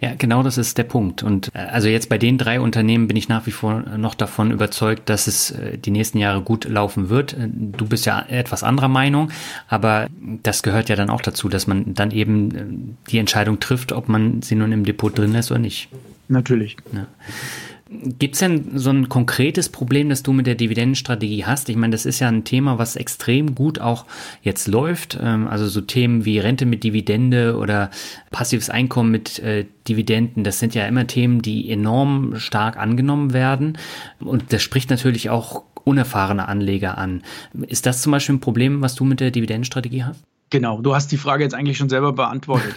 Ja, 0.00 0.14
genau 0.16 0.42
das 0.42 0.58
ist 0.58 0.78
der 0.78 0.84
Punkt. 0.84 1.22
Und 1.22 1.50
äh, 1.54 1.58
also 1.58 1.88
jetzt 1.88 2.08
bei 2.08 2.18
den 2.18 2.38
drei 2.38 2.60
Unternehmen 2.60 3.08
bin 3.08 3.16
ich 3.16 3.28
nach 3.28 3.46
wie 3.46 3.50
vor 3.50 3.80
noch 3.96 4.14
davon 4.14 4.50
überzeugt, 4.50 5.08
dass 5.08 5.26
es 5.26 5.50
äh, 5.50 5.78
die 5.78 5.90
nächsten 5.90 6.18
Jahre 6.18 6.42
gut 6.42 6.64
laufen 6.64 7.08
wird. 7.08 7.32
Äh, 7.34 7.48
du 7.50 7.86
bist 7.86 8.06
ja 8.06 8.24
etwas 8.28 8.62
anderer 8.62 8.88
Meinung, 8.88 9.30
aber 9.68 10.08
das 10.42 10.62
gehört 10.62 10.88
ja 10.88 10.96
dann 10.96 11.10
auch 11.10 11.20
dazu, 11.20 11.48
dass 11.48 11.66
man 11.66 11.94
dann 11.94 12.10
eben 12.10 12.98
die 13.10 13.18
Entscheidung 13.18 13.60
trifft, 13.60 13.92
ob 13.92 14.08
man 14.08 14.42
sie 14.42 14.54
nun 14.54 14.72
im 14.72 14.84
Depot 14.84 15.16
drin 15.16 15.32
lässt 15.32 15.50
oder 15.50 15.60
nicht. 15.60 15.88
Natürlich. 16.28 16.76
Ja. 16.92 17.06
Gibt 17.88 18.34
es 18.34 18.40
denn 18.40 18.76
so 18.76 18.90
ein 18.90 19.08
konkretes 19.08 19.68
Problem, 19.68 20.08
das 20.08 20.24
du 20.24 20.32
mit 20.32 20.48
der 20.48 20.56
Dividendenstrategie 20.56 21.44
hast? 21.44 21.68
Ich 21.68 21.76
meine, 21.76 21.92
das 21.92 22.04
ist 22.04 22.18
ja 22.18 22.26
ein 22.26 22.42
Thema, 22.42 22.78
was 22.78 22.96
extrem 22.96 23.54
gut 23.54 23.80
auch 23.80 24.06
jetzt 24.42 24.66
läuft. 24.66 25.16
Ähm, 25.22 25.46
also 25.46 25.68
so 25.68 25.80
Themen 25.80 26.24
wie 26.24 26.40
Rente 26.40 26.66
mit 26.66 26.82
Dividende 26.82 27.56
oder 27.56 27.90
passives 28.32 28.70
Einkommen 28.70 29.12
mit 29.12 29.38
äh, 29.38 29.66
Dividenden, 29.86 30.42
das 30.42 30.58
sind 30.58 30.74
ja 30.74 30.84
immer 30.86 31.06
Themen, 31.06 31.42
die 31.42 31.70
enorm 31.70 32.34
stark 32.38 32.76
angenommen 32.76 33.32
werden. 33.32 33.78
Und 34.18 34.52
das 34.52 34.62
spricht 34.62 34.90
natürlich 34.90 35.30
auch 35.30 35.62
unerfahrene 35.84 36.48
Anleger 36.48 36.98
an. 36.98 37.22
Ist 37.68 37.86
das 37.86 38.02
zum 38.02 38.10
Beispiel 38.10 38.34
ein 38.34 38.40
Problem, 38.40 38.82
was 38.82 38.96
du 38.96 39.04
mit 39.04 39.20
der 39.20 39.30
Dividendenstrategie 39.30 40.02
hast? 40.02 40.24
Genau, 40.50 40.80
du 40.80 40.94
hast 40.94 41.12
die 41.12 41.16
Frage 41.16 41.44
jetzt 41.44 41.54
eigentlich 41.54 41.76
schon 41.76 41.88
selber 41.88 42.12
beantwortet. 42.12 42.74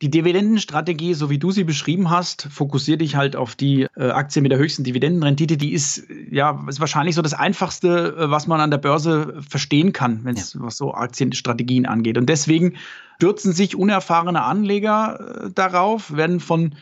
Die 0.00 0.10
Dividendenstrategie, 0.10 1.14
so 1.14 1.28
wie 1.28 1.38
du 1.38 1.50
sie 1.50 1.64
beschrieben 1.64 2.08
hast, 2.08 2.46
fokussiert 2.52 3.00
dich 3.00 3.16
halt 3.16 3.34
auf 3.34 3.56
die 3.56 3.88
äh, 3.96 4.10
Aktie 4.10 4.40
mit 4.42 4.52
der 4.52 4.58
höchsten 4.58 4.84
Dividendenrendite. 4.84 5.56
Die 5.56 5.72
ist 5.72 6.04
ja 6.30 6.64
ist 6.68 6.78
wahrscheinlich 6.78 7.16
so 7.16 7.22
das 7.22 7.34
Einfachste, 7.34 8.14
äh, 8.16 8.30
was 8.30 8.46
man 8.46 8.60
an 8.60 8.70
der 8.70 8.78
Börse 8.78 9.42
verstehen 9.48 9.92
kann, 9.92 10.20
wenn 10.22 10.36
es 10.36 10.54
ja. 10.54 10.60
was 10.62 10.76
so 10.76 10.94
Aktienstrategien 10.94 11.84
angeht. 11.84 12.16
Und 12.16 12.26
deswegen 12.26 12.76
stürzen 13.16 13.52
sich 13.52 13.74
unerfahrene 13.74 14.42
Anleger 14.42 15.46
äh, 15.46 15.50
darauf, 15.52 16.14
werden 16.14 16.38
von 16.38 16.76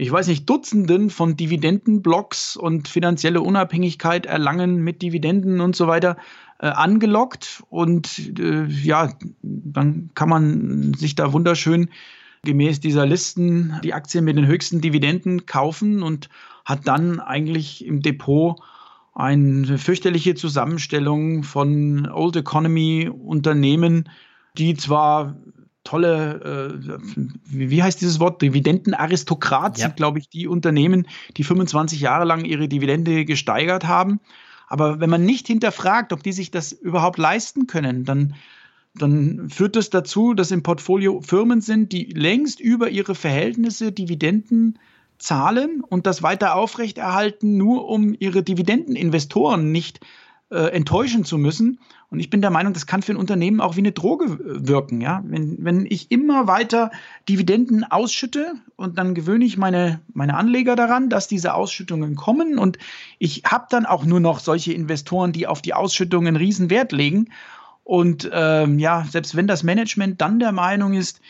ich 0.00 0.12
weiß 0.12 0.28
nicht, 0.28 0.48
Dutzenden 0.48 1.10
von 1.10 1.36
Dividendenblocks 1.36 2.56
und 2.56 2.86
finanzielle 2.86 3.40
Unabhängigkeit 3.40 4.26
erlangen 4.26 4.76
mit 4.84 5.02
Dividenden 5.02 5.60
und 5.60 5.74
so 5.74 5.88
weiter 5.88 6.16
äh, 6.60 6.68
angelockt. 6.68 7.64
Und 7.68 8.38
äh, 8.38 8.66
ja, 8.66 9.12
dann 9.42 10.10
kann 10.14 10.28
man 10.28 10.94
sich 10.94 11.16
da 11.16 11.32
wunderschön 11.32 11.88
gemäß 12.44 12.80
dieser 12.80 13.06
Listen 13.06 13.78
die 13.82 13.94
Aktien 13.94 14.24
mit 14.24 14.36
den 14.36 14.46
höchsten 14.46 14.80
Dividenden 14.80 15.46
kaufen 15.46 16.02
und 16.02 16.28
hat 16.64 16.86
dann 16.86 17.20
eigentlich 17.20 17.84
im 17.84 18.02
Depot 18.02 18.60
eine 19.14 19.78
fürchterliche 19.78 20.34
Zusammenstellung 20.34 21.42
von 21.42 22.08
Old 22.08 22.36
Economy 22.36 23.08
Unternehmen, 23.08 24.08
die 24.56 24.76
zwar 24.76 25.36
tolle, 25.88 26.78
äh, 26.78 26.98
wie 27.46 27.82
heißt 27.82 28.00
dieses 28.00 28.20
Wort, 28.20 28.42
Dividendenaristokrat 28.42 29.78
ja. 29.78 29.86
sind, 29.86 29.96
glaube 29.96 30.18
ich, 30.18 30.28
die 30.28 30.46
Unternehmen, 30.46 31.08
die 31.36 31.44
25 31.44 32.00
Jahre 32.00 32.26
lang 32.26 32.44
ihre 32.44 32.68
Dividende 32.68 33.24
gesteigert 33.24 33.84
haben. 33.86 34.20
Aber 34.66 35.00
wenn 35.00 35.08
man 35.08 35.24
nicht 35.24 35.46
hinterfragt, 35.46 36.12
ob 36.12 36.22
die 36.22 36.32
sich 36.32 36.50
das 36.50 36.72
überhaupt 36.72 37.16
leisten 37.16 37.66
können, 37.66 38.04
dann, 38.04 38.34
dann 38.94 39.48
führt 39.50 39.76
das 39.76 39.90
dazu, 39.90 40.34
dass 40.34 40.50
im 40.50 40.62
Portfolio 40.62 41.20
Firmen 41.20 41.60
sind, 41.60 41.92
die 41.92 42.04
längst 42.04 42.60
über 42.60 42.90
ihre 42.90 43.14
Verhältnisse 43.14 43.92
Dividenden 43.92 44.78
zahlen 45.18 45.82
und 45.86 46.06
das 46.06 46.22
weiter 46.22 46.56
aufrechterhalten, 46.56 47.56
nur 47.56 47.88
um 47.88 48.14
ihre 48.18 48.42
Dividendeninvestoren 48.42 49.72
nicht 49.72 50.00
äh, 50.50 50.70
enttäuschen 50.72 51.24
zu 51.24 51.38
müssen. 51.38 51.80
Und 52.10 52.20
ich 52.20 52.30
bin 52.30 52.40
der 52.40 52.50
Meinung, 52.50 52.72
das 52.72 52.86
kann 52.86 53.02
für 53.02 53.12
ein 53.12 53.18
Unternehmen 53.18 53.60
auch 53.60 53.76
wie 53.76 53.80
eine 53.80 53.92
Droge 53.92 54.38
wirken. 54.40 55.00
Ja? 55.02 55.22
Wenn, 55.26 55.62
wenn 55.62 55.84
ich 55.84 56.10
immer 56.10 56.46
weiter 56.46 56.90
Dividenden 57.28 57.84
ausschütte 57.84 58.54
und 58.76 58.96
dann 58.96 59.14
gewöhne 59.14 59.44
ich 59.44 59.58
meine, 59.58 60.00
meine 60.14 60.34
Anleger 60.34 60.74
daran, 60.74 61.10
dass 61.10 61.28
diese 61.28 61.52
Ausschüttungen 61.52 62.14
kommen 62.14 62.58
und 62.58 62.78
ich 63.18 63.42
habe 63.44 63.66
dann 63.68 63.84
auch 63.84 64.06
nur 64.06 64.20
noch 64.20 64.38
solche 64.38 64.72
Investoren, 64.72 65.32
die 65.32 65.46
auf 65.46 65.60
die 65.60 65.74
Ausschüttungen 65.74 66.36
riesen 66.36 66.70
Wert 66.70 66.92
legen. 66.92 67.28
Und 67.88 68.28
ähm, 68.34 68.78
ja, 68.78 69.06
selbst 69.10 69.34
wenn 69.34 69.46
das 69.46 69.62
Management 69.62 70.20
dann 70.20 70.38
der 70.38 70.52
Meinung 70.52 70.92
ist, 70.92 71.22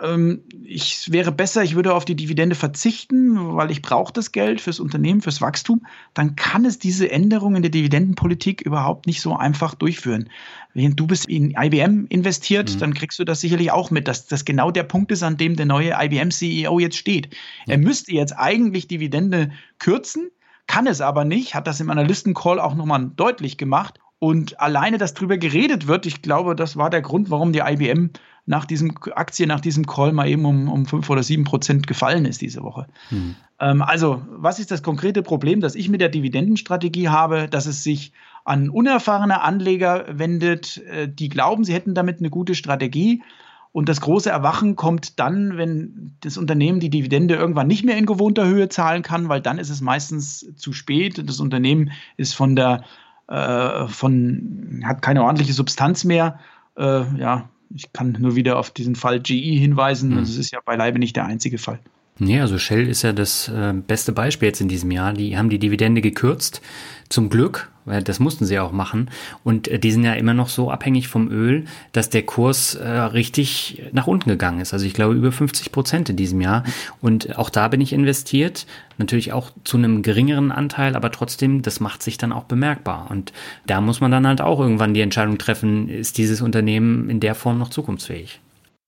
ähm, 0.00 0.44
ich 0.62 1.10
wäre 1.10 1.32
besser, 1.32 1.64
ich 1.64 1.74
würde 1.74 1.92
auf 1.92 2.04
die 2.04 2.14
Dividende 2.14 2.54
verzichten, 2.54 3.56
weil 3.56 3.72
ich 3.72 3.82
brauche 3.82 4.12
das 4.12 4.30
Geld 4.30 4.60
fürs 4.60 4.78
Unternehmen, 4.78 5.22
fürs 5.22 5.40
Wachstum, 5.40 5.84
dann 6.14 6.36
kann 6.36 6.64
es 6.64 6.78
diese 6.78 7.10
Änderung 7.10 7.56
in 7.56 7.62
der 7.62 7.72
Dividendenpolitik 7.72 8.60
überhaupt 8.60 9.08
nicht 9.08 9.20
so 9.20 9.34
einfach 9.34 9.74
durchführen. 9.74 10.30
Wenn 10.72 10.94
du 10.94 11.08
bist 11.08 11.28
in 11.28 11.56
IBM 11.60 12.06
investiert, 12.10 12.76
mhm. 12.76 12.78
dann 12.78 12.94
kriegst 12.94 13.18
du 13.18 13.24
das 13.24 13.40
sicherlich 13.40 13.72
auch 13.72 13.90
mit, 13.90 14.06
dass 14.06 14.26
das 14.26 14.44
genau 14.44 14.70
der 14.70 14.84
Punkt 14.84 15.10
ist, 15.10 15.24
an 15.24 15.36
dem 15.36 15.56
der 15.56 15.66
neue 15.66 15.96
IBM-CEO 16.00 16.78
jetzt 16.78 16.96
steht. 16.96 17.30
Mhm. 17.66 17.72
Er 17.72 17.78
müsste 17.78 18.12
jetzt 18.12 18.38
eigentlich 18.38 18.86
Dividende 18.86 19.50
kürzen, 19.80 20.30
kann 20.68 20.86
es 20.86 21.00
aber 21.00 21.24
nicht, 21.24 21.56
hat 21.56 21.66
das 21.66 21.80
im 21.80 21.90
Analystencall 21.90 22.60
auch 22.60 22.76
nochmal 22.76 23.10
deutlich 23.16 23.56
gemacht. 23.56 23.98
Und 24.20 24.60
alleine, 24.60 24.98
dass 24.98 25.14
drüber 25.14 25.38
geredet 25.38 25.86
wird, 25.86 26.04
ich 26.06 26.22
glaube, 26.22 26.56
das 26.56 26.76
war 26.76 26.90
der 26.90 27.02
Grund, 27.02 27.30
warum 27.30 27.52
die 27.52 27.60
IBM 27.60 28.10
nach 28.46 28.64
diesem 28.64 28.94
Aktie, 29.14 29.46
nach 29.46 29.60
diesem 29.60 29.86
Call 29.86 30.12
mal 30.12 30.26
eben 30.26 30.44
um, 30.44 30.68
um 30.68 30.86
5 30.86 31.08
oder 31.10 31.22
7 31.22 31.44
Prozent 31.44 31.86
gefallen 31.86 32.24
ist 32.24 32.40
diese 32.40 32.62
Woche. 32.62 32.86
Hm. 33.10 33.36
Ähm, 33.60 33.82
also, 33.82 34.22
was 34.30 34.58
ist 34.58 34.70
das 34.70 34.82
konkrete 34.82 35.22
Problem, 35.22 35.60
das 35.60 35.74
ich 35.74 35.88
mit 35.88 36.00
der 36.00 36.08
Dividendenstrategie 36.08 37.08
habe, 37.10 37.48
dass 37.48 37.66
es 37.66 37.84
sich 37.84 38.12
an 38.44 38.70
unerfahrene 38.70 39.42
Anleger 39.42 40.06
wendet, 40.10 40.78
äh, 40.86 41.08
die 41.08 41.28
glauben, 41.28 41.64
sie 41.64 41.74
hätten 41.74 41.94
damit 41.94 42.18
eine 42.18 42.30
gute 42.30 42.54
Strategie. 42.54 43.22
Und 43.70 43.88
das 43.90 44.00
große 44.00 44.30
Erwachen 44.30 44.76
kommt 44.76 45.20
dann, 45.20 45.58
wenn 45.58 46.16
das 46.22 46.38
Unternehmen 46.38 46.80
die 46.80 46.90
Dividende 46.90 47.34
irgendwann 47.34 47.66
nicht 47.66 47.84
mehr 47.84 47.98
in 47.98 48.06
gewohnter 48.06 48.46
Höhe 48.46 48.70
zahlen 48.70 49.02
kann, 49.02 49.28
weil 49.28 49.42
dann 49.42 49.58
ist 49.58 49.68
es 49.68 49.82
meistens 49.82 50.54
zu 50.56 50.72
spät. 50.72 51.22
Das 51.28 51.38
Unternehmen 51.38 51.92
ist 52.16 52.32
von 52.32 52.56
der, 52.56 52.82
äh, 53.28 53.86
von, 53.88 54.82
hat 54.84 55.02
keine 55.02 55.22
ordentliche 55.22 55.52
Substanz 55.52 56.04
mehr. 56.04 56.38
Äh, 56.76 57.04
ja, 57.18 57.48
ich 57.74 57.92
kann 57.92 58.16
nur 58.18 58.34
wieder 58.34 58.58
auf 58.58 58.70
diesen 58.70 58.94
Fall 58.96 59.20
GE 59.20 59.58
hinweisen. 59.58 60.10
Mhm. 60.10 60.16
Das 60.16 60.36
ist 60.36 60.50
ja 60.50 60.60
beileibe 60.64 60.98
nicht 60.98 61.16
der 61.16 61.26
einzige 61.26 61.58
Fall. 61.58 61.78
Nee, 62.18 62.40
also 62.40 62.58
Shell 62.58 62.88
ist 62.88 63.02
ja 63.02 63.12
das 63.12 63.48
äh, 63.48 63.72
beste 63.72 64.12
Beispiel 64.12 64.48
jetzt 64.48 64.60
in 64.60 64.68
diesem 64.68 64.90
Jahr. 64.90 65.12
Die 65.12 65.38
haben 65.38 65.50
die 65.50 65.60
Dividende 65.60 66.00
gekürzt. 66.00 66.60
Zum 67.08 67.30
Glück, 67.30 67.70
das 68.04 68.20
mussten 68.20 68.44
sie 68.44 68.58
auch 68.58 68.72
machen. 68.72 69.10
Und 69.44 69.68
äh, 69.68 69.78
die 69.78 69.90
sind 69.90 70.04
ja 70.04 70.14
immer 70.14 70.34
noch 70.34 70.48
so 70.48 70.70
abhängig 70.70 71.08
vom 71.08 71.30
Öl, 71.30 71.64
dass 71.92 72.10
der 72.10 72.22
Kurs 72.22 72.74
äh, 72.74 72.88
richtig 72.88 73.82
nach 73.92 74.06
unten 74.06 74.28
gegangen 74.28 74.60
ist. 74.60 74.72
Also 74.72 74.86
ich 74.86 74.94
glaube 74.94 75.14
über 75.14 75.32
50 75.32 75.72
Prozent 75.72 76.10
in 76.10 76.16
diesem 76.16 76.40
Jahr. 76.40 76.64
Und 77.00 77.38
auch 77.38 77.50
da 77.50 77.68
bin 77.68 77.80
ich 77.80 77.92
investiert. 77.92 78.66
Natürlich 78.98 79.32
auch 79.32 79.50
zu 79.64 79.76
einem 79.76 80.02
geringeren 80.02 80.50
Anteil, 80.50 80.96
aber 80.96 81.12
trotzdem, 81.12 81.62
das 81.62 81.78
macht 81.78 82.02
sich 82.02 82.18
dann 82.18 82.32
auch 82.32 82.44
bemerkbar. 82.44 83.06
Und 83.10 83.32
da 83.66 83.80
muss 83.80 84.00
man 84.00 84.10
dann 84.10 84.26
halt 84.26 84.40
auch 84.40 84.60
irgendwann 84.60 84.94
die 84.94 85.00
Entscheidung 85.00 85.38
treffen, 85.38 85.88
ist 85.88 86.18
dieses 86.18 86.40
Unternehmen 86.40 87.08
in 87.08 87.20
der 87.20 87.36
Form 87.36 87.58
noch 87.58 87.70
zukunftsfähig? 87.70 88.40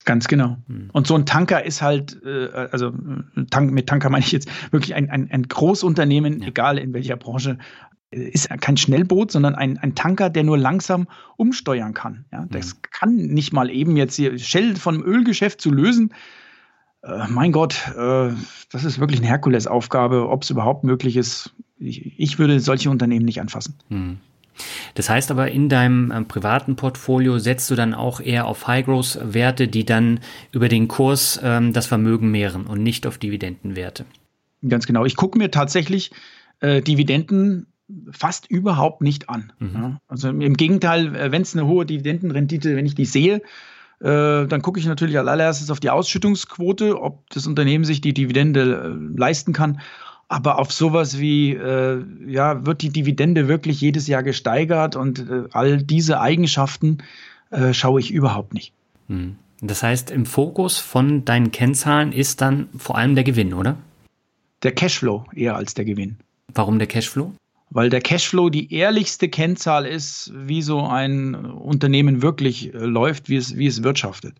Ganz 0.07 0.29
genau. 0.29 0.57
Hm. 0.67 0.89
Und 0.93 1.07
so 1.07 1.15
ein 1.15 1.27
Tanker 1.27 1.65
ist 1.65 1.83
halt, 1.83 2.19
äh, 2.25 2.49
also 2.73 2.93
Tank, 3.51 3.71
mit 3.71 3.87
Tanker 3.87 4.09
meine 4.09 4.25
ich 4.25 4.33
jetzt 4.33 4.49
wirklich 4.73 4.95
ein, 4.95 5.11
ein, 5.11 5.31
ein 5.31 5.43
Großunternehmen, 5.43 6.41
ja. 6.41 6.49
egal 6.49 6.79
in 6.79 6.95
welcher 6.95 7.17
Branche, 7.17 7.59
ist 8.11 8.49
kein 8.61 8.77
Schnellboot, 8.77 9.31
sondern 9.31 9.55
ein, 9.55 9.79
ein 9.79 9.95
Tanker, 9.95 10.31
der 10.31 10.43
nur 10.43 10.59
langsam 10.59 11.07
umsteuern 11.37 11.95
kann. 11.95 12.25
Ja, 12.33 12.47
das 12.51 12.75
mhm. 12.75 12.79
kann 12.91 13.17
nicht 13.17 13.53
mal 13.53 13.71
eben 13.71 13.97
jetzt 13.97 14.17
hier 14.17 14.39
Shell 14.39 14.77
vom 14.77 15.03
Ölgeschäft 15.03 15.61
zu 15.61 15.71
lösen. 15.71 16.13
Äh, 17.03 17.29
mein 17.29 17.53
Gott, 17.53 17.77
äh, 17.97 18.33
das 18.71 18.85
ist 18.85 18.99
wirklich 18.99 19.21
eine 19.21 19.29
Herkulesaufgabe, 19.29 20.29
ob 20.29 20.43
es 20.43 20.51
überhaupt 20.51 20.85
möglich 20.85 21.17
ist. 21.17 21.55
Ich, 21.79 22.19
ich, 22.19 22.39
würde 22.39 22.61
solche 22.61 22.91
Unternehmen 22.91 23.25
nicht 23.25 23.41
anfassen. 23.41 23.75
Mhm. 23.89 24.19
Das 24.95 25.09
heißt 25.09 25.31
aber, 25.31 25.51
in 25.51 25.69
deinem 25.69 26.11
äh, 26.11 26.23
privaten 26.23 26.77
Portfolio 26.77 27.39
setzt 27.39 27.71
du 27.71 27.75
dann 27.75 27.95
auch 27.95 28.21
eher 28.21 28.47
auf 28.47 28.67
High-Growth-Werte, 28.67 29.69
die 29.69 29.87
dann 29.87 30.21
über 30.53 30.69
den 30.69 30.89
Kurs 30.89 31.41
ähm, 31.43 31.73
das 31.73 31.87
Vermögen 31.87 32.31
mehren 32.31 32.67
und 32.67 32.83
nicht 32.83 33.07
auf 33.07 33.17
Dividendenwerte. 33.19 34.05
Ganz 34.69 34.87
genau. 34.87 35.07
Ich 35.07 35.17
gucke 35.17 35.39
mir 35.39 35.51
tatsächlich 35.51 36.11
äh, 36.59 36.83
Dividenden 36.83 37.67
fast 38.11 38.51
überhaupt 38.51 39.03
nicht 39.03 39.29
an. 39.29 39.53
Mhm. 39.59 39.99
Also 40.09 40.29
im 40.29 40.57
Gegenteil, 40.57 41.15
äh, 41.15 41.33
wenn 41.33 41.43
es 41.43 41.57
eine 41.57 41.67
hohe 41.67 41.87
Dividendenrendite, 41.87 42.77
wenn 42.77 42.87
ich 42.87 42.95
die 42.95 43.05
sehe, 43.05 43.43
äh, 44.01 44.47
dann 44.47 44.63
gucke 44.63 44.81
ich 44.81 44.87
natürlich 44.87 45.19
als 45.19 45.29
allererstes 45.29 45.71
auf 45.71 45.81
die 45.81 45.91
Ausschüttungsquote, 45.91 47.01
ob 47.01 47.29
das 47.31 47.47
Unternehmen 47.47 47.85
sich 47.85 48.01
die 48.01 48.15
Dividende 48.15 48.97
äh, 48.97 49.19
leisten 49.19 49.53
kann 49.53 49.81
aber 50.31 50.61
auf 50.61 50.73
sowas 50.73 51.19
wie, 51.19 51.55
äh, 51.55 52.05
ja, 52.25 52.65
wird 52.65 52.83
die 52.83 52.91
Dividende 52.91 53.49
wirklich 53.49 53.81
jedes 53.81 54.07
Jahr 54.07 54.23
gesteigert 54.23 54.95
und 54.95 55.19
äh, 55.29 55.49
all 55.51 55.83
diese 55.83 56.21
Eigenschaften 56.21 56.99
äh, 57.51 57.73
schaue 57.73 57.99
ich 57.99 58.13
überhaupt 58.13 58.55
nicht. 58.55 58.73
Hm. 59.09 59.35
Das 59.61 59.83
heißt, 59.83 60.13
im 60.13 60.27
Fokus 60.27 60.79
von 60.79 61.25
deinen 61.25 61.51
Kennzahlen 61.51 62.13
ist 62.13 62.41
dann 62.41 62.69
vor 62.79 62.97
allem 62.97 63.17
der 63.17 63.25
Gewinn, 63.25 63.53
oder? 63.53 63.77
Der 64.63 64.73
Cashflow 64.73 65.25
eher 65.35 65.57
als 65.57 65.75
der 65.75 65.85
Gewinn. 65.85 66.17
Warum 66.55 66.79
der 66.79 66.87
Cashflow? 66.87 67.33
Weil 67.71 67.89
der 67.89 68.01
Cashflow 68.01 68.51
die 68.51 68.73
ehrlichste 68.75 69.29
Kennzahl 69.29 69.87
ist, 69.87 70.33
wie 70.35 70.61
so 70.61 70.83
ein 70.83 71.35
Unternehmen 71.35 72.21
wirklich 72.21 72.75
äh, 72.75 72.79
läuft, 72.79 73.29
wie 73.29 73.37
es, 73.37 73.57
wie 73.57 73.67
es 73.67 73.83
wirtschaftet. 73.83 74.35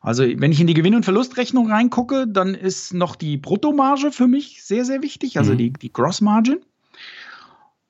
Also 0.00 0.24
wenn 0.24 0.52
ich 0.52 0.60
in 0.60 0.66
die 0.66 0.74
Gewinn- 0.74 0.94
und 0.94 1.04
Verlustrechnung 1.04 1.70
reingucke, 1.70 2.26
dann 2.28 2.54
ist 2.54 2.92
noch 2.92 3.16
die 3.16 3.38
Bruttomarge 3.38 4.12
für 4.12 4.28
mich 4.28 4.62
sehr, 4.62 4.84
sehr 4.84 5.02
wichtig, 5.02 5.38
also 5.38 5.52
mhm. 5.52 5.58
die, 5.58 5.72
die 5.72 5.92
Gross 5.92 6.20
Margin. 6.20 6.58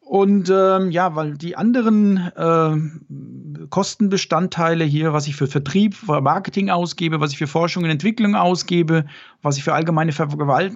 Und 0.04 0.50
ähm, 0.50 0.90
ja, 0.90 1.16
weil 1.16 1.38
die 1.38 1.56
anderen 1.56 2.18
äh, 2.36 3.66
Kostenbestandteile 3.70 4.84
hier, 4.84 5.14
was 5.14 5.26
ich 5.26 5.34
für 5.34 5.46
Vertrieb, 5.46 5.94
für 5.94 6.20
Marketing 6.20 6.68
ausgebe, 6.68 7.20
was 7.20 7.32
ich 7.32 7.38
für 7.38 7.46
Forschung 7.46 7.84
und 7.84 7.90
Entwicklung 7.90 8.34
ausgebe, 8.34 9.06
was 9.40 9.56
ich 9.56 9.64
für 9.64 9.72
allgemeine 9.72 10.12
Ver 10.12 10.28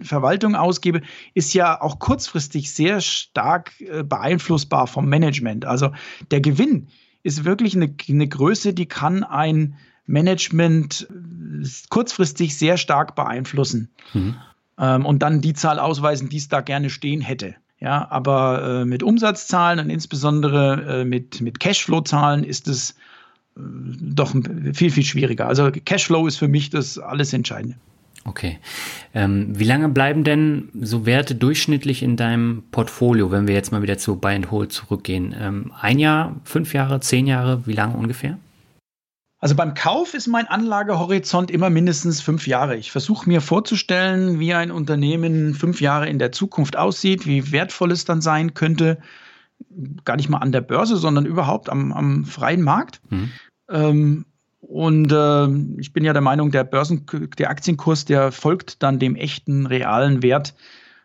Verwaltung 0.02 0.54
ausgebe, 0.54 1.02
ist 1.34 1.52
ja 1.52 1.78
auch 1.80 1.98
kurzfristig 1.98 2.72
sehr 2.72 3.02
stark 3.02 3.78
äh, 3.80 4.02
beeinflussbar 4.02 4.86
vom 4.86 5.06
Management. 5.08 5.66
Also 5.66 5.90
der 6.30 6.40
Gewinn 6.40 6.88
ist 7.22 7.44
wirklich 7.44 7.76
eine, 7.76 7.94
eine 8.08 8.28
Größe, 8.28 8.72
die 8.72 8.86
kann 8.86 9.24
ein 9.24 9.76
Management 10.06 11.06
äh, 11.10 11.68
kurzfristig 11.90 12.56
sehr 12.56 12.78
stark 12.78 13.14
beeinflussen. 13.14 13.90
Mhm. 14.14 14.36
Ähm, 14.78 15.04
und 15.04 15.22
dann 15.22 15.42
die 15.42 15.52
Zahl 15.52 15.78
ausweisen, 15.78 16.30
die 16.30 16.38
es 16.38 16.48
da 16.48 16.62
gerne 16.62 16.88
stehen 16.88 17.20
hätte. 17.20 17.56
Ja, 17.80 18.10
aber 18.10 18.80
äh, 18.80 18.84
mit 18.84 19.02
Umsatzzahlen 19.02 19.78
und 19.78 19.90
insbesondere 19.90 21.00
äh, 21.00 21.04
mit, 21.04 21.40
mit 21.40 21.60
Cashflow-Zahlen 21.60 22.42
ist 22.42 22.66
es 22.66 22.90
äh, 23.56 23.60
doch 23.60 24.34
viel, 24.72 24.90
viel 24.90 25.04
schwieriger. 25.04 25.46
Also 25.46 25.70
Cashflow 25.70 26.26
ist 26.26 26.36
für 26.36 26.48
mich 26.48 26.70
das 26.70 26.98
alles 26.98 27.32
Entscheidende. 27.32 27.76
Okay. 28.24 28.58
Ähm, 29.14 29.58
wie 29.58 29.64
lange 29.64 29.88
bleiben 29.88 30.24
denn 30.24 30.68
so 30.80 31.06
Werte 31.06 31.34
durchschnittlich 31.34 32.02
in 32.02 32.16
deinem 32.16 32.64
Portfolio, 32.72 33.30
wenn 33.30 33.46
wir 33.46 33.54
jetzt 33.54 33.72
mal 33.72 33.80
wieder 33.80 33.96
zu 33.96 34.16
Buy 34.16 34.34
and 34.34 34.50
Hold 34.50 34.72
zurückgehen? 34.72 35.34
Ähm, 35.38 35.72
ein 35.80 35.98
Jahr, 35.98 36.36
fünf 36.44 36.74
Jahre, 36.74 37.00
zehn 37.00 37.26
Jahre, 37.26 37.66
wie 37.66 37.72
lange 37.72 37.96
ungefähr? 37.96 38.38
Also 39.40 39.54
beim 39.54 39.74
Kauf 39.74 40.14
ist 40.14 40.26
mein 40.26 40.48
Anlagehorizont 40.48 41.50
immer 41.50 41.70
mindestens 41.70 42.20
fünf 42.20 42.48
Jahre. 42.48 42.76
Ich 42.76 42.90
versuche 42.90 43.28
mir 43.28 43.40
vorzustellen, 43.40 44.40
wie 44.40 44.52
ein 44.52 44.72
Unternehmen 44.72 45.54
fünf 45.54 45.80
Jahre 45.80 46.08
in 46.08 46.18
der 46.18 46.32
Zukunft 46.32 46.76
aussieht, 46.76 47.24
wie 47.26 47.52
wertvoll 47.52 47.92
es 47.92 48.04
dann 48.04 48.20
sein 48.20 48.54
könnte. 48.54 48.98
Gar 50.04 50.16
nicht 50.16 50.28
mal 50.28 50.38
an 50.38 50.50
der 50.50 50.60
Börse, 50.60 50.96
sondern 50.96 51.24
überhaupt 51.24 51.70
am, 51.70 51.92
am 51.92 52.24
freien 52.24 52.62
Markt. 52.62 53.00
Mhm. 53.10 53.30
Ähm, 53.70 54.24
und 54.60 55.12
äh, 55.12 55.80
ich 55.80 55.92
bin 55.92 56.04
ja 56.04 56.12
der 56.12 56.22
Meinung, 56.22 56.50
der 56.50 56.64
Börsen, 56.64 57.06
der 57.38 57.50
Aktienkurs, 57.50 58.04
der 58.04 58.32
folgt 58.32 58.82
dann 58.82 58.98
dem 58.98 59.14
echten, 59.14 59.66
realen 59.66 60.22
Wert 60.22 60.54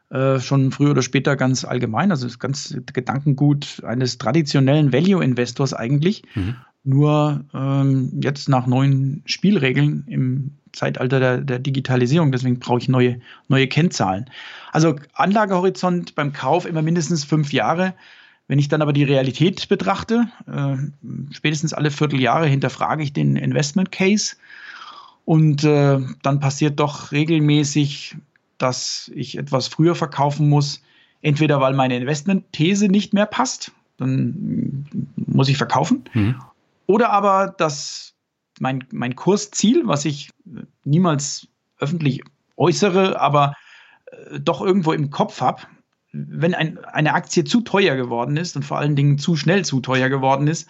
äh, 0.10 0.40
schon 0.40 0.72
früher 0.72 0.92
oder 0.92 1.04
später 1.04 1.36
ganz 1.36 1.66
allgemein. 1.66 2.10
Also 2.10 2.26
das 2.26 2.40
ganz 2.40 2.76
Gedankengut 2.94 3.84
eines 3.84 4.18
traditionellen 4.18 4.92
Value-Investors 4.92 5.76
eigentlich. 5.76 6.24
Mhm. 6.34 6.56
Nur 6.84 7.46
ähm, 7.54 8.12
jetzt 8.22 8.50
nach 8.50 8.68
neuen 8.68 9.24
Spielregeln 9.26 10.04
im 10.08 10.52
Zeitalter 10.74 11.20
der, 11.20 11.38
der 11.38 11.60
Digitalisierung. 11.60 12.32
Deswegen 12.32 12.60
brauche 12.60 12.80
ich 12.80 12.90
neue, 12.90 13.22
neue 13.48 13.68
Kennzahlen. 13.68 14.30
Also 14.72 14.96
Anlagehorizont 15.14 16.16
beim 16.16 16.34
Kauf 16.34 16.66
immer 16.66 16.82
mindestens 16.82 17.24
fünf 17.24 17.54
Jahre. 17.54 17.94
Wenn 18.48 18.60
ich 18.60 18.68
dann 18.68 18.82
aber 18.82 18.92
die 18.92 19.06
Realität 19.06 19.70
betrachte, 19.70 20.28
äh, 20.48 20.76
spätestens 21.32 21.74
alle 21.74 21.92
Vierteljahre 21.92 22.48
hinterfrage 22.48 23.04
ich 23.04 23.14
den 23.14 23.38
Investment 23.38 23.92
Case 23.92 24.36
und 25.24 25.64
äh, 25.64 26.00
dann 26.22 26.40
passiert 26.42 26.80
doch 26.80 27.14
regelmäßig, 27.14 28.18
dass 28.58 29.10
ich 29.16 29.38
etwas 29.38 29.68
früher 29.68 29.96
verkaufen 29.96 30.50
muss, 30.50 30.82
entweder 31.22 31.62
weil 31.62 31.74
meine 31.74 31.96
Investmentthese 31.96 32.90
nicht 32.90 33.14
mehr 33.14 33.26
passt, 33.26 33.72
dann 33.98 34.86
muss 35.16 35.50
ich 35.50 35.58
verkaufen, 35.58 36.04
mhm. 36.14 36.36
Oder 36.86 37.12
aber 37.12 37.54
dass 37.58 38.14
mein, 38.60 38.86
mein 38.92 39.16
Kursziel, 39.16 39.88
was 39.88 40.06
ich 40.06 40.30
niemals 40.84 41.48
öffentlich 41.80 42.22
äußere, 42.58 43.20
aber 43.20 43.54
äh, 44.12 44.40
doch 44.40 44.62
irgendwo 44.62 44.94
im 44.94 45.10
Kopf 45.10 45.42
habe, 45.42 45.64
wenn 46.12 46.54
ein, 46.54 46.84
eine 46.86 47.14
Aktie 47.14 47.44
zu 47.44 47.62
teuer 47.62 47.96
geworden 47.96 48.38
ist 48.38 48.56
und 48.56 48.64
vor 48.64 48.78
allen 48.78 48.96
Dingen 48.96 49.18
zu 49.18 49.36
schnell 49.36 49.66
zu 49.66 49.80
teuer 49.82 50.10
geworden 50.10 50.48
ist, 50.48 50.68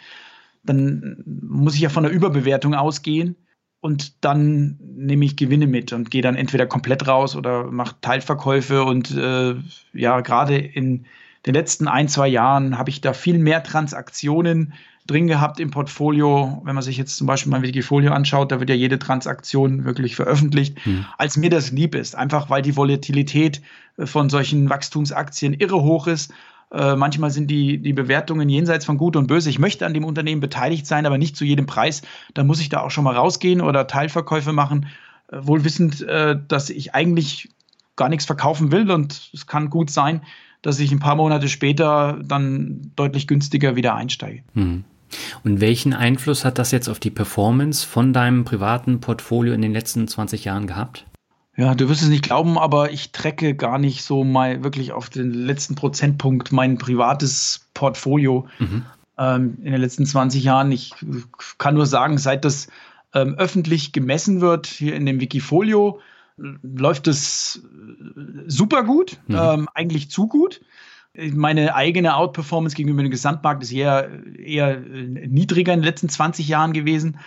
dann 0.64 1.22
muss 1.26 1.76
ich 1.76 1.82
ja 1.82 1.90
von 1.90 2.04
der 2.04 2.14
Überbewertung 2.14 2.74
ausgehen 2.74 3.36
und 3.82 4.24
dann 4.24 4.80
nehme 4.80 5.26
ich 5.26 5.36
Gewinne 5.36 5.68
mit 5.68 5.92
und 5.92 6.10
gehe 6.10 6.22
dann 6.22 6.36
entweder 6.36 6.66
komplett 6.66 7.06
raus 7.06 7.36
oder 7.36 7.70
mache 7.70 7.96
Teilverkäufe 8.00 8.86
und 8.86 9.12
äh, 9.12 9.56
ja, 9.92 10.22
gerade 10.22 10.58
in 10.58 11.06
den 11.46 11.54
letzten 11.54 11.90
ein, 11.90 12.08
zwei 12.08 12.30
Jahren 12.30 12.78
habe 12.78 12.90
ich 12.90 13.02
da 13.02 13.12
viel 13.12 13.38
mehr 13.38 13.62
Transaktionen 13.62 14.74
drin 15.08 15.28
gehabt 15.28 15.60
im 15.60 15.72
Portfolio. 15.72 16.62
Wenn 16.64 16.76
man 16.76 16.84
sich 16.84 16.98
jetzt 16.98 17.18
zum 17.18 17.28
Beispiel 17.28 17.52
mal 17.52 17.62
Wikifolio 17.62 18.12
anschaut, 18.12 18.52
da 18.52 18.60
wird 18.60 18.70
ja 18.70 18.76
jede 18.76 19.00
Transaktion 19.00 19.86
wirklich 19.86 20.16
veröffentlicht, 20.16 20.84
hm. 20.86 21.06
als 21.18 21.38
mir 21.38 21.50
das 21.50 21.72
lieb 21.72 21.96
ist. 21.96 22.16
Einfach 22.16 22.50
weil 22.50 22.62
die 22.62 22.76
Volatilität 22.76 23.62
äh, 23.98 24.06
von 24.06 24.30
solchen 24.30 24.70
Wachstumsaktien 24.70 25.54
irre 25.54 25.82
hoch 25.82 26.08
ist. 26.08 26.34
Äh, 26.72 26.96
manchmal 26.96 27.30
sind 27.30 27.52
die, 27.52 27.78
die 27.78 27.94
Bewertungen 27.94 28.50
jenseits 28.50 28.86
von 28.86 28.98
Gut 28.98 29.16
und 29.16 29.28
Böse. 29.28 29.50
Ich 29.50 29.60
möchte 29.60 29.86
an 29.86 29.94
dem 29.94 30.06
Unternehmen 30.06 30.42
beteiligt 30.42 30.88
sein, 30.88 31.06
aber 31.06 31.18
nicht 31.18 31.36
zu 31.36 31.46
jedem 31.46 31.66
Preis. 31.66 32.02
Da 32.34 32.44
muss 32.44 32.60
ich 32.60 32.70
da 32.70 32.82
auch 32.82 32.92
schon 32.92 33.04
mal 33.04 33.16
rausgehen 33.16 33.62
oder 33.62 33.88
Teilverkäufe 33.88 34.54
machen, 34.54 34.88
äh, 35.32 35.38
wohl 35.42 35.64
wissend, 35.64 36.02
äh, 36.02 36.38
dass 36.48 36.70
ich 36.70 36.96
eigentlich 36.96 37.50
gar 37.96 38.10
nichts 38.10 38.26
verkaufen 38.26 38.72
will. 38.72 38.90
Und 38.90 39.30
es 39.34 39.46
kann 39.46 39.70
gut 39.70 39.92
sein, 39.92 40.22
dass 40.64 40.80
ich 40.80 40.92
ein 40.92 41.00
paar 41.00 41.16
Monate 41.16 41.50
später 41.50 42.20
dann 42.24 42.92
deutlich 42.96 43.28
günstiger 43.28 43.76
wieder 43.76 43.96
einsteige. 43.96 44.44
Hm. 44.54 44.86
Und 45.44 45.62
welchen 45.62 45.94
Einfluss 45.94 46.46
hat 46.46 46.58
das 46.58 46.72
jetzt 46.72 46.90
auf 46.90 47.00
die 47.00 47.12
Performance 47.12 47.86
von 47.86 48.14
deinem 48.14 48.46
privaten 48.46 49.00
Portfolio 49.00 49.54
in 49.54 49.62
den 49.62 49.74
letzten 49.74 50.08
20 50.08 50.46
Jahren 50.46 50.68
gehabt? 50.68 51.06
Ja, 51.56 51.76
du 51.76 51.88
wirst 51.88 52.02
es 52.02 52.10
nicht 52.10 52.24
glauben, 52.24 52.58
aber 52.58 52.92
ich 52.92 53.12
trecke 53.12 53.56
gar 53.56 53.78
nicht 53.78 54.04
so 54.04 54.24
mal 54.24 54.64
wirklich 54.64 54.92
auf 54.92 55.10
den 55.10 55.32
letzten 55.32 55.76
Prozentpunkt 55.76 56.52
mein 56.52 56.80
privates 56.80 57.68
Portfolio 57.76 58.48
mhm. 58.58 58.86
ähm, 59.20 59.58
in 59.62 59.72
den 59.72 59.82
letzten 59.82 60.06
20 60.06 60.44
Jahren. 60.44 60.72
Ich 60.72 60.94
kann 61.60 61.76
nur 61.76 61.86
sagen, 61.86 62.18
seit 62.18 62.44
das 62.44 62.70
ähm, 63.14 63.36
öffentlich 63.36 63.92
gemessen 63.92 64.42
wird 64.42 64.66
hier 64.66 64.96
in 64.96 65.06
dem 65.06 65.20
Wikifolio, 65.20 66.00
läuft 66.38 67.08
es 67.08 67.62
super 68.48 68.84
gut, 68.84 69.20
mhm. 69.28 69.36
ähm, 69.40 69.70
eigentlich 69.76 70.10
zu 70.10 70.28
gut. 70.28 70.62
Meine 71.16 71.76
eigene 71.76 72.16
Outperformance 72.16 72.76
gegenüber 72.76 73.04
dem 73.04 73.12
Gesamtmarkt 73.12 73.62
ist 73.62 73.72
eher, 73.72 74.10
eher 74.38 74.80
niedriger 74.80 75.74
in 75.74 75.82
den 75.82 75.86
letzten 75.86 76.10
20 76.10 76.48
Jahren 76.48 76.74
gewesen. 76.74 77.20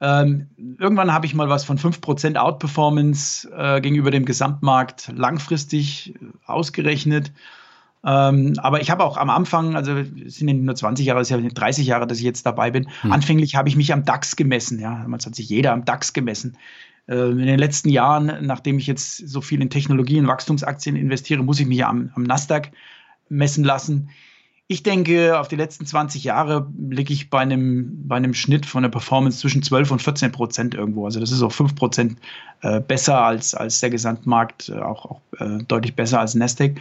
Ähm, 0.00 0.48
irgendwann 0.78 1.12
habe 1.12 1.26
ich 1.26 1.34
mal 1.34 1.48
was 1.48 1.64
von 1.64 1.78
5% 1.78 2.36
Outperformance 2.36 3.48
äh, 3.56 3.80
gegenüber 3.80 4.10
dem 4.10 4.24
Gesamtmarkt 4.24 5.12
langfristig 5.14 6.14
ausgerechnet. 6.46 7.32
Ähm, 8.04 8.54
aber 8.58 8.80
ich 8.80 8.90
habe 8.90 9.04
auch 9.04 9.16
am 9.16 9.28
Anfang, 9.28 9.74
also 9.74 9.92
es 9.92 10.36
sind 10.36 10.48
ja 10.48 10.54
nicht 10.54 10.64
nur 10.64 10.74
20 10.74 11.04
Jahre, 11.04 11.20
es 11.20 11.28
sind 11.28 11.42
ja 11.42 11.50
30 11.50 11.86
Jahre, 11.86 12.06
dass 12.06 12.18
ich 12.18 12.24
jetzt 12.24 12.46
dabei 12.46 12.70
bin. 12.70 12.88
Hm. 13.02 13.12
Anfänglich 13.12 13.56
habe 13.56 13.68
ich 13.68 13.76
mich 13.76 13.92
am 13.92 14.04
DAX 14.04 14.36
gemessen. 14.36 14.78
Ja, 14.78 15.02
damals 15.02 15.26
hat 15.26 15.34
sich 15.34 15.48
jeder 15.48 15.72
am 15.72 15.84
DAX 15.84 16.12
gemessen. 16.12 16.56
Äh, 17.08 17.30
in 17.30 17.38
den 17.46 17.58
letzten 17.58 17.88
Jahren, 17.88 18.46
nachdem 18.46 18.78
ich 18.78 18.86
jetzt 18.86 19.16
so 19.28 19.40
viel 19.40 19.60
in 19.60 19.70
Technologie 19.70 20.20
und 20.20 20.28
Wachstumsaktien 20.28 20.94
investiere, 20.94 21.42
muss 21.42 21.58
ich 21.58 21.66
mich 21.66 21.84
am, 21.84 22.10
am 22.14 22.22
Nasdaq 22.22 22.70
messen 23.28 23.64
lassen. 23.64 24.10
Ich 24.70 24.82
denke, 24.82 25.38
auf 25.38 25.48
die 25.48 25.56
letzten 25.56 25.86
20 25.86 26.24
Jahre 26.24 26.70
liege 26.78 27.12
ich 27.14 27.30
bei 27.30 27.40
einem, 27.40 28.06
bei 28.06 28.16
einem 28.16 28.34
Schnitt 28.34 28.66
von 28.66 28.82
der 28.82 28.90
Performance 28.90 29.38
zwischen 29.38 29.62
12 29.62 29.92
und 29.92 30.02
14 30.02 30.30
Prozent 30.30 30.74
irgendwo. 30.74 31.06
Also 31.06 31.20
das 31.20 31.32
ist 31.32 31.42
auch 31.42 31.52
5 31.52 31.74
Prozent 31.74 32.18
äh, 32.60 32.78
besser 32.80 33.18
als, 33.22 33.54
als 33.54 33.80
der 33.80 33.88
Gesamtmarkt, 33.88 34.68
äh, 34.68 34.78
auch, 34.78 35.06
auch 35.06 35.20
äh, 35.38 35.62
deutlich 35.66 35.96
besser 35.96 36.20
als 36.20 36.34
Nasdaq. 36.34 36.80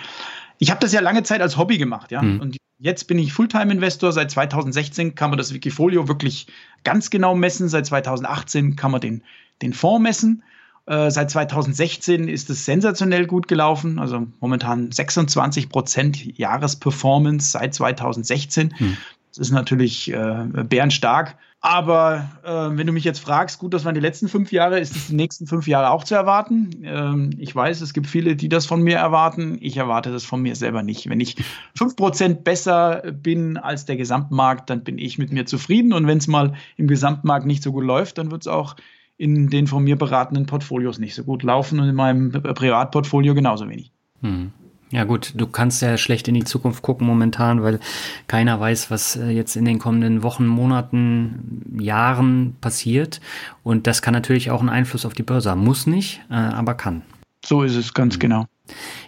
Ich 0.59 0.69
habe 0.69 0.81
das 0.81 0.91
ja 0.91 0.99
lange 0.99 1.23
Zeit 1.23 1.39
als 1.39 1.57
Hobby 1.57 1.77
gemacht, 1.77 2.11
ja. 2.11 2.21
Mhm. 2.21 2.41
Und 2.41 2.57
jetzt 2.79 3.05
bin 3.05 3.19
ich 3.19 3.31
Fulltime-Investor. 3.31 4.11
Seit 4.11 4.31
2016 4.31 5.15
kann 5.15 5.29
man 5.29 5.37
das 5.37 5.53
Wikifolio 5.53 6.09
wirklich 6.09 6.47
ganz 6.83 7.09
genau 7.09 7.35
messen. 7.35 7.69
Seit 7.69 7.85
2018 7.85 8.75
kann 8.75 8.91
man 8.91 8.99
den, 8.99 9.23
den 9.61 9.71
Fonds 9.71 10.03
messen. 10.03 10.43
Äh, 10.87 11.11
seit 11.11 11.29
2016 11.29 12.29
ist 12.29 12.49
es 12.49 12.63
sensationell 12.63 13.27
gut 13.27 13.49
gelaufen, 13.49 13.99
also 13.99 14.25
momentan 14.39 14.91
26 14.91 15.69
Prozent 15.69 16.37
Jahresperformance 16.37 17.51
seit 17.51 17.73
2016. 17.73 18.73
Hm. 18.77 18.97
Das 19.29 19.39
ist 19.39 19.51
natürlich 19.51 20.11
äh, 20.11 20.45
bärenstark. 20.63 21.35
Aber 21.59 22.29
äh, 22.43 22.77
wenn 22.77 22.87
du 22.87 22.93
mich 22.93 23.03
jetzt 23.03 23.19
fragst, 23.19 23.59
gut, 23.59 23.73
das 23.73 23.83
waren 23.83 23.95
die 23.95 24.01
letzten 24.01 24.29
fünf 24.29 24.51
Jahre, 24.51 24.79
ist 24.79 24.95
es 24.95 25.07
die 25.07 25.15
nächsten 25.15 25.47
fünf 25.47 25.67
Jahre 25.67 25.89
auch 25.89 26.03
zu 26.03 26.15
erwarten? 26.15 26.69
Ähm, 26.83 27.31
ich 27.37 27.53
weiß, 27.53 27.81
es 27.81 27.93
gibt 27.93 28.07
viele, 28.07 28.35
die 28.35 28.47
das 28.47 28.65
von 28.65 28.81
mir 28.81 28.97
erwarten. 28.97 29.57
Ich 29.59 29.75
erwarte 29.75 30.11
das 30.11 30.23
von 30.23 30.41
mir 30.41 30.55
selber 30.55 30.83
nicht. 30.83 31.09
Wenn 31.09 31.19
ich 31.19 31.35
fünf 31.75 31.95
Prozent 31.95 32.43
besser 32.43 33.03
bin 33.11 33.57
als 33.57 33.85
der 33.85 33.97
Gesamtmarkt, 33.97 34.69
dann 34.69 34.83
bin 34.83 34.97
ich 34.97 35.17
mit 35.17 35.33
mir 35.33 35.45
zufrieden. 35.45 35.91
Und 35.93 36.07
wenn 36.07 36.19
es 36.19 36.27
mal 36.27 36.53
im 36.77 36.87
Gesamtmarkt 36.87 37.45
nicht 37.45 37.63
so 37.63 37.71
gut 37.71 37.83
läuft, 37.83 38.19
dann 38.19 38.31
wird 38.31 38.43
es 38.43 38.47
auch 38.47 38.75
in 39.17 39.49
den 39.49 39.67
von 39.67 39.83
mir 39.83 39.97
beratenden 39.97 40.45
Portfolios 40.45 40.99
nicht 40.99 41.15
so 41.15 41.23
gut 41.23 41.43
laufen 41.43 41.79
und 41.79 41.89
in 41.89 41.95
meinem 41.95 42.31
Privatportfolio 42.31 43.33
genauso 43.33 43.67
wenig. 43.67 43.91
Hm. 44.21 44.51
Ja 44.89 45.03
gut, 45.03 45.33
du 45.35 45.47
kannst 45.47 45.81
ja 45.81 45.97
schlecht 45.97 46.29
in 46.29 46.33
die 46.33 46.45
Zukunft 46.45 46.81
gucken 46.81 47.05
momentan, 47.05 47.61
weil 47.61 47.81
keiner 48.27 48.57
weiß, 48.57 48.89
was 48.89 49.17
äh, 49.17 49.29
jetzt 49.29 49.57
in 49.57 49.65
den 49.65 49.79
kommenden 49.79 50.23
Wochen, 50.23 50.47
Monaten, 50.47 51.61
Jahren 51.77 52.55
passiert. 52.61 53.19
Und 53.63 53.85
das 53.85 54.01
kann 54.01 54.13
natürlich 54.13 54.49
auch 54.49 54.61
einen 54.61 54.69
Einfluss 54.69 55.05
auf 55.05 55.13
die 55.13 55.23
Börse 55.23 55.49
haben. 55.49 55.63
Muss 55.63 55.87
nicht, 55.87 56.21
äh, 56.29 56.35
aber 56.35 56.75
kann. 56.75 57.01
So 57.43 57.63
ist 57.63 57.75
es 57.75 57.93
ganz 57.93 58.13
hm. 58.13 58.19
genau. 58.19 58.45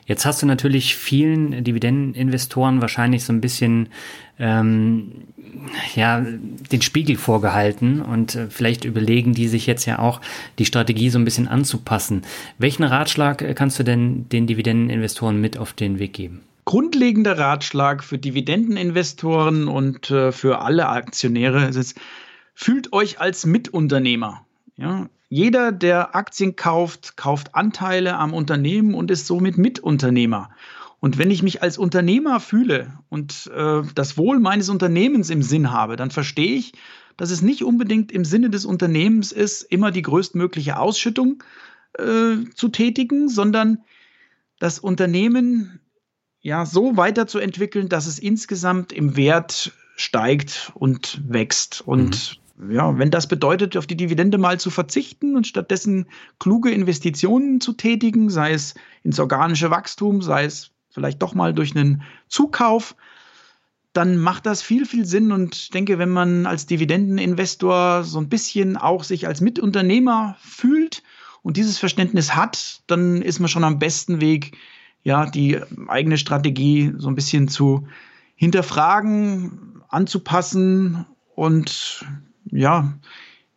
Jetzt 0.06 0.26
hast 0.26 0.42
du 0.42 0.46
natürlich 0.46 0.96
vielen 0.96 1.64
Dividendeninvestoren 1.64 2.82
wahrscheinlich 2.82 3.24
so 3.24 3.34
ein 3.34 3.42
bisschen 3.42 3.90
ähm, 4.40 5.12
ja, 5.94 6.22
den 6.22 6.82
Spiegel 6.82 7.18
vorgehalten 7.18 8.02
und 8.02 8.36
äh, 8.36 8.48
vielleicht 8.50 8.86
überlegen 8.86 9.34
die 9.34 9.48
sich 9.48 9.68
jetzt 9.68 9.86
ja 9.86 10.00
auch, 10.00 10.22
die 10.58 10.66
Strategie 10.66 11.10
so 11.10 11.20
ein 11.20 11.26
bisschen 11.26 11.48
anzupassen. 11.48 12.24
Welchen 12.58 12.84
Ratschlag 12.84 13.42
äh, 13.42 13.54
kannst 13.54 13.78
du 13.80 13.84
denn 13.84 14.28
den 14.30 14.48
Dividendeninvestoren 14.48 15.40
mit 15.40 15.58
auf 15.58 15.74
den 15.74 16.00
Weg 16.00 16.14
geben? 16.14 16.42
Grundlegender 16.66 17.38
Ratschlag 17.38 18.04
für 18.04 18.18
Dividendeninvestoren 18.18 19.68
und 19.68 20.12
äh, 20.12 20.32
für 20.32 20.62
alle 20.62 20.88
Aktionäre 20.88 21.66
ist 21.66 21.76
es, 21.76 21.96
fühlt 22.54 22.94
euch 22.94 23.20
als 23.20 23.46
Mitunternehmer. 23.46 24.46
Ja, 24.78 25.10
jeder, 25.30 25.72
der 25.72 26.16
Aktien 26.16 26.56
kauft, 26.56 27.18
kauft 27.18 27.54
Anteile 27.54 28.18
am 28.18 28.34
Unternehmen 28.34 28.94
und 28.94 29.12
ist 29.12 29.28
somit 29.28 29.58
Mitunternehmer. 29.58 30.50
Und 31.00 31.18
wenn 31.18 31.32
ich 31.32 31.44
mich 31.44 31.62
als 31.62 31.78
Unternehmer 31.78 32.40
fühle 32.40 33.00
und 33.10 33.50
äh, 33.56 33.82
das 33.96 34.18
Wohl 34.18 34.40
meines 34.40 34.70
Unternehmens 34.70 35.30
im 35.30 35.42
Sinn 35.42 35.72
habe, 35.72 35.96
dann 35.96 36.12
verstehe 36.12 36.56
ich, 36.56 36.74
dass 37.16 37.32
es 37.32 37.42
nicht 37.42 37.64
unbedingt 37.64 38.12
im 38.12 38.26
Sinne 38.26 38.50
des 38.50 38.66
Unternehmens 38.66 39.32
ist, 39.32 39.64
immer 39.64 39.92
die 39.92 40.02
größtmögliche 40.02 40.78
Ausschüttung 40.78 41.44
äh, 41.98 42.46
zu 42.54 42.70
tätigen, 42.70 43.30
sondern 43.30 43.84
das 44.60 44.80
Unternehmen 44.80 45.80
ja 46.42 46.66
so 46.66 46.98
weiterzuentwickeln, 46.98 47.90
dass 47.90 48.06
es 48.06 48.20
insgesamt 48.20 48.92
im 48.92 49.16
Wert 49.16 49.72
steigt 49.96 50.72
und 50.76 51.22
wächst. 51.28 51.82
Und 51.86 52.40
mhm. 52.58 52.72
ja, 52.72 52.98
wenn 52.98 53.12
das 53.12 53.28
bedeutet, 53.28 53.76
auf 53.78 53.88
die 53.88 53.98
Dividende 53.98 54.38
mal 54.38 54.60
zu 54.60 54.70
verzichten 54.70 55.36
und 55.36 55.48
stattdessen 55.48 56.08
kluge 56.40 56.72
Investitionen 56.72 57.60
zu 57.62 57.74
tätigen, 57.74 58.30
sei 58.30 58.52
es 58.52 58.76
ins 59.04 59.20
organische 59.20 59.72
Wachstum, 59.72 60.22
sei 60.22 60.46
es 60.46 60.72
vielleicht 61.00 61.22
doch 61.22 61.34
mal 61.34 61.54
durch 61.54 61.76
einen 61.76 62.02
Zukauf, 62.28 62.96
dann 63.94 64.18
macht 64.18 64.46
das 64.46 64.62
viel, 64.62 64.86
viel 64.86 65.06
Sinn. 65.06 65.32
Und 65.32 65.56
ich 65.56 65.70
denke, 65.70 65.98
wenn 65.98 66.10
man 66.10 66.46
als 66.46 66.66
Dividendeninvestor 66.66 68.04
so 68.04 68.20
ein 68.20 68.28
bisschen 68.28 68.76
auch 68.76 69.06
sich 69.06 69.28
als 69.28 69.40
Mitunternehmer 69.40 70.36
fühlt 70.42 71.04
und 71.42 71.56
dieses 71.56 71.78
Verständnis 71.78 72.36
hat, 72.36 72.82
dann 72.88 73.22
ist 73.22 73.40
man 73.40 73.48
schon 73.48 73.64
am 73.64 73.80
besten 73.80 74.20
Weg, 74.20 74.58
ja, 75.04 75.26
die 75.26 75.58
eigene 75.88 76.18
Strategie 76.18 76.92
so 76.98 77.08
ein 77.08 77.16
bisschen 77.16 77.48
zu 77.48 77.88
hinterfragen, 78.36 79.82
anzupassen 79.88 81.06
und 81.36 82.06
ja, 82.52 82.94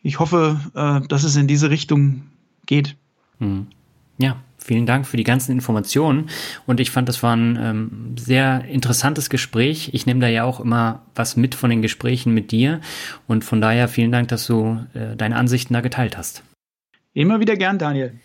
ich 0.01 0.21
hoffe, 0.21 0.61
äh, 0.75 1.07
dass 1.09 1.25
es 1.25 1.35
in 1.35 1.49
diese 1.49 1.71
Richtung 1.71 2.23
geht. 2.67 2.97
Hm. 3.39 3.67
Ja, 4.19 4.37
vielen 4.59 4.87
Dank 4.87 5.07
für 5.07 5.17
die 5.17 5.25
ganzen 5.25 5.53
Informationen. 5.53 6.29
Und 6.67 6.81
ich 6.81 6.91
fand, 6.91 7.09
das 7.09 7.23
war 7.23 7.37
ein 7.37 7.59
ähm, 7.61 8.15
sehr 8.19 8.65
interessantes 8.67 9.31
Gespräch. 9.31 9.91
Ich 9.93 10.07
nehme 10.07 10.21
da 10.21 10.29
ja 10.29 10.45
auch 10.45 10.61
immer 10.61 11.03
was 11.15 11.37
mit 11.37 11.55
von 11.55 11.71
den 11.71 11.83
Gesprächen 11.83 12.33
mit 12.35 12.51
dir. 12.53 12.81
Und 13.27 13.45
von 13.45 13.61
daher 13.61 13.89
vielen 13.89 14.13
Dank, 14.13 14.29
dass 14.29 14.47
du 14.47 14.85
äh, 14.95 15.17
deine 15.17 15.37
Ansichten 15.37 15.75
da 15.75 15.81
geteilt 15.81 16.17
hast. 16.17 16.43
Immer 17.15 17.41
wieder 17.41 17.57
gern, 17.57 17.79
Daniel. 17.79 18.19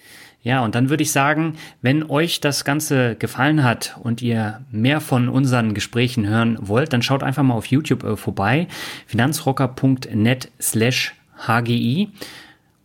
Ja, 0.47 0.63
und 0.63 0.75
dann 0.75 0.89
würde 0.89 1.03
ich 1.03 1.11
sagen, 1.11 1.57
wenn 1.81 2.09
euch 2.09 2.39
das 2.39 2.63
Ganze 2.63 3.15
gefallen 3.15 3.63
hat 3.63 3.97
und 4.01 4.21
ihr 4.21 4.61
mehr 4.71 5.01
von 5.01 5.27
unseren 5.27 5.73
Gesprächen 5.73 6.25
hören 6.25 6.57
wollt, 6.61 6.93
dann 6.93 7.01
schaut 7.01 7.23
einfach 7.23 7.43
mal 7.43 7.55
auf 7.55 7.65
YouTube 7.65 8.03
äh, 8.03 8.15
vorbei, 8.15 8.67
finanzrocker.net 9.07 10.51
slash 10.61 11.15
HGI. 11.45 12.09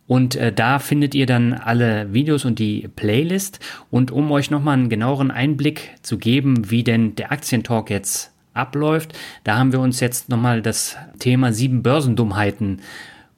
Und 0.07 0.35
äh, 0.35 0.51
da 0.51 0.79
findet 0.79 1.15
ihr 1.15 1.25
dann 1.25 1.53
alle 1.53 2.13
Videos 2.13 2.45
und 2.45 2.59
die 2.59 2.89
Playlist. 2.95 3.59
Und 3.89 4.11
um 4.11 4.31
euch 4.31 4.51
nochmal 4.51 4.77
einen 4.77 4.89
genaueren 4.89 5.31
Einblick 5.31 5.91
zu 6.01 6.17
geben, 6.17 6.69
wie 6.69 6.83
denn 6.83 7.15
der 7.15 7.31
Aktientalk 7.31 7.89
jetzt 7.89 8.31
abläuft, 8.53 9.17
da 9.43 9.57
haben 9.57 9.71
wir 9.71 9.79
uns 9.79 9.99
jetzt 9.99 10.29
nochmal 10.29 10.61
das 10.61 10.97
Thema 11.19 11.53
sieben 11.53 11.81
Börsendummheiten 11.81 12.81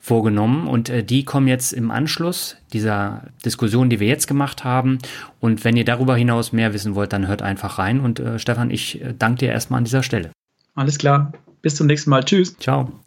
vorgenommen 0.06 0.68
und 0.68 0.90
äh, 0.90 1.04
die 1.04 1.26
kommen 1.26 1.48
jetzt 1.48 1.74
im 1.74 1.90
Anschluss 1.90 2.58
dieser 2.74 3.24
Diskussion, 3.44 3.90
die 3.90 4.00
wir 4.00 4.08
jetzt 4.08 4.28
gemacht 4.28 4.64
haben. 4.64 5.00
Und 5.40 5.64
wenn 5.64 5.76
ihr 5.76 5.86
darüber 5.86 6.16
hinaus 6.16 6.52
mehr 6.52 6.74
wissen 6.74 6.94
wollt, 6.94 7.12
dann 7.12 7.28
hört 7.28 7.42
einfach 7.42 7.80
rein. 7.80 8.00
Und 8.00 8.20
äh, 8.20 8.38
Stefan, 8.38 8.70
ich 8.70 9.02
äh, 9.02 9.16
danke 9.18 9.40
dir 9.40 9.50
erstmal 9.50 9.80
an 9.80 9.86
dieser 9.86 10.04
Stelle. 10.04 10.30
Alles 10.76 11.00
klar. 11.00 11.34
Bis 11.64 11.76
zum 11.76 11.88
nächsten 11.88 12.12
Mal. 12.12 12.24
Tschüss. 12.24 12.56
Ciao. 12.60 13.05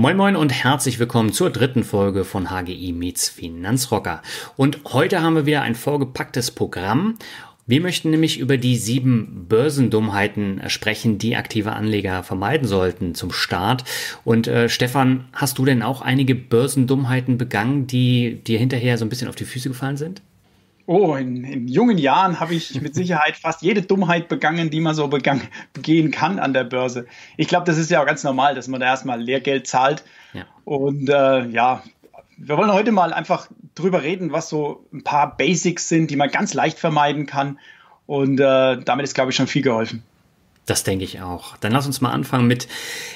Moin 0.00 0.16
Moin 0.16 0.34
und 0.34 0.50
herzlich 0.50 0.98
willkommen 0.98 1.30
zur 1.30 1.50
dritten 1.50 1.84
Folge 1.84 2.24
von 2.24 2.48
HGI 2.48 2.94
Meets 2.94 3.28
Finanzrocker. 3.28 4.22
Und 4.56 4.78
heute 4.94 5.20
haben 5.20 5.34
wir 5.34 5.44
wieder 5.44 5.60
ein 5.60 5.74
vollgepacktes 5.74 6.52
Programm. 6.52 7.16
Wir 7.66 7.82
möchten 7.82 8.08
nämlich 8.08 8.38
über 8.38 8.56
die 8.56 8.76
sieben 8.76 9.44
Börsendummheiten 9.46 10.62
sprechen, 10.68 11.18
die 11.18 11.36
aktive 11.36 11.74
Anleger 11.74 12.22
vermeiden 12.22 12.66
sollten 12.66 13.14
zum 13.14 13.30
Start. 13.30 13.84
Und 14.24 14.48
äh, 14.48 14.70
Stefan, 14.70 15.26
hast 15.34 15.58
du 15.58 15.66
denn 15.66 15.82
auch 15.82 16.00
einige 16.00 16.34
Börsendummheiten 16.34 17.36
begangen, 17.36 17.86
die 17.86 18.42
dir 18.42 18.58
hinterher 18.58 18.96
so 18.96 19.04
ein 19.04 19.10
bisschen 19.10 19.28
auf 19.28 19.36
die 19.36 19.44
Füße 19.44 19.68
gefallen 19.68 19.98
sind? 19.98 20.22
Oh, 20.92 21.14
in, 21.14 21.44
in 21.44 21.68
jungen 21.68 21.98
Jahren 21.98 22.40
habe 22.40 22.52
ich 22.52 22.80
mit 22.80 22.96
Sicherheit 22.96 23.36
fast 23.40 23.62
jede 23.62 23.80
Dummheit 23.80 24.28
begangen, 24.28 24.70
die 24.70 24.80
man 24.80 24.96
so 24.96 25.06
begangen, 25.06 25.42
begehen 25.72 26.10
kann 26.10 26.40
an 26.40 26.52
der 26.52 26.64
Börse. 26.64 27.06
Ich 27.36 27.46
glaube, 27.46 27.64
das 27.64 27.78
ist 27.78 27.92
ja 27.92 28.02
auch 28.02 28.06
ganz 28.06 28.24
normal, 28.24 28.56
dass 28.56 28.66
man 28.66 28.80
da 28.80 28.86
erstmal 28.86 29.22
Lehrgeld 29.22 29.68
zahlt. 29.68 30.02
Ja. 30.32 30.46
Und 30.64 31.08
äh, 31.08 31.46
ja, 31.46 31.84
wir 32.38 32.56
wollen 32.56 32.72
heute 32.72 32.90
mal 32.90 33.12
einfach 33.12 33.48
drüber 33.76 34.02
reden, 34.02 34.32
was 34.32 34.48
so 34.48 34.84
ein 34.92 35.04
paar 35.04 35.36
Basics 35.36 35.88
sind, 35.88 36.10
die 36.10 36.16
man 36.16 36.28
ganz 36.28 36.54
leicht 36.54 36.80
vermeiden 36.80 37.26
kann. 37.26 37.60
Und 38.06 38.40
äh, 38.40 38.78
damit 38.78 39.04
ist, 39.04 39.14
glaube 39.14 39.30
ich, 39.30 39.36
schon 39.36 39.46
viel 39.46 39.62
geholfen. 39.62 40.02
Das 40.70 40.84
denke 40.84 41.04
ich 41.04 41.20
auch. 41.20 41.56
Dann 41.56 41.72
lass 41.72 41.86
uns 41.86 42.00
mal 42.00 42.12
anfangen 42.12 42.46
mit, 42.46 42.68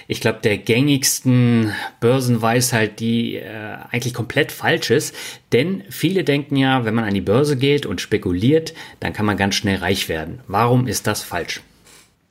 ich 0.09 0.21
glaube, 0.21 0.41
der 0.43 0.59
gängigsten 0.59 1.73
Börsenweisheit, 2.01 2.99
die 2.99 3.37
äh, 3.37 3.77
eigentlich 3.93 4.13
komplett 4.13 4.51
falsch 4.51 4.91
ist. 4.91 5.15
Denn 5.53 5.85
viele 5.89 6.25
denken 6.25 6.57
ja, 6.57 6.85
wenn 6.85 6.97
man 6.97 7.05
an 7.05 7.15
die 7.15 7.21
Börse 7.21 7.57
geht 7.57 7.87
und 7.87 8.01
spekuliert, 8.01 8.75
dann 8.99 9.13
kann 9.13 9.25
man 9.25 9.37
ganz 9.37 9.55
schnell 9.55 9.77
reich 9.77 10.09
werden. 10.09 10.41
Warum 10.49 10.89
ist 10.89 11.07
das 11.07 11.23
falsch? 11.23 11.61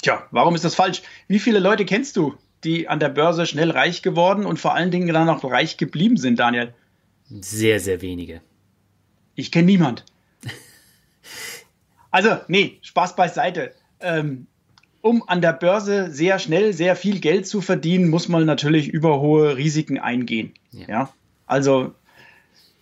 Tja, 0.01 0.27
warum 0.31 0.55
ist 0.55 0.65
das 0.65 0.75
falsch? 0.75 1.03
Wie 1.29 1.39
viele 1.39 1.59
Leute 1.59 1.85
kennst 1.85 2.17
du, 2.17 2.35
die 2.65 2.89
an 2.89 2.99
der 2.99 3.07
Börse 3.07 3.45
schnell 3.45 3.71
reich 3.71 4.01
geworden 4.01 4.45
und 4.45 4.59
vor 4.59 4.75
allen 4.75 4.91
Dingen 4.91 5.07
dann 5.07 5.29
auch 5.29 5.41
reich 5.45 5.77
geblieben 5.77 6.17
sind, 6.17 6.37
Daniel? 6.37 6.73
Sehr, 7.29 7.79
sehr 7.79 8.01
wenige. 8.01 8.41
Ich 9.35 9.53
kenne 9.53 9.67
niemand. 9.67 10.03
also, 12.11 12.39
nee, 12.49 12.79
Spaß 12.81 13.15
beiseite. 13.15 13.73
Ähm, 14.01 14.47
um 15.03 15.21
an 15.27 15.41
der 15.41 15.51
Börse 15.51 16.09
sehr 16.11 16.39
schnell 16.39 16.71
sehr 16.71 16.95
viel 16.95 17.19
Geld 17.19 17.45
zu 17.45 17.59
verdienen, 17.59 18.09
muss 18.09 18.29
man 18.29 18.45
natürlich 18.45 18.87
über 18.87 19.19
hohe 19.19 19.57
Risiken 19.57 19.99
eingehen. 19.99 20.53
Ja. 20.71 20.87
ja? 20.87 21.09
Also 21.45 21.93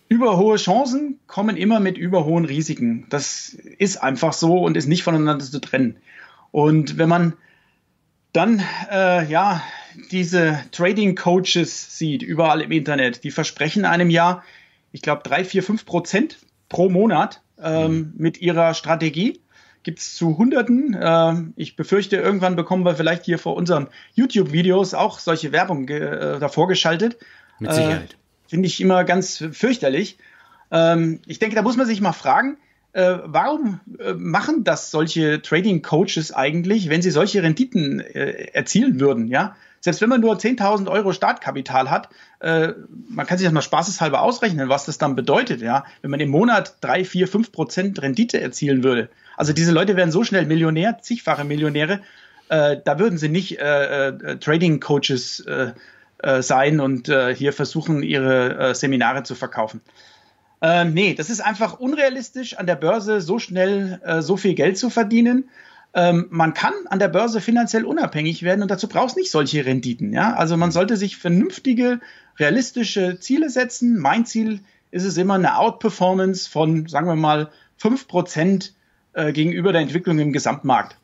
über 0.08 0.38
hohe 0.38 0.56
Chancen 0.56 1.18
kommen 1.26 1.56
immer 1.56 1.80
mit 1.80 1.98
über 1.98 2.24
hohen 2.24 2.44
Risiken. 2.44 3.06
Das 3.10 3.48
ist 3.48 3.96
einfach 3.96 4.34
so 4.34 4.62
und 4.62 4.76
ist 4.76 4.86
nicht 4.86 5.02
voneinander 5.02 5.44
zu 5.44 5.60
trennen. 5.60 5.96
Und 6.52 6.96
wenn 6.96 7.08
man 7.08 7.32
dann 8.32 8.62
äh, 8.88 9.28
ja 9.28 9.60
diese 10.12 10.60
Trading 10.70 11.16
Coaches 11.16 11.98
sieht 11.98 12.22
überall 12.22 12.60
im 12.60 12.70
Internet, 12.70 13.24
die 13.24 13.32
versprechen 13.32 13.84
einem 13.84 14.10
ja, 14.10 14.44
ich 14.92 15.02
glaube 15.02 15.22
drei, 15.24 15.44
vier, 15.44 15.64
fünf 15.64 15.84
Prozent 15.84 16.38
pro 16.68 16.88
Monat 16.88 17.42
ähm, 17.60 17.92
mhm. 17.92 18.12
mit 18.16 18.40
ihrer 18.40 18.74
Strategie 18.74 19.41
gibt 19.82 19.98
es 19.98 20.14
zu 20.14 20.38
Hunderten. 20.38 20.94
Äh, 20.94 21.34
ich 21.56 21.76
befürchte, 21.76 22.16
irgendwann 22.16 22.56
bekommen 22.56 22.84
wir 22.84 22.94
vielleicht 22.94 23.24
hier 23.24 23.38
vor 23.38 23.56
unseren 23.56 23.88
YouTube-Videos 24.14 24.94
auch 24.94 25.18
solche 25.18 25.52
Werbung 25.52 25.88
äh, 25.88 26.38
davor 26.38 26.68
geschaltet. 26.68 27.16
Mit 27.58 27.70
äh, 27.70 27.74
Sicherheit. 27.74 28.12
Äh, 28.12 28.48
Finde 28.48 28.66
ich 28.66 28.80
immer 28.80 29.04
ganz 29.04 29.44
fürchterlich. 29.52 30.18
Ähm, 30.70 31.20
ich 31.26 31.38
denke, 31.38 31.56
da 31.56 31.62
muss 31.62 31.76
man 31.76 31.86
sich 31.86 32.00
mal 32.00 32.12
fragen, 32.12 32.58
äh, 32.92 33.18
warum 33.24 33.80
äh, 33.98 34.12
machen 34.12 34.64
das 34.64 34.90
solche 34.90 35.40
Trading 35.40 35.82
Coaches 35.82 36.32
eigentlich, 36.32 36.88
wenn 36.90 37.00
sie 37.00 37.10
solche 37.10 37.42
Renditen 37.42 38.00
erzielen 38.00 39.00
würden? 39.00 39.28
Ja, 39.28 39.56
selbst 39.82 40.00
wenn 40.00 40.08
man 40.08 40.20
nur 40.20 40.36
10.000 40.36 40.88
Euro 40.88 41.12
Startkapital 41.12 41.90
hat, 41.90 42.08
äh, 42.38 42.68
man 43.08 43.26
kann 43.26 43.36
sich 43.36 43.44
das 43.44 43.52
mal 43.52 43.62
spaßeshalber 43.62 44.22
ausrechnen, 44.22 44.68
was 44.68 44.84
das 44.84 44.96
dann 44.96 45.16
bedeutet, 45.16 45.60
ja, 45.60 45.84
wenn 46.02 46.10
man 46.12 46.20
im 46.20 46.30
Monat 46.30 46.76
drei, 46.80 47.04
vier, 47.04 47.26
fünf 47.26 47.50
Prozent 47.50 48.00
Rendite 48.00 48.40
erzielen 48.40 48.84
würde. 48.84 49.10
Also 49.36 49.52
diese 49.52 49.72
Leute 49.72 49.96
werden 49.96 50.10
so 50.10 50.24
schnell 50.24 50.46
Millionär, 50.46 50.98
zigfache 51.00 51.44
Millionäre, 51.44 52.00
äh, 52.52 52.76
da 52.84 52.98
würden 52.98 53.16
sie 53.16 53.30
nicht 53.30 53.58
äh, 53.58 54.08
äh 54.08 54.36
Trading 54.38 54.78
Coaches 54.78 55.40
äh, 55.40 55.72
äh, 56.18 56.42
sein 56.42 56.80
und 56.80 57.06
hier 57.34 57.52
versuchen, 57.52 58.02
ihre 58.02 58.74
Seminare 58.74 59.22
zu 59.22 59.34
verkaufen. 59.34 59.80
Ähm, 60.60 60.94
nee, 60.94 61.14
das 61.14 61.30
ist 61.30 61.40
einfach 61.40 61.80
unrealistisch, 61.80 62.56
an 62.56 62.66
der 62.66 62.76
Börse 62.76 63.20
so 63.20 63.40
schnell 63.40 64.00
so 64.20 64.36
viel 64.36 64.54
Geld 64.54 64.78
zu 64.78 64.90
verdienen. 64.90 65.48
ähm, 65.94 66.26
man 66.30 66.54
kann 66.54 66.72
an 66.88 66.98
der 67.00 67.08
Börse 67.08 67.40
finanziell 67.40 67.84
unabhängig 67.84 68.44
werden 68.44 68.62
und 68.62 68.70
dazu 68.70 68.88
brauchst 68.88 69.16
nicht 69.16 69.30
solche 69.30 69.66
Renditen. 69.66 70.12
Ja? 70.12 70.34
Also 70.34 70.56
man 70.56 70.70
sollte 70.70 70.96
sich 70.96 71.16
vernünftige, 71.16 72.00
realistische 72.38 73.18
Ziele 73.18 73.50
setzen. 73.50 73.98
Mein 73.98 74.24
Ziel 74.24 74.60
ist 74.90 75.04
es 75.04 75.16
immer 75.16 75.34
eine 75.34 75.58
Outperformance 75.58 76.48
von, 76.48 76.86
sagen 76.86 77.08
wir 77.08 77.16
mal, 77.16 77.50
5% 77.82 78.70
äh, 79.14 79.32
gegenüber 79.32 79.72
der 79.72 79.82
Entwicklung 79.82 80.18
im 80.18 80.32
Gesamtmarkt. 80.32 80.96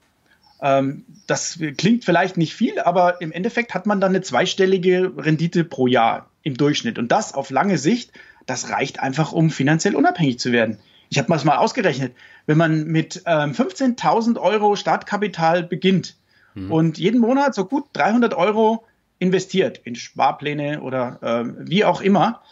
Ähm, 0.61 1.05
das 1.27 1.59
klingt 1.77 2.05
vielleicht 2.05 2.37
nicht 2.37 2.55
viel, 2.55 2.81
aber 2.81 3.21
im 3.21 3.33
Endeffekt 3.33 3.75
hat 3.75 3.87
man 3.87 4.01
dann 4.01 4.11
eine 4.11 4.23
zweistellige 4.23 5.13
Rendite 5.17 5.65
pro 5.65 5.87
Jahr 5.87 6.29
im 6.43 6.57
Durchschnitt. 6.57 6.99
Und 6.99 7.13
das 7.13 7.35
auf 7.35 7.51
lange 7.51 7.79
Sicht, 7.79 8.13
das 8.47 8.71
reicht 8.71 9.01
einfach, 9.01 9.33
um 9.33 9.51
finanziell 9.51 9.95
unabhängig 9.95 10.39
zu 10.39 10.53
werden. 10.53 10.79
Ich 11.11 11.19
habe 11.19 11.35
mal 11.45 11.57
ausgerechnet, 11.57 12.15
wenn 12.47 12.59
man 12.59 12.85
mit 12.85 13.23
ähm, 13.27 13.53
15.000 13.53 14.39
Euro 14.39 14.77
Startkapital 14.77 15.63
beginnt 15.63 16.17
mhm. 16.55 16.71
und 16.71 16.99
jeden 16.99 17.21
Monat 17.21 17.55
so 17.55 17.65
gut 17.65 17.85
300 17.95 18.35
Euro 18.35 18.85
investiert 19.19 19.81
in 19.85 19.97
Sparpläne 19.97 20.81
oder 20.81 21.19
äh, 21.23 21.69
wie 21.69 21.85
auch 21.85 22.01
immer, 22.01 22.43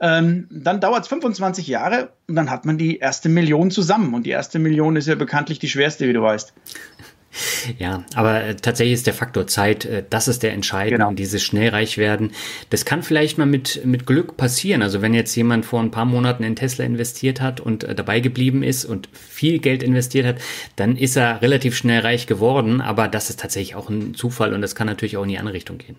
ähm, 0.00 0.46
dann 0.50 0.80
dauert 0.80 1.02
es 1.02 1.08
25 1.08 1.66
Jahre 1.66 2.10
und 2.28 2.36
dann 2.36 2.50
hat 2.50 2.64
man 2.64 2.78
die 2.78 2.98
erste 2.98 3.28
Million 3.28 3.70
zusammen. 3.70 4.14
Und 4.14 4.24
die 4.24 4.30
erste 4.30 4.58
Million 4.58 4.96
ist 4.96 5.08
ja 5.08 5.14
bekanntlich 5.14 5.58
die 5.58 5.68
schwerste, 5.68 6.08
wie 6.08 6.12
du 6.12 6.22
weißt. 6.22 6.52
Ja, 7.78 8.04
aber 8.14 8.42
äh, 8.42 8.56
tatsächlich 8.56 8.94
ist 8.94 9.06
der 9.06 9.14
Faktor 9.14 9.46
Zeit, 9.46 9.84
äh, 9.84 10.02
das 10.08 10.28
ist 10.28 10.42
der 10.42 10.52
entscheidende, 10.52 11.04
genau. 11.04 11.12
dieses 11.12 11.42
schnellreich 11.42 11.98
werden. 11.98 12.32
Das 12.70 12.84
kann 12.84 13.02
vielleicht 13.02 13.38
mal 13.38 13.46
mit, 13.46 13.84
mit 13.84 14.06
Glück 14.06 14.36
passieren. 14.36 14.82
Also 14.82 15.02
wenn 15.02 15.14
jetzt 15.14 15.34
jemand 15.36 15.66
vor 15.66 15.80
ein 15.80 15.90
paar 15.90 16.06
Monaten 16.06 16.42
in 16.42 16.56
Tesla 16.56 16.84
investiert 16.84 17.40
hat 17.40 17.60
und 17.60 17.84
äh, 17.84 17.94
dabei 17.94 18.20
geblieben 18.20 18.62
ist 18.62 18.84
und 18.84 19.08
viel 19.12 19.58
Geld 19.58 19.82
investiert 19.82 20.26
hat, 20.26 20.36
dann 20.76 20.96
ist 20.96 21.16
er 21.16 21.42
relativ 21.42 21.76
schnell 21.76 22.00
reich 22.00 22.26
geworden. 22.26 22.80
Aber 22.80 23.08
das 23.08 23.30
ist 23.30 23.40
tatsächlich 23.40 23.74
auch 23.74 23.90
ein 23.90 24.14
Zufall 24.14 24.54
und 24.54 24.62
das 24.62 24.74
kann 24.74 24.86
natürlich 24.86 25.16
auch 25.16 25.22
in 25.22 25.28
die 25.28 25.38
andere 25.38 25.54
Richtung 25.54 25.78
gehen. 25.78 25.96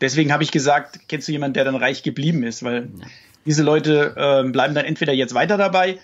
Deswegen 0.00 0.32
habe 0.32 0.42
ich 0.44 0.52
gesagt, 0.52 1.00
kennst 1.08 1.28
du 1.28 1.32
jemanden, 1.32 1.54
der 1.54 1.64
dann 1.64 1.76
reich 1.76 2.02
geblieben 2.02 2.42
ist? 2.42 2.62
Weil 2.62 2.88
ja. 2.98 3.06
Diese 3.46 3.62
Leute 3.62 4.14
äh, 4.16 4.48
bleiben 4.48 4.74
dann 4.74 4.84
entweder 4.84 5.12
jetzt 5.12 5.34
weiter 5.34 5.56
dabei 5.56 5.98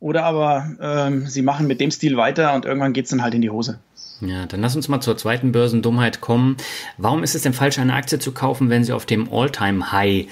oder 0.00 0.24
aber 0.24 0.68
ähm, 0.80 1.26
sie 1.26 1.42
machen 1.42 1.66
mit 1.66 1.80
dem 1.80 1.90
Stil 1.90 2.16
weiter 2.16 2.54
und 2.54 2.64
irgendwann 2.64 2.92
geht 2.92 3.04
es 3.04 3.10
dann 3.10 3.22
halt 3.22 3.34
in 3.34 3.40
die 3.40 3.50
Hose. 3.50 3.78
Ja, 4.20 4.46
dann 4.46 4.60
lass 4.60 4.76
uns 4.76 4.88
mal 4.88 5.00
zur 5.00 5.16
zweiten 5.16 5.52
Börsendummheit 5.52 6.20
kommen. 6.20 6.56
Warum 6.96 7.22
ist 7.22 7.34
es 7.34 7.42
denn 7.42 7.52
falsch, 7.52 7.78
eine 7.78 7.94
Aktie 7.94 8.18
zu 8.18 8.32
kaufen, 8.32 8.70
wenn 8.70 8.84
sie 8.84 8.92
auf 8.92 9.06
dem 9.06 9.32
All-Time-High 9.32 10.26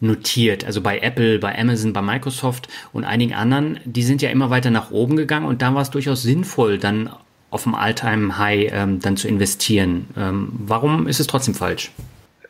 notiert? 0.00 0.64
Also 0.64 0.80
bei 0.80 0.98
Apple, 0.98 1.38
bei 1.38 1.56
Amazon, 1.58 1.92
bei 1.92 2.02
Microsoft 2.02 2.68
und 2.92 3.04
einigen 3.04 3.34
anderen, 3.34 3.78
die 3.84 4.02
sind 4.02 4.22
ja 4.22 4.30
immer 4.30 4.50
weiter 4.50 4.70
nach 4.70 4.90
oben 4.90 5.16
gegangen 5.16 5.46
und 5.46 5.62
da 5.62 5.74
war 5.74 5.82
es 5.82 5.90
durchaus 5.90 6.22
sinnvoll, 6.22 6.78
dann 6.78 7.10
auf 7.50 7.64
dem 7.64 7.74
All-Time-High 7.74 8.70
ähm, 8.72 9.00
dann 9.00 9.16
zu 9.16 9.28
investieren. 9.28 10.08
Ähm, 10.16 10.48
warum 10.52 11.06
ist 11.06 11.20
es 11.20 11.26
trotzdem 11.26 11.54
falsch? 11.54 11.92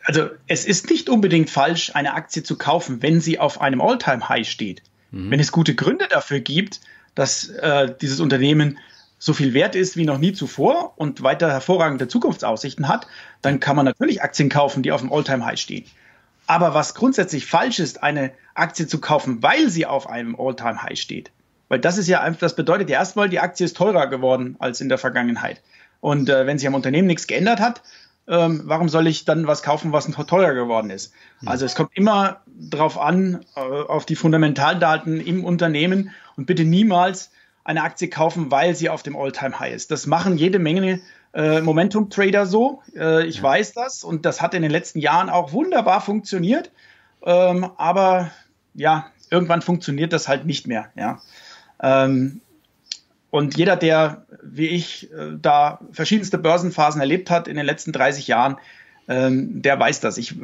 Also 0.07 0.31
es 0.47 0.65
ist 0.65 0.89
nicht 0.89 1.09
unbedingt 1.09 1.51
falsch, 1.51 1.91
eine 1.95 2.15
Aktie 2.15 2.45
zu 2.45 2.57
kaufen, 2.57 3.03
wenn 3.03 3.21
sie 3.21 3.41
auf 3.41 3.61
einem 3.61 3.81
All-Time-High 3.81 4.49
steht. 4.49 4.83
Mhm. 5.11 5.33
Wenn 5.33 5.41
es 5.41 5.51
gute 5.51 5.75
Gründe 5.75 6.07
dafür 6.09 6.39
gibt, 6.39 6.81
dass 7.17 7.49
äh, 7.49 7.93
dieses 8.01 8.21
Unternehmen 8.21 8.79
so 9.19 9.33
viel 9.33 9.53
wert 9.53 9.75
ist 9.75 9.97
wie 9.97 10.05
noch 10.05 10.19
nie 10.19 10.33
zuvor 10.33 10.93
und 10.97 11.25
weiter 11.25 11.51
hervorragende 11.51 12.07
Zukunftsaussichten 12.07 12.87
hat, 12.87 13.09
dann 13.43 13.59
kann 13.59 13.75
man 13.75 13.85
natürlich 13.85 14.23
Aktien 14.23 14.49
kaufen, 14.49 14.85
die 14.85 14.93
auf 14.93 15.01
dem 15.01 15.13
All-Time-High 15.13 15.59
stehen. 15.59 15.87
Aber 16.47 16.73
was 16.73 16.95
grundsätzlich 16.95 17.45
falsch 17.45 17.81
ist, 17.81 18.05
eine 18.05 18.31
Aktie 18.55 18.87
zu 18.87 19.01
kaufen, 19.01 19.43
weil 19.43 19.71
sie 19.71 19.87
auf 19.87 20.09
einem 20.09 20.37
All-Time-High 20.39 20.97
steht. 20.97 21.33
Weil 21.69 21.81
das 21.81 21.99
ist 21.99 22.07
ja 22.07 22.21
einfach, 22.21 22.39
das 22.39 22.55
bedeutet 22.55 22.91
ja 22.91 23.01
erstmal, 23.01 23.29
die 23.29 23.41
Aktie 23.41 23.67
ist 23.67 23.77
teurer 23.77 24.07
geworden 24.07 24.55
als 24.61 24.81
in 24.81 24.89
der 24.89 24.99
Vergangenheit. 24.99 25.63
Und 26.01 26.29
äh, 26.29 26.47
wenn 26.47 26.59
sich 26.59 26.69
am 26.69 26.75
Unternehmen 26.75 27.09
nichts 27.09 27.27
geändert 27.27 27.59
hat, 27.59 27.83
ähm, 28.29 28.63
warum 28.65 28.89
soll 28.89 29.07
ich 29.07 29.25
dann 29.25 29.47
was 29.47 29.63
kaufen, 29.63 29.93
was 29.93 30.09
noch 30.09 30.25
teurer 30.25 30.55
geworden 30.55 30.91
ist? 30.91 31.13
Hm. 31.41 31.49
Also 31.49 31.65
es 31.65 31.75
kommt 31.75 31.91
immer 31.95 32.41
darauf 32.47 32.99
an, 32.99 33.45
äh, 33.55 33.61
auf 33.61 34.07
die 34.07 34.17
Fundamentaldaten 34.17 35.21
im 35.21 35.45
Unternehmen 35.45 36.11
und 36.37 36.47
bitte 36.47 36.65
niemals 36.65 37.31
eine 37.65 37.83
Aktie 37.83 38.09
kaufen, 38.09 38.51
weil 38.51 38.75
sie 38.75 38.89
auf 38.91 39.03
dem 39.03 39.17
All-Time-High 39.17 39.75
ist. 39.75 39.91
Das 39.91 40.07
machen 40.07 40.39
jede 40.39 40.59
Menge 40.59 41.01
äh, 41.35 41.61
Momentum-Trader 41.61 42.47
so. 42.47 42.83
Äh, 42.97 43.27
ich 43.27 43.39
ja. 43.39 43.43
weiß 43.43 43.73
das 43.73 44.05
und 44.05 44.25
das 44.25 44.41
hat 44.41 44.55
in 44.55 44.63
den 44.63 44.71
letzten 44.71 45.01
Jahren 45.01 45.29
auch 45.29 45.53
wunderbar 45.53 46.01
funktioniert. 46.01 46.71
Ähm, 47.23 47.69
aber 47.77 48.31
ja, 48.75 49.07
irgendwann 49.31 49.63
funktioniert 49.63 50.13
das 50.13 50.29
halt 50.29 50.47
nicht 50.47 50.67
mehr. 50.67 50.91
Ja. 50.95 51.21
Ähm, 51.83 52.41
und 53.37 53.57
jeder, 53.57 53.77
der 53.77 54.27
wie 54.43 54.69
ich 54.69 55.13
äh, 55.13 55.37
da 55.41 55.81
verschiedenste 55.93 56.39
Börsenphasen 56.39 57.01
erlebt 57.01 57.31
hat 57.31 57.49
in 57.49 57.57
den 57.57 57.67
letzten 57.67 57.93
30 57.93 58.27
Jahren, 58.29 58.57
ähm, 59.09 59.63
der 59.63 59.79
weiß 59.79 60.01
das. 60.01 60.19
Ich, 60.19 60.35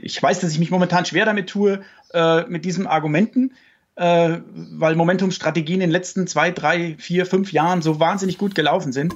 ich 0.00 0.22
weiß, 0.22 0.40
dass 0.40 0.52
ich 0.52 0.58
mich 0.58 0.70
momentan 0.70 1.04
schwer 1.04 1.26
damit 1.26 1.48
tue, 1.48 1.82
äh, 2.12 2.42
mit 2.46 2.64
diesen 2.64 2.86
Argumenten 2.86 3.52
äh, 3.96 4.38
weil 4.54 4.96
Momentumstrategien 4.96 5.76
in 5.80 5.88
den 5.88 5.90
letzten 5.90 6.26
zwei, 6.26 6.50
drei, 6.50 6.96
vier, 6.98 7.26
fünf 7.26 7.52
Jahren 7.52 7.82
so 7.82 8.00
wahnsinnig 8.00 8.38
gut 8.38 8.54
gelaufen 8.54 8.92
sind. 8.92 9.14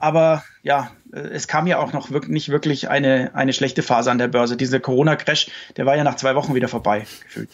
Aber 0.00 0.44
ja, 0.62 0.90
es 1.10 1.48
kam 1.48 1.66
ja 1.66 1.78
auch 1.78 1.92
noch 1.92 2.10
wirklich, 2.10 2.30
nicht 2.30 2.48
wirklich 2.50 2.88
eine, 2.88 3.34
eine 3.34 3.52
schlechte 3.52 3.82
Phase 3.82 4.10
an 4.10 4.18
der 4.18 4.28
Börse. 4.28 4.56
Dieser 4.56 4.78
Corona-Crash, 4.78 5.50
der 5.76 5.86
war 5.86 5.96
ja 5.96 6.04
nach 6.04 6.16
zwei 6.16 6.36
Wochen 6.36 6.54
wieder 6.54 6.68
vorbei, 6.68 7.06
gefühlt. 7.24 7.50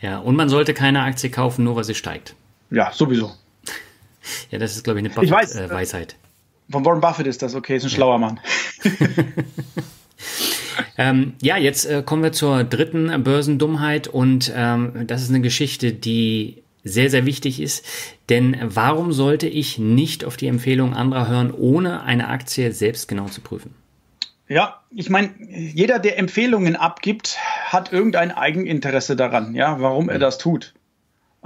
Ja, 0.00 0.18
und 0.18 0.36
man 0.36 0.50
sollte 0.50 0.74
keine 0.74 1.02
Aktie 1.02 1.30
kaufen, 1.30 1.64
nur 1.64 1.76
weil 1.76 1.84
sie 1.84 1.94
steigt. 1.94 2.34
Ja, 2.70 2.92
sowieso. 2.92 3.32
Ja, 4.50 4.58
das 4.58 4.76
ist, 4.76 4.84
glaube 4.84 5.00
ich, 5.00 5.04
eine 5.04 5.14
Buffett, 5.14 5.24
ich 5.24 5.34
weiß, 5.34 5.56
äh, 5.56 5.70
Weisheit. 5.70 6.16
Von 6.70 6.84
Warren 6.84 7.00
Buffett 7.00 7.26
ist 7.26 7.42
das, 7.42 7.54
okay, 7.54 7.76
ist 7.76 7.84
ein 7.84 7.90
schlauer 7.90 8.18
Mann. 8.18 8.40
Ähm, 10.96 11.34
ja, 11.40 11.56
jetzt 11.56 11.86
äh, 11.86 12.02
kommen 12.04 12.24
wir 12.24 12.32
zur 12.32 12.64
dritten 12.64 13.22
Börsendummheit 13.22 14.08
und 14.08 14.52
ähm, 14.54 15.04
das 15.06 15.22
ist 15.22 15.28
eine 15.28 15.40
Geschichte, 15.40 15.92
die 15.92 16.62
sehr, 16.82 17.08
sehr 17.08 17.24
wichtig 17.24 17.60
ist. 17.60 17.86
Denn 18.28 18.56
warum 18.62 19.12
sollte 19.12 19.46
ich 19.46 19.78
nicht 19.78 20.24
auf 20.24 20.36
die 20.36 20.48
Empfehlung 20.48 20.94
anderer 20.94 21.28
hören, 21.28 21.52
ohne 21.52 22.02
eine 22.02 22.28
Aktie 22.28 22.72
selbst 22.72 23.08
genau 23.08 23.26
zu 23.26 23.40
prüfen? 23.40 23.74
Ja, 24.48 24.80
ich 24.90 25.10
meine, 25.10 25.30
jeder, 25.48 25.98
der 25.98 26.18
Empfehlungen 26.18 26.74
abgibt, 26.74 27.36
hat 27.66 27.92
irgendein 27.92 28.32
Eigeninteresse 28.32 29.14
daran, 29.14 29.54
ja, 29.54 29.80
warum 29.80 30.08
er 30.08 30.16
mhm. 30.16 30.20
das 30.20 30.38
tut. 30.38 30.74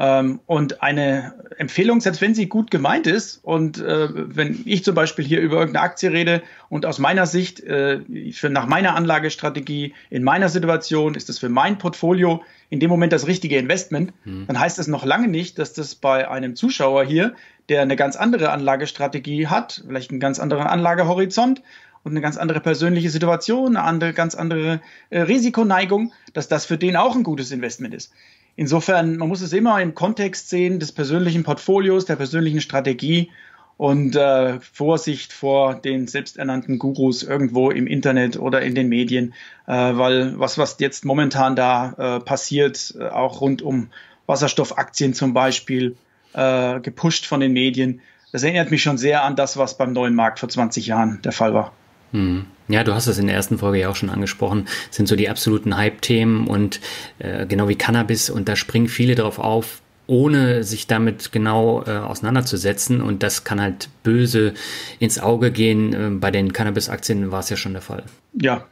Ähm, 0.03 0.41
und 0.47 0.83
eine 0.83 1.33
Empfehlung, 1.59 2.01
selbst 2.01 2.21
wenn 2.21 2.35
sie 2.35 2.49
gut 2.49 2.73
gemeint 2.73 3.07
ist 3.07 3.37
und 3.45 3.79
äh, 3.79 4.09
wenn 4.13 4.61
ich 4.65 4.83
zum 4.83 4.97
Beispiel 4.97 5.25
hier 5.25 5.41
über 5.41 5.59
irgendeine 5.61 5.85
Aktie 5.85 6.11
rede 6.11 6.43
und 6.69 6.87
aus 6.87 6.99
meiner 6.99 7.25
Sicht, 7.25 7.61
äh, 7.61 8.01
für, 8.33 8.51
nach 8.51 8.67
meiner 8.67 8.97
Anlagestrategie, 8.97 9.95
in 10.11 10.25
meiner 10.25 10.49
Situation 10.49 11.15
ist 11.15 11.29
das 11.29 11.39
für 11.39 11.49
mein 11.49 11.79
Portfolio 11.79 12.43
in 12.69 12.81
dem 12.81 12.91
Moment 12.91 13.13
das 13.13 13.29
richtige 13.29 13.59
Investment, 13.59 14.13
hm. 14.25 14.49
dann 14.49 14.59
heißt 14.59 14.77
das 14.77 14.89
noch 14.89 15.05
lange 15.05 15.29
nicht, 15.29 15.61
dass 15.61 15.73
das 15.73 15.95
bei 15.95 16.29
einem 16.29 16.57
Zuschauer 16.57 17.05
hier, 17.05 17.37
der 17.69 17.83
eine 17.83 17.95
ganz 17.95 18.17
andere 18.17 18.51
Anlagestrategie 18.51 19.47
hat, 19.47 19.85
vielleicht 19.87 20.11
einen 20.11 20.19
ganz 20.19 20.41
anderen 20.41 20.67
Anlagehorizont, 20.67 21.63
und 22.05 22.11
eine 22.11 22.21
ganz 22.21 22.37
andere 22.37 22.59
persönliche 22.59 23.11
Situation, 23.11 23.77
eine 23.77 23.87
andere, 23.87 24.13
ganz 24.13 24.35
andere 24.35 24.81
äh, 25.11 25.21
Risikoneigung, 25.21 26.13
dass 26.33 26.49
das 26.49 26.67
für 26.67 26.77
den 26.77 26.97
auch 26.97 27.15
ein 27.15 27.23
gutes 27.23 27.53
Investment 27.53 27.95
ist. 27.95 28.13
Insofern, 28.57 29.17
man 29.17 29.29
muss 29.29 29.41
es 29.41 29.53
immer 29.53 29.81
im 29.81 29.95
Kontext 29.95 30.51
sehen 30.51 30.79
des 30.79 30.93
persönlichen 30.93 31.43
Portfolios, 31.43 32.05
der 32.05 32.17
persönlichen 32.17 32.61
Strategie 32.61 33.31
und 33.79 34.15
äh, 34.15 34.61
Vorsicht 34.61 35.33
vor 35.33 35.75
den 35.75 36.07
selbsternannten 36.07 36.79
Gurus 36.79 37.23
irgendwo 37.23 37.71
im 37.71 37.87
Internet 37.87 38.39
oder 38.39 38.61
in 38.63 38.75
den 38.75 38.89
Medien, 38.89 39.35
äh, 39.67 39.73
weil 39.73 40.39
was, 40.39 40.59
was 40.59 40.77
jetzt 40.79 41.05
momentan 41.05 41.57
da 41.57 41.95
äh, 41.97 42.21
passiert, 42.21 42.95
äh, 42.99 43.09
auch 43.09 43.41
rund 43.41 43.63
um 43.63 43.89
Wasserstoffaktien 44.27 45.15
zum 45.15 45.33
Beispiel, 45.33 45.97
äh, 46.35 46.81
gepusht 46.81 47.27
von 47.27 47.41
den 47.41 47.53
Medien, 47.53 48.01
das 48.33 48.43
erinnert 48.43 48.71
mich 48.71 48.83
schon 48.83 48.99
sehr 48.99 49.25
an 49.25 49.37
das, 49.37 49.57
was 49.59 49.77
beim 49.77 49.93
neuen 49.93 50.15
Markt 50.15 50.41
vor 50.41 50.49
20 50.49 50.87
Jahren 50.87 51.21
der 51.23 51.33
Fall 51.33 51.53
war. 51.53 51.73
Hm. 52.13 52.47
Ja, 52.69 52.85
du 52.85 52.95
hast 52.95 53.07
es 53.07 53.19
in 53.19 53.27
der 53.27 53.37
ersten 53.37 53.59
Folge 53.59 53.81
ja 53.81 53.89
auch 53.89 53.97
schon 53.97 54.11
angesprochen, 54.11 54.67
sind 54.91 55.07
so 55.07 55.17
die 55.17 55.29
absoluten 55.29 55.77
Hype-Themen 55.77 56.47
und 56.47 56.81
äh, 57.19 57.47
genau 57.47 57.69
wie 57.69 57.75
Cannabis 57.75 58.31
und 58.31 58.49
da 58.49 58.57
springen 58.57 58.89
viele 58.89 59.15
drauf 59.15 59.39
auf, 59.39 59.83
ohne 60.07 60.65
sich 60.65 60.87
damit 60.87 61.33
genau 61.33 61.85
äh, 61.85 61.91
auseinanderzusetzen 61.91 63.01
und 63.01 63.23
das 63.23 63.45
kann 63.45 63.61
halt 63.61 63.89
böse 64.03 64.55
ins 64.99 65.19
Auge 65.19 65.51
gehen. 65.51 65.93
Äh, 65.93 66.11
bei 66.19 66.31
den 66.31 66.53
Cannabis-Aktien 66.53 67.31
war 67.31 67.41
es 67.41 67.51
ja 67.51 67.57
schon 67.57 67.73
der 67.73 67.83
Fall. 67.83 68.05
Ja. 68.41 68.67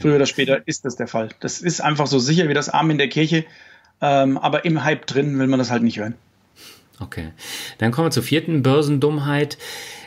Früher 0.00 0.16
oder 0.16 0.26
später 0.26 0.66
ist 0.66 0.84
das 0.84 0.96
der 0.96 1.06
Fall. 1.06 1.28
Das 1.40 1.60
ist 1.60 1.80
einfach 1.80 2.06
so 2.06 2.18
sicher 2.18 2.48
wie 2.48 2.54
das 2.54 2.68
Arm 2.68 2.90
in 2.90 2.98
der 2.98 3.08
Kirche, 3.08 3.44
ähm, 4.00 4.38
aber 4.38 4.64
im 4.64 4.82
Hype 4.82 5.06
drin 5.06 5.38
will 5.38 5.46
man 5.46 5.58
das 5.58 5.70
halt 5.70 5.82
nicht 5.82 5.98
hören. 5.98 6.14
Okay. 7.00 7.32
Dann 7.78 7.92
kommen 7.92 8.06
wir 8.06 8.10
zur 8.10 8.22
vierten 8.22 8.62
Börsendummheit. 8.62 9.58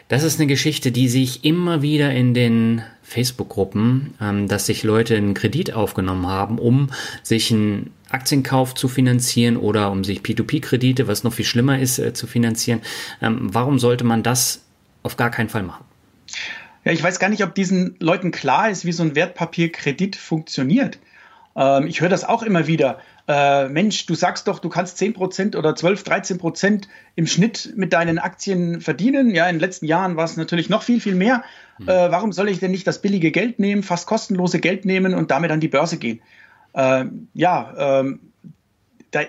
Das 0.07 0.23
ist 0.23 0.39
eine 0.39 0.47
Geschichte, 0.47 0.91
die 0.91 1.09
sich 1.09 1.43
immer 1.43 1.81
wieder 1.81 2.11
in 2.11 2.33
den 2.33 2.81
Facebook-Gruppen, 3.03 4.13
ähm, 4.21 4.47
dass 4.47 4.65
sich 4.65 4.83
Leute 4.83 5.17
einen 5.17 5.33
Kredit 5.33 5.73
aufgenommen 5.73 6.27
haben, 6.27 6.59
um 6.59 6.89
sich 7.23 7.51
einen 7.51 7.91
Aktienkauf 8.09 8.73
zu 8.73 8.87
finanzieren 8.87 9.57
oder 9.57 9.91
um 9.91 10.03
sich 10.03 10.21
P2P-Kredite, 10.21 11.07
was 11.07 11.23
noch 11.23 11.33
viel 11.33 11.45
schlimmer 11.45 11.79
ist, 11.79 11.99
äh, 11.99 12.13
zu 12.13 12.25
finanzieren. 12.25 12.81
Ähm, 13.21 13.53
warum 13.53 13.79
sollte 13.79 14.05
man 14.05 14.23
das 14.23 14.63
auf 15.03 15.17
gar 15.17 15.29
keinen 15.29 15.49
Fall 15.49 15.63
machen? 15.63 15.83
Ja, 16.85 16.93
ich 16.93 17.03
weiß 17.03 17.19
gar 17.19 17.27
nicht, 17.29 17.43
ob 17.43 17.53
diesen 17.53 17.95
Leuten 17.99 18.31
klar 18.31 18.69
ist, 18.69 18.85
wie 18.85 18.93
so 18.93 19.03
ein 19.03 19.13
Wertpapierkredit 19.13 20.15
funktioniert. 20.15 20.99
Ähm, 21.57 21.85
ich 21.87 21.99
höre 21.99 22.09
das 22.09 22.23
auch 22.23 22.43
immer 22.43 22.67
wieder 22.67 22.99
äh, 23.27 23.67
Mensch, 23.67 24.05
du 24.05 24.15
sagst 24.15 24.47
doch, 24.47 24.59
du 24.59 24.69
kannst 24.69 24.97
10% 25.01 25.57
oder 25.57 25.75
12, 25.75 26.03
13% 26.03 26.83
im 27.15 27.27
Schnitt 27.27 27.73
mit 27.75 27.91
deinen 27.91 28.19
Aktien 28.19 28.79
verdienen. 28.79 29.35
Ja, 29.35 29.47
in 29.49 29.55
den 29.55 29.59
letzten 29.59 29.85
Jahren 29.85 30.15
war 30.15 30.23
es 30.23 30.37
natürlich 30.37 30.69
noch 30.69 30.83
viel, 30.83 31.01
viel 31.01 31.15
mehr. 31.15 31.43
Mhm. 31.77 31.89
Äh, 31.89 32.11
warum 32.11 32.31
soll 32.31 32.47
ich 32.47 32.59
denn 32.59 32.71
nicht 32.71 32.87
das 32.87 33.01
billige 33.01 33.31
Geld 33.31 33.59
nehmen, 33.59 33.83
fast 33.83 34.07
kostenlose 34.07 34.59
Geld 34.59 34.85
nehmen 34.85 35.13
und 35.13 35.29
damit 35.29 35.51
an 35.51 35.59
die 35.59 35.67
Börse 35.67 35.97
gehen? 35.97 36.21
Äh, 36.73 37.05
ja, 37.33 37.99
ähm, 37.99 38.19
da, 39.11 39.21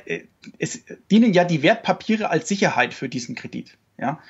es 0.59 0.85
dienen 1.11 1.33
ja 1.33 1.45
die 1.45 1.63
Wertpapiere 1.63 2.31
als 2.31 2.49
Sicherheit 2.49 2.95
für 2.95 3.09
diesen 3.09 3.35
Kredit. 3.35 3.77
Ja. 3.99 4.21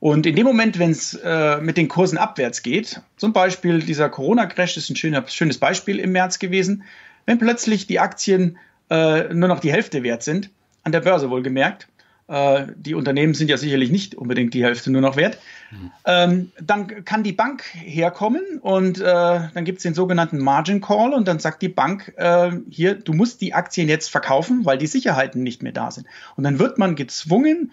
Und 0.00 0.26
in 0.26 0.34
dem 0.34 0.46
Moment, 0.46 0.80
wenn 0.80 0.90
es 0.90 1.14
äh, 1.14 1.58
mit 1.58 1.76
den 1.76 1.86
Kursen 1.86 2.18
abwärts 2.18 2.62
geht, 2.62 3.00
zum 3.16 3.32
Beispiel 3.32 3.78
dieser 3.78 4.08
Corona-Crash 4.08 4.76
ist 4.76 4.90
ein 4.90 4.96
schöner, 4.96 5.24
schönes 5.28 5.58
Beispiel 5.58 6.00
im 6.00 6.10
März 6.10 6.40
gewesen, 6.40 6.82
wenn 7.24 7.38
plötzlich 7.38 7.86
die 7.86 8.00
Aktien 8.00 8.58
äh, 8.90 9.32
nur 9.34 9.48
noch 9.48 9.60
die 9.60 9.72
Hälfte 9.72 10.02
wert 10.02 10.22
sind, 10.22 10.50
an 10.82 10.92
der 10.92 11.00
Börse 11.00 11.30
wohlgemerkt. 11.30 11.88
Äh, 12.28 12.66
die 12.76 12.94
Unternehmen 12.94 13.34
sind 13.34 13.48
ja 13.48 13.56
sicherlich 13.56 13.90
nicht 13.90 14.14
unbedingt 14.14 14.54
die 14.54 14.64
Hälfte 14.64 14.90
nur 14.90 15.00
noch 15.00 15.16
wert. 15.16 15.38
Mhm. 15.70 15.90
Ähm, 16.04 16.52
dann 16.60 17.04
kann 17.04 17.22
die 17.22 17.32
Bank 17.32 17.64
herkommen 17.74 18.42
und 18.60 19.00
äh, 19.00 19.04
dann 19.04 19.64
gibt 19.64 19.78
es 19.78 19.82
den 19.82 19.94
sogenannten 19.94 20.38
Margin 20.38 20.80
Call 20.80 21.12
und 21.12 21.26
dann 21.28 21.40
sagt 21.40 21.62
die 21.62 21.68
Bank, 21.68 22.12
äh, 22.16 22.52
hier, 22.70 22.94
du 22.94 23.12
musst 23.12 23.40
die 23.40 23.54
Aktien 23.54 23.88
jetzt 23.88 24.10
verkaufen, 24.10 24.64
weil 24.64 24.78
die 24.78 24.86
Sicherheiten 24.86 25.42
nicht 25.42 25.62
mehr 25.62 25.72
da 25.72 25.90
sind. 25.90 26.06
Und 26.36 26.44
dann 26.44 26.58
wird 26.58 26.78
man 26.78 26.96
gezwungen, 26.96 27.72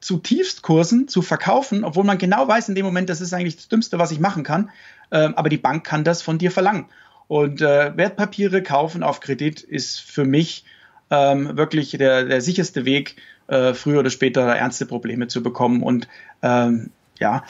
zu 0.00 0.18
Tiefstkursen 0.18 1.08
zu 1.08 1.22
verkaufen, 1.22 1.84
obwohl 1.84 2.04
man 2.04 2.18
genau 2.18 2.48
weiß 2.48 2.68
in 2.68 2.74
dem 2.74 2.86
Moment, 2.86 3.10
das 3.10 3.20
ist 3.20 3.32
eigentlich 3.32 3.56
das 3.56 3.68
Dümmste, 3.68 3.98
was 3.98 4.10
ich 4.10 4.20
machen 4.20 4.42
kann. 4.42 4.70
Ähm, 5.10 5.34
aber 5.36 5.48
die 5.48 5.58
Bank 5.58 5.84
kann 5.84 6.04
das 6.04 6.22
von 6.22 6.38
dir 6.38 6.50
verlangen. 6.50 6.86
Und 7.30 7.62
äh, 7.62 7.96
Wertpapiere 7.96 8.60
kaufen 8.60 9.04
auf 9.04 9.20
Kredit 9.20 9.60
ist 9.60 10.00
für 10.00 10.24
mich 10.24 10.64
ähm, 11.10 11.56
wirklich 11.56 11.92
der, 11.92 12.24
der 12.24 12.40
sicherste 12.40 12.84
Weg, 12.84 13.22
äh, 13.46 13.72
früher 13.72 14.00
oder 14.00 14.10
später 14.10 14.40
ernste 14.40 14.84
Probleme 14.84 15.28
zu 15.28 15.40
bekommen. 15.40 15.84
Und 15.84 16.08
ähm, 16.42 16.90
ja, 17.20 17.44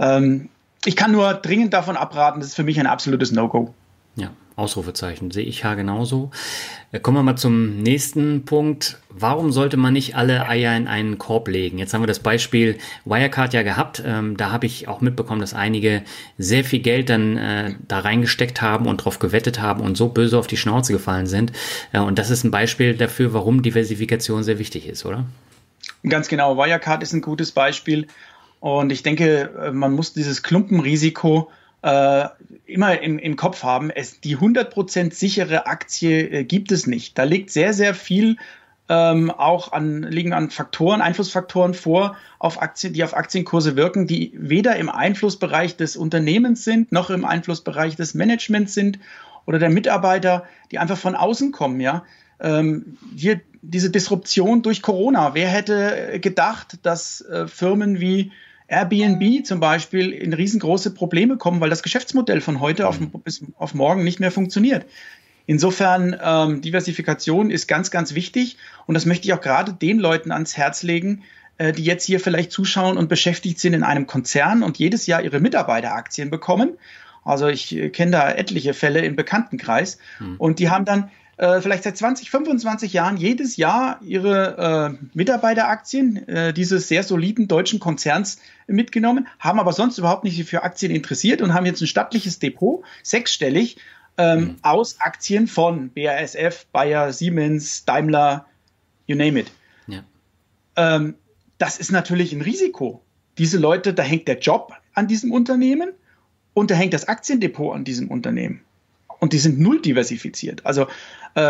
ähm, 0.00 0.48
ich 0.84 0.96
kann 0.96 1.12
nur 1.12 1.34
dringend 1.34 1.72
davon 1.72 1.96
abraten, 1.96 2.40
das 2.40 2.48
ist 2.48 2.56
für 2.56 2.64
mich 2.64 2.80
ein 2.80 2.88
absolutes 2.88 3.30
No-Go. 3.30 3.72
Ja, 4.16 4.32
Ausrufezeichen 4.56 5.30
sehe 5.30 5.44
ich 5.44 5.62
ja 5.62 5.74
genauso. 5.74 6.30
Äh, 6.92 7.00
kommen 7.00 7.16
wir 7.16 7.22
mal 7.22 7.36
zum 7.36 7.78
nächsten 7.78 8.44
Punkt. 8.44 8.98
Warum 9.08 9.52
sollte 9.52 9.76
man 9.76 9.92
nicht 9.92 10.16
alle 10.16 10.48
Eier 10.48 10.76
in 10.76 10.86
einen 10.86 11.18
Korb 11.18 11.48
legen? 11.48 11.78
Jetzt 11.78 11.94
haben 11.94 12.02
wir 12.02 12.06
das 12.06 12.18
Beispiel 12.18 12.78
Wirecard 13.04 13.54
ja 13.54 13.62
gehabt. 13.62 14.02
Ähm, 14.04 14.36
da 14.36 14.50
habe 14.52 14.66
ich 14.66 14.88
auch 14.88 15.00
mitbekommen, 15.00 15.40
dass 15.40 15.54
einige 15.54 16.02
sehr 16.38 16.64
viel 16.64 16.80
Geld 16.80 17.08
dann 17.08 17.36
äh, 17.36 17.74
da 17.88 18.00
reingesteckt 18.00 18.60
haben 18.60 18.86
und 18.86 18.98
drauf 18.98 19.18
gewettet 19.18 19.60
haben 19.60 19.80
und 19.80 19.96
so 19.96 20.08
böse 20.08 20.38
auf 20.38 20.46
die 20.46 20.56
Schnauze 20.56 20.92
gefallen 20.92 21.26
sind. 21.26 21.52
Äh, 21.92 22.00
und 22.00 22.18
das 22.18 22.30
ist 22.30 22.44
ein 22.44 22.50
Beispiel 22.50 22.94
dafür, 22.94 23.32
warum 23.32 23.62
Diversifikation 23.62 24.42
sehr 24.42 24.58
wichtig 24.58 24.86
ist, 24.86 25.04
oder? 25.06 25.26
Ganz 26.08 26.28
genau. 26.28 26.56
Wirecard 26.56 27.02
ist 27.02 27.12
ein 27.12 27.22
gutes 27.22 27.52
Beispiel. 27.52 28.06
Und 28.60 28.92
ich 28.92 29.02
denke, 29.02 29.50
äh, 29.60 29.72
man 29.72 29.92
muss 29.92 30.12
dieses 30.12 30.42
Klumpenrisiko 30.42 31.50
äh, 31.82 32.28
immer 32.66 33.00
im, 33.00 33.18
im 33.18 33.36
Kopf 33.36 33.62
haben, 33.62 33.90
es, 33.90 34.20
die 34.20 34.36
100% 34.36 35.12
sichere 35.12 35.66
Aktie 35.66 36.28
äh, 36.28 36.44
gibt 36.44 36.72
es 36.72 36.86
nicht. 36.86 37.18
Da 37.18 37.24
liegt 37.24 37.50
sehr, 37.50 37.74
sehr 37.74 37.94
viel 37.94 38.36
ähm, 38.88 39.30
auch 39.30 39.72
an, 39.72 40.02
liegen 40.02 40.32
an 40.32 40.50
Faktoren, 40.50 41.00
Einflussfaktoren 41.00 41.74
vor, 41.74 42.16
auf 42.38 42.60
Aktien, 42.60 42.92
die 42.92 43.04
auf 43.04 43.16
Aktienkurse 43.16 43.76
wirken, 43.76 44.06
die 44.06 44.32
weder 44.36 44.76
im 44.76 44.88
Einflussbereich 44.88 45.76
des 45.76 45.96
Unternehmens 45.96 46.64
sind, 46.64 46.92
noch 46.92 47.10
im 47.10 47.24
Einflussbereich 47.24 47.96
des 47.96 48.14
Managements 48.14 48.74
sind 48.74 48.98
oder 49.46 49.58
der 49.58 49.70
Mitarbeiter, 49.70 50.44
die 50.70 50.78
einfach 50.78 50.98
von 50.98 51.14
außen 51.14 51.52
kommen, 51.52 51.80
ja. 51.80 52.04
Ähm, 52.40 52.98
hier 53.16 53.40
diese 53.62 53.90
Disruption 53.90 54.62
durch 54.62 54.82
Corona. 54.82 55.34
Wer 55.34 55.48
hätte 55.48 56.18
gedacht, 56.20 56.78
dass 56.82 57.20
äh, 57.22 57.46
Firmen 57.46 58.00
wie 58.00 58.32
Airbnb 58.72 59.44
zum 59.44 59.60
Beispiel 59.60 60.10
in 60.10 60.32
riesengroße 60.32 60.94
Probleme 60.94 61.36
kommen, 61.36 61.60
weil 61.60 61.68
das 61.68 61.82
Geschäftsmodell 61.82 62.40
von 62.40 62.58
heute 62.60 62.88
auf, 62.88 62.98
bis 63.22 63.44
auf 63.58 63.74
morgen 63.74 64.02
nicht 64.02 64.18
mehr 64.18 64.32
funktioniert. 64.32 64.86
Insofern 65.44 66.16
ähm, 66.22 66.62
Diversifikation 66.62 67.50
ist 67.50 67.66
ganz, 67.66 67.90
ganz 67.90 68.14
wichtig 68.14 68.56
und 68.86 68.94
das 68.94 69.04
möchte 69.04 69.26
ich 69.26 69.34
auch 69.34 69.40
gerade 69.40 69.74
den 69.74 69.98
Leuten 69.98 70.32
ans 70.32 70.56
Herz 70.56 70.82
legen, 70.82 71.22
äh, 71.58 71.72
die 71.72 71.84
jetzt 71.84 72.06
hier 72.06 72.18
vielleicht 72.18 72.50
zuschauen 72.50 72.96
und 72.96 73.08
beschäftigt 73.08 73.60
sind 73.60 73.74
in 73.74 73.82
einem 73.82 74.06
Konzern 74.06 74.62
und 74.62 74.78
jedes 74.78 75.06
Jahr 75.06 75.22
ihre 75.22 75.40
Mitarbeiteraktien 75.40 76.30
bekommen. 76.30 76.78
Also 77.24 77.48
ich 77.48 77.76
äh, 77.76 77.90
kenne 77.90 78.12
da 78.12 78.30
etliche 78.30 78.72
Fälle 78.72 79.00
im 79.00 79.16
Bekanntenkreis 79.16 79.98
hm. 80.18 80.36
und 80.38 80.60
die 80.60 80.70
haben 80.70 80.86
dann 80.86 81.10
äh, 81.42 81.60
vielleicht 81.60 81.82
seit 81.82 81.96
20, 81.96 82.30
25 82.30 82.92
Jahren 82.92 83.16
jedes 83.16 83.56
Jahr 83.56 84.00
ihre 84.00 84.94
äh, 85.00 85.06
Mitarbeiteraktien 85.12 86.28
äh, 86.28 86.54
dieses 86.54 86.86
sehr 86.86 87.02
soliden 87.02 87.48
deutschen 87.48 87.80
Konzerns 87.80 88.38
mitgenommen, 88.68 89.26
haben 89.40 89.58
aber 89.58 89.72
sonst 89.72 89.98
überhaupt 89.98 90.22
nicht 90.22 90.44
für 90.44 90.62
Aktien 90.62 90.92
interessiert 90.92 91.42
und 91.42 91.52
haben 91.52 91.66
jetzt 91.66 91.80
ein 91.80 91.88
stattliches 91.88 92.38
Depot, 92.38 92.84
sechsstellig, 93.02 93.78
ähm, 94.18 94.40
mhm. 94.40 94.56
aus 94.62 95.00
Aktien 95.00 95.48
von 95.48 95.90
BASF, 95.90 96.66
Bayer, 96.70 97.12
Siemens, 97.12 97.84
Daimler, 97.86 98.46
you 99.08 99.16
name 99.16 99.40
it. 99.40 99.50
Ja. 99.88 100.04
Ähm, 100.76 101.16
das 101.58 101.78
ist 101.78 101.90
natürlich 101.90 102.32
ein 102.32 102.42
Risiko. 102.42 103.02
Diese 103.38 103.58
Leute, 103.58 103.94
da 103.94 104.04
hängt 104.04 104.28
der 104.28 104.38
Job 104.38 104.74
an 104.94 105.08
diesem 105.08 105.32
Unternehmen 105.32 105.90
und 106.54 106.70
da 106.70 106.76
hängt 106.76 106.94
das 106.94 107.08
Aktiendepot 107.08 107.74
an 107.74 107.82
diesem 107.82 108.12
Unternehmen 108.12 108.60
und 109.22 109.32
die 109.32 109.38
sind 109.38 109.60
null 109.60 109.80
diversifiziert. 109.80 110.66
Also 110.66 110.88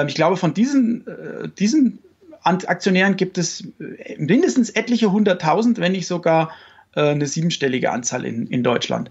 ich 0.07 0.15
glaube, 0.15 0.37
von 0.37 0.55
diesen, 0.55 1.07
äh, 1.07 1.49
diesen 1.49 1.99
Aktionären 2.43 3.17
gibt 3.17 3.39
es 3.39 3.65
äh, 3.81 4.17
mindestens 4.19 4.71
etliche 4.71 5.13
hunderttausend, 5.13 5.79
wenn 5.79 5.93
nicht 5.93 6.07
sogar 6.07 6.51
äh, 6.95 7.01
eine 7.01 7.27
siebenstellige 7.27 7.91
Anzahl 7.91 8.25
in, 8.25 8.47
in 8.47 8.63
Deutschland. 8.63 9.11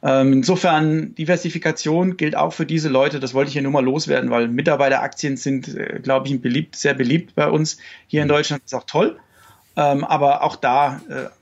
Ähm, 0.00 0.32
insofern, 0.32 1.14
Diversifikation 1.16 2.16
gilt 2.16 2.36
auch 2.36 2.52
für 2.52 2.66
diese 2.66 2.88
Leute. 2.88 3.18
Das 3.18 3.34
wollte 3.34 3.48
ich 3.48 3.54
hier 3.54 3.62
nur 3.62 3.72
mal 3.72 3.84
loswerden, 3.84 4.30
weil 4.30 4.46
Mitarbeiteraktien 4.48 5.36
sind, 5.36 5.76
glaube 6.02 6.28
ich, 6.28 6.40
beliebt, 6.40 6.76
sehr 6.76 6.94
beliebt 6.94 7.34
bei 7.34 7.48
uns 7.48 7.78
hier 8.06 8.22
in 8.22 8.28
mhm. 8.28 8.32
Deutschland. 8.32 8.62
Das 8.62 8.72
ist 8.72 8.78
auch 8.78 8.86
toll. 8.86 9.18
Ähm, 9.76 10.04
aber 10.04 10.44
auch 10.44 10.54
da, 10.54 11.00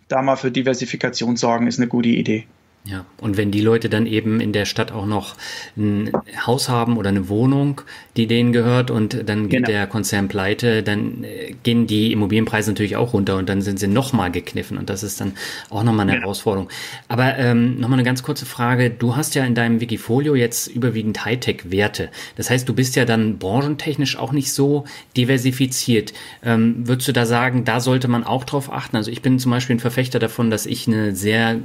da 0.08 0.22
mal 0.22 0.36
für 0.36 0.50
Diversifikation 0.50 1.36
sorgen, 1.36 1.66
ist 1.66 1.78
eine 1.78 1.88
gute 1.88 2.08
Idee. 2.08 2.46
Ja, 2.88 3.04
und 3.20 3.36
wenn 3.36 3.50
die 3.50 3.60
Leute 3.62 3.88
dann 3.88 4.06
eben 4.06 4.38
in 4.40 4.52
der 4.52 4.64
Stadt 4.64 4.92
auch 4.92 5.06
noch 5.06 5.34
ein 5.76 6.12
Haus 6.46 6.68
haben 6.68 6.96
oder 6.96 7.08
eine 7.08 7.28
Wohnung, 7.28 7.80
die 8.16 8.28
denen 8.28 8.52
gehört 8.52 8.92
und 8.92 9.28
dann 9.28 9.48
geht 9.48 9.64
genau. 9.64 9.66
der 9.66 9.86
Konzern 9.88 10.28
pleite, 10.28 10.84
dann 10.84 11.24
äh, 11.24 11.54
gehen 11.64 11.88
die 11.88 12.12
Immobilienpreise 12.12 12.70
natürlich 12.70 12.94
auch 12.94 13.12
runter 13.12 13.38
und 13.38 13.48
dann 13.48 13.60
sind 13.60 13.80
sie 13.80 13.88
nochmal 13.88 14.30
gekniffen 14.30 14.78
und 14.78 14.88
das 14.88 15.02
ist 15.02 15.20
dann 15.20 15.32
auch 15.68 15.82
nochmal 15.82 16.02
eine 16.02 16.12
genau. 16.12 16.26
Herausforderung. 16.26 16.68
Aber 17.08 17.36
ähm, 17.38 17.80
nochmal 17.80 17.98
eine 17.98 18.06
ganz 18.06 18.22
kurze 18.22 18.46
Frage. 18.46 18.90
Du 18.90 19.16
hast 19.16 19.34
ja 19.34 19.44
in 19.44 19.56
deinem 19.56 19.80
Wikifolio 19.80 20.36
jetzt 20.36 20.68
überwiegend 20.68 21.24
Hightech-Werte. 21.24 22.10
Das 22.36 22.50
heißt, 22.50 22.68
du 22.68 22.74
bist 22.74 22.94
ja 22.94 23.04
dann 23.04 23.38
branchentechnisch 23.38 24.16
auch 24.16 24.30
nicht 24.30 24.52
so 24.52 24.84
diversifiziert. 25.16 26.12
Ähm, 26.44 26.86
würdest 26.86 27.08
du 27.08 27.12
da 27.12 27.26
sagen, 27.26 27.64
da 27.64 27.80
sollte 27.80 28.06
man 28.06 28.22
auch 28.22 28.44
drauf 28.44 28.72
achten? 28.72 28.94
Also 28.94 29.10
ich 29.10 29.22
bin 29.22 29.40
zum 29.40 29.50
Beispiel 29.50 29.74
ein 29.74 29.80
Verfechter 29.80 30.20
davon, 30.20 30.50
dass 30.50 30.66
ich 30.66 30.86
eine 30.86 31.16
sehr 31.16 31.58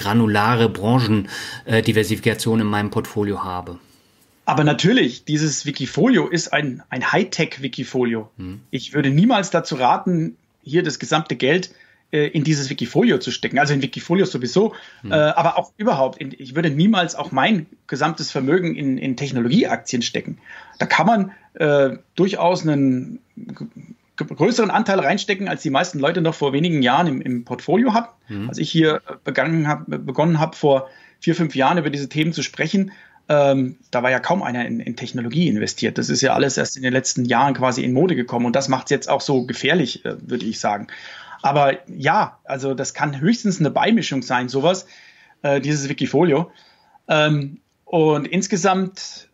granulare 0.00 0.68
Branchendiversifikation 0.68 2.60
in 2.60 2.66
meinem 2.66 2.90
Portfolio 2.90 3.44
habe. 3.44 3.78
Aber 4.46 4.64
natürlich, 4.64 5.24
dieses 5.24 5.64
Wikifolio 5.66 6.26
ist 6.26 6.52
ein, 6.52 6.82
ein 6.88 7.12
Hightech-Wikifolio. 7.12 8.28
Hm. 8.36 8.60
Ich 8.70 8.94
würde 8.94 9.10
niemals 9.10 9.50
dazu 9.50 9.76
raten, 9.76 10.36
hier 10.64 10.82
das 10.82 10.98
gesamte 10.98 11.36
Geld 11.36 11.72
äh, 12.10 12.26
in 12.26 12.42
dieses 12.42 12.68
Wikifolio 12.70 13.18
zu 13.18 13.30
stecken. 13.30 13.58
Also 13.58 13.74
in 13.74 13.82
Wikifolio 13.82 14.24
sowieso, 14.24 14.74
hm. 15.02 15.12
äh, 15.12 15.14
aber 15.14 15.56
auch 15.56 15.70
überhaupt. 15.76 16.18
In, 16.18 16.34
ich 16.36 16.56
würde 16.56 16.70
niemals 16.70 17.14
auch 17.14 17.30
mein 17.30 17.66
gesamtes 17.86 18.32
Vermögen 18.32 18.74
in, 18.74 18.98
in 18.98 19.16
Technologieaktien 19.16 20.02
stecken. 20.02 20.38
Da 20.78 20.86
kann 20.86 21.06
man 21.06 21.32
äh, 21.54 21.98
durchaus 22.16 22.66
einen 22.66 23.20
größeren 24.24 24.70
Anteil 24.70 25.00
reinstecken, 25.00 25.48
als 25.48 25.62
die 25.62 25.70
meisten 25.70 25.98
Leute 25.98 26.20
noch 26.20 26.34
vor 26.34 26.52
wenigen 26.52 26.82
Jahren 26.82 27.06
im, 27.06 27.20
im 27.20 27.44
Portfolio 27.44 27.94
hatten. 27.94 28.10
Mhm. 28.28 28.48
Als 28.48 28.58
ich 28.58 28.70
hier 28.70 29.02
begangen 29.24 29.68
hab, 29.68 29.84
begonnen 29.86 30.38
habe, 30.38 30.56
vor 30.56 30.88
vier, 31.20 31.34
fünf 31.34 31.54
Jahren 31.54 31.78
über 31.78 31.90
diese 31.90 32.08
Themen 32.08 32.32
zu 32.32 32.42
sprechen, 32.42 32.92
ähm, 33.28 33.76
da 33.90 34.02
war 34.02 34.10
ja 34.10 34.18
kaum 34.18 34.42
einer 34.42 34.66
in, 34.66 34.80
in, 34.80 34.96
Technologie 34.96 35.48
investiert. 35.48 35.98
Das 35.98 36.08
ist 36.08 36.20
ja 36.20 36.34
alles 36.34 36.56
erst 36.56 36.76
in 36.76 36.82
den 36.82 36.92
letzten 36.92 37.24
Jahren 37.24 37.54
quasi 37.54 37.84
in 37.84 37.92
Mode 37.92 38.16
gekommen 38.16 38.46
und 38.46 38.56
das 38.56 38.68
macht 38.68 38.86
es 38.86 38.90
jetzt 38.90 39.08
auch 39.08 39.20
so 39.20 39.46
gefährlich, 39.46 40.04
äh, 40.04 40.16
würde 40.28 40.46
ich 40.46 40.58
sagen. 40.58 40.88
Aber 41.42 41.78
ja, 41.88 42.38
also 42.44 42.74
das 42.74 42.92
kann 42.92 43.20
höchstens 43.20 43.60
eine 43.60 43.70
Beimischung 43.70 44.22
sein, 44.22 44.48
sowas, 44.48 44.86
äh, 45.42 45.60
dieses 45.60 45.88
Wikifolio. 45.88 46.50
Ähm, 47.08 47.60
und 47.84 48.26
insgesamt 48.26 49.28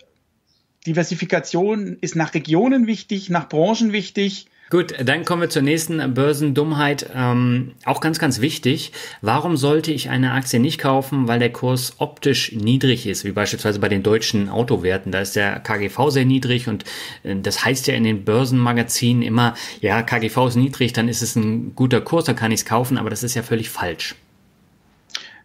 Diversifikation 0.87 1.97
ist 2.01 2.17
nach 2.17 2.35
Regionen 2.35 2.87
wichtig, 2.87 3.29
nach 3.29 3.49
Branchen 3.49 3.93
wichtig. 3.93 4.47
Gut, 4.69 4.95
dann 5.01 5.25
kommen 5.25 5.43
wir 5.43 5.49
zur 5.49 5.63
nächsten 5.63 6.13
Börsendummheit. 6.13 7.09
Ähm, 7.15 7.75
auch 7.85 8.01
ganz, 8.01 8.19
ganz 8.19 8.41
wichtig. 8.41 8.91
Warum 9.21 9.57
sollte 9.57 9.93
ich 9.93 10.09
eine 10.11 10.33
Aktie 10.33 10.59
nicht 10.59 10.79
kaufen, 10.79 11.29
weil 11.29 11.39
der 11.39 11.53
Kurs 11.53 11.95
optisch 11.99 12.51
niedrig 12.51 13.07
ist, 13.07 13.25
wie 13.25 13.31
beispielsweise 13.31 13.79
bei 13.79 13.89
den 13.89 14.03
deutschen 14.03 14.49
Autowerten? 14.49 15.13
Da 15.13 15.21
ist 15.21 15.37
der 15.37 15.61
KGV 15.61 16.11
sehr 16.11 16.25
niedrig 16.25 16.67
und 16.67 16.85
äh, 17.23 17.37
das 17.37 17.65
heißt 17.65 17.87
ja 17.87 17.95
in 17.95 18.03
den 18.03 18.25
Börsenmagazinen 18.25 19.23
immer, 19.23 19.55
ja, 19.81 20.03
KGV 20.03 20.49
ist 20.49 20.57
niedrig, 20.57 20.93
dann 20.93 21.09
ist 21.09 21.23
es 21.23 21.37
ein 21.37 21.77
guter 21.77 22.01
Kurs, 22.01 22.25
dann 22.25 22.35
kann 22.35 22.51
ich 22.51 22.61
es 22.61 22.67
kaufen, 22.67 22.99
aber 22.99 23.11
das 23.11 23.23
ist 23.23 23.37
ja 23.37 23.45
völlig 23.45 23.71
falsch. 23.71 24.17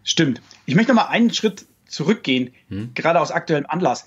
Stimmt. 0.02 0.42
Ich 0.66 0.74
möchte 0.74 0.92
noch 0.94 1.04
mal 1.04 1.10
einen 1.10 1.32
Schritt 1.32 1.64
zurückgehen, 1.86 2.52
hm. 2.70 2.90
gerade 2.94 3.20
aus 3.20 3.30
aktuellem 3.30 3.66
Anlass 3.68 4.04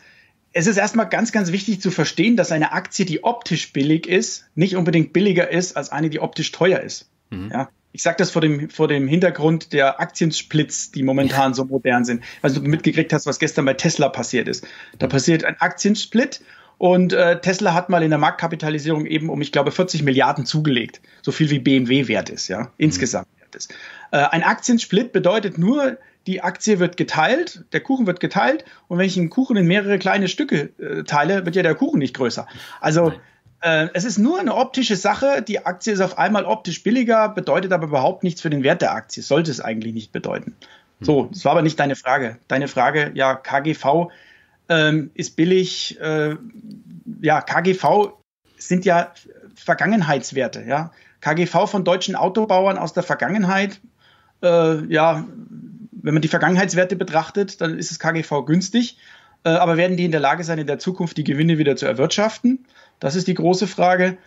es 0.58 0.68
ist 0.68 0.78
erstmal 0.78 1.10
ganz, 1.10 1.34
ganz 1.34 1.51
wichtig 1.51 1.82
zu 1.82 1.91
verstehen, 1.91 2.38
dass 2.38 2.53
eine 2.53 2.72
Aktie, 2.72 3.06
die 3.06 3.26
optisch 3.26 3.74
billig 3.74 4.08
ist, 4.08 4.45
nicht 4.56 4.78
unbedingt 4.78 5.12
billiger 5.12 5.51
ist 5.51 5.76
als 5.76 5.91
eine, 5.91 6.10
die 6.10 6.22
optisch 6.22 6.53
teuer 6.53 6.80
ist. 6.80 7.10
Mhm. 7.30 7.51
Ja, 7.51 7.70
ich 7.91 8.01
sage 8.01 8.16
das 8.18 8.32
vor 8.32 8.41
dem, 8.41 8.70
vor 8.70 8.88
dem 8.88 9.06
Hintergrund 9.06 9.74
der 9.74 9.99
Aktiensplits, 9.99 10.91
die 10.91 11.03
momentan 11.03 11.53
so 11.53 11.66
modern 11.66 12.06
sind. 12.06 12.24
Also 12.41 12.62
du 12.62 12.70
mitgekriegt 12.70 13.12
hast, 13.12 13.26
was 13.26 13.38
gestern 13.38 13.66
bei 13.66 13.74
Tesla 13.74 14.08
passiert 14.08 14.47
ist. 14.47 14.66
Da 14.97 15.08
passiert 15.08 15.43
ein 15.43 15.60
Aktiensplit 15.60 16.39
und 16.78 17.12
äh, 17.12 17.41
Tesla 17.41 17.74
hat 17.74 17.89
mal 17.89 18.01
in 18.01 18.10
der 18.10 18.20
Marktkapitalisierung 18.20 19.06
eben 19.08 19.30
um, 19.30 19.41
ich 19.41 19.51
glaube, 19.51 19.72
40 19.72 20.03
Milliarden 20.03 20.45
zugelegt. 20.45 21.01
So 21.22 21.34
viel 21.34 21.49
wie 21.49 21.60
BMW 21.60 22.08
wert 22.08 22.30
ist, 22.30 22.47
ja, 22.47 22.72
insgesamt 22.78 23.28
mhm. 23.36 23.41
wert 23.41 23.56
ist. 23.56 23.74
Äh, 24.12 24.20
ein 24.20 24.43
Aktiensplit 24.43 25.12
bedeutet 25.12 25.58
nur, 25.58 25.97
die 26.28 26.41
Aktie 26.41 26.80
wird 26.80 26.97
geteilt, 26.97 27.65
der 27.71 27.82
Kuchen 27.82 28.07
wird 28.07 28.19
geteilt 28.19 28.65
und 28.88 28.97
wenn 28.97 29.05
ich 29.05 29.17
einen 29.17 29.30
Kuchen 29.30 29.57
in 29.57 29.67
mehrere 29.67 29.99
kleine 29.99 30.28
Stücke 30.28 30.71
äh, 30.80 31.03
teile, 31.03 31.45
wird 31.45 31.55
ja 31.55 31.63
der 31.63 31.76
Kuchen 31.76 31.99
nicht 31.99 32.15
größer. 32.15 32.47
Also 32.82 33.13
äh, 33.61 33.89
es 33.93 34.05
ist 34.05 34.17
nur 34.17 34.39
eine 34.39 34.55
optische 34.55 34.95
Sache. 34.95 35.41
Die 35.41 35.65
Aktie 35.65 35.93
ist 35.93 36.01
auf 36.01 36.17
einmal 36.17 36.45
optisch 36.45 36.84
billiger, 36.84 37.30
bedeutet 37.30 37.71
aber 37.71 37.88
überhaupt 37.88 38.23
nichts 38.23 38.41
für 38.41 38.49
den 38.49 38.63
Wert 38.63 38.82
der 38.82 38.93
Aktie. 38.93 39.23
Sollte 39.23 39.51
es 39.51 39.59
eigentlich 39.59 39.93
nicht 39.93 40.11
bedeuten. 40.11 40.55
So, 41.01 41.23
hm. 41.23 41.32
das 41.32 41.45
war 41.45 41.53
aber 41.53 41.61
nicht 41.61 41.80
deine 41.80 41.95
Frage. 41.95 42.38
Deine 42.47 42.67
Frage, 42.67 43.11
ja, 43.13 43.36
KGV 43.36 44.11
ähm, 44.69 45.11
ist 45.13 45.36
billig. 45.36 45.99
Äh, 45.99 46.36
ja, 47.21 47.41
KGV 47.41 48.13
sind 48.57 48.86
ja 48.86 49.11
Vergangenheitswerte. 49.55 50.63
Ja, 50.67 50.91
KGV 51.21 51.67
von 51.67 51.84
deutschen 51.84 52.15
Autobauern 52.15 52.78
aus 52.78 52.93
der 52.93 53.03
Vergangenheit. 53.03 53.80
Äh, 54.43 54.86
ja, 54.86 55.26
wenn 56.06 56.14
man 56.14 56.22
die 56.22 56.28
Vergangenheitswerte 56.28 56.95
betrachtet, 56.95 57.62
dann 57.62 57.80
ist 57.80 57.89
das 57.89 57.97
KGV 57.97 58.45
günstig. 58.45 58.97
Äh, 59.43 59.49
aber 59.49 59.76
werden 59.76 59.97
die 59.97 60.06
in 60.06 60.12
der 60.12 60.20
Lage 60.20 60.43
sein, 60.43 60.60
in 60.60 60.68
der 60.68 60.78
Zukunft 60.78 61.18
die 61.18 61.24
Gewinne 61.24 61.58
wieder 61.58 61.76
zu 61.76 61.88
erwirtschaften? 61.88 62.66
Das 62.99 63.16
ist 63.16 63.28
die 63.28 63.34
große 63.34 63.66
Frage. 63.66 64.18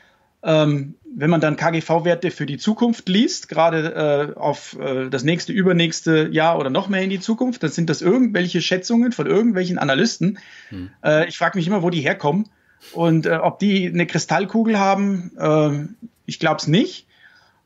Ähm, 0.42 0.94
wenn 1.16 1.30
man 1.30 1.40
dann 1.40 1.56
KGV-Werte 1.56 2.32
für 2.32 2.46
die 2.46 2.58
Zukunft 2.58 3.08
liest, 3.08 3.48
gerade 3.48 4.34
äh, 4.36 4.38
auf 4.38 4.76
äh, 4.78 5.08
das 5.08 5.22
nächste, 5.22 5.52
übernächste 5.52 6.28
Jahr 6.32 6.58
oder 6.58 6.70
noch 6.70 6.88
mehr 6.88 7.02
in 7.02 7.10
die 7.10 7.20
Zukunft, 7.20 7.62
dann 7.62 7.70
sind 7.70 7.88
das 7.88 8.02
irgendwelche 8.02 8.60
Schätzungen 8.60 9.12
von 9.12 9.26
irgendwelchen 9.26 9.78
Analysten. 9.78 10.38
Hm. 10.70 10.90
Äh, 11.04 11.28
ich 11.28 11.38
frage 11.38 11.58
mich 11.58 11.66
immer, 11.66 11.82
wo 11.82 11.90
die 11.90 12.00
herkommen 12.00 12.48
und 12.92 13.26
ob 13.26 13.58
die 13.58 13.86
eine 13.86 14.06
Kristallkugel 14.06 14.78
haben. 14.78 15.32
Ähm, 15.38 15.96
ich 16.26 16.38
glaube 16.38 16.58
es 16.58 16.66
nicht. 16.66 17.07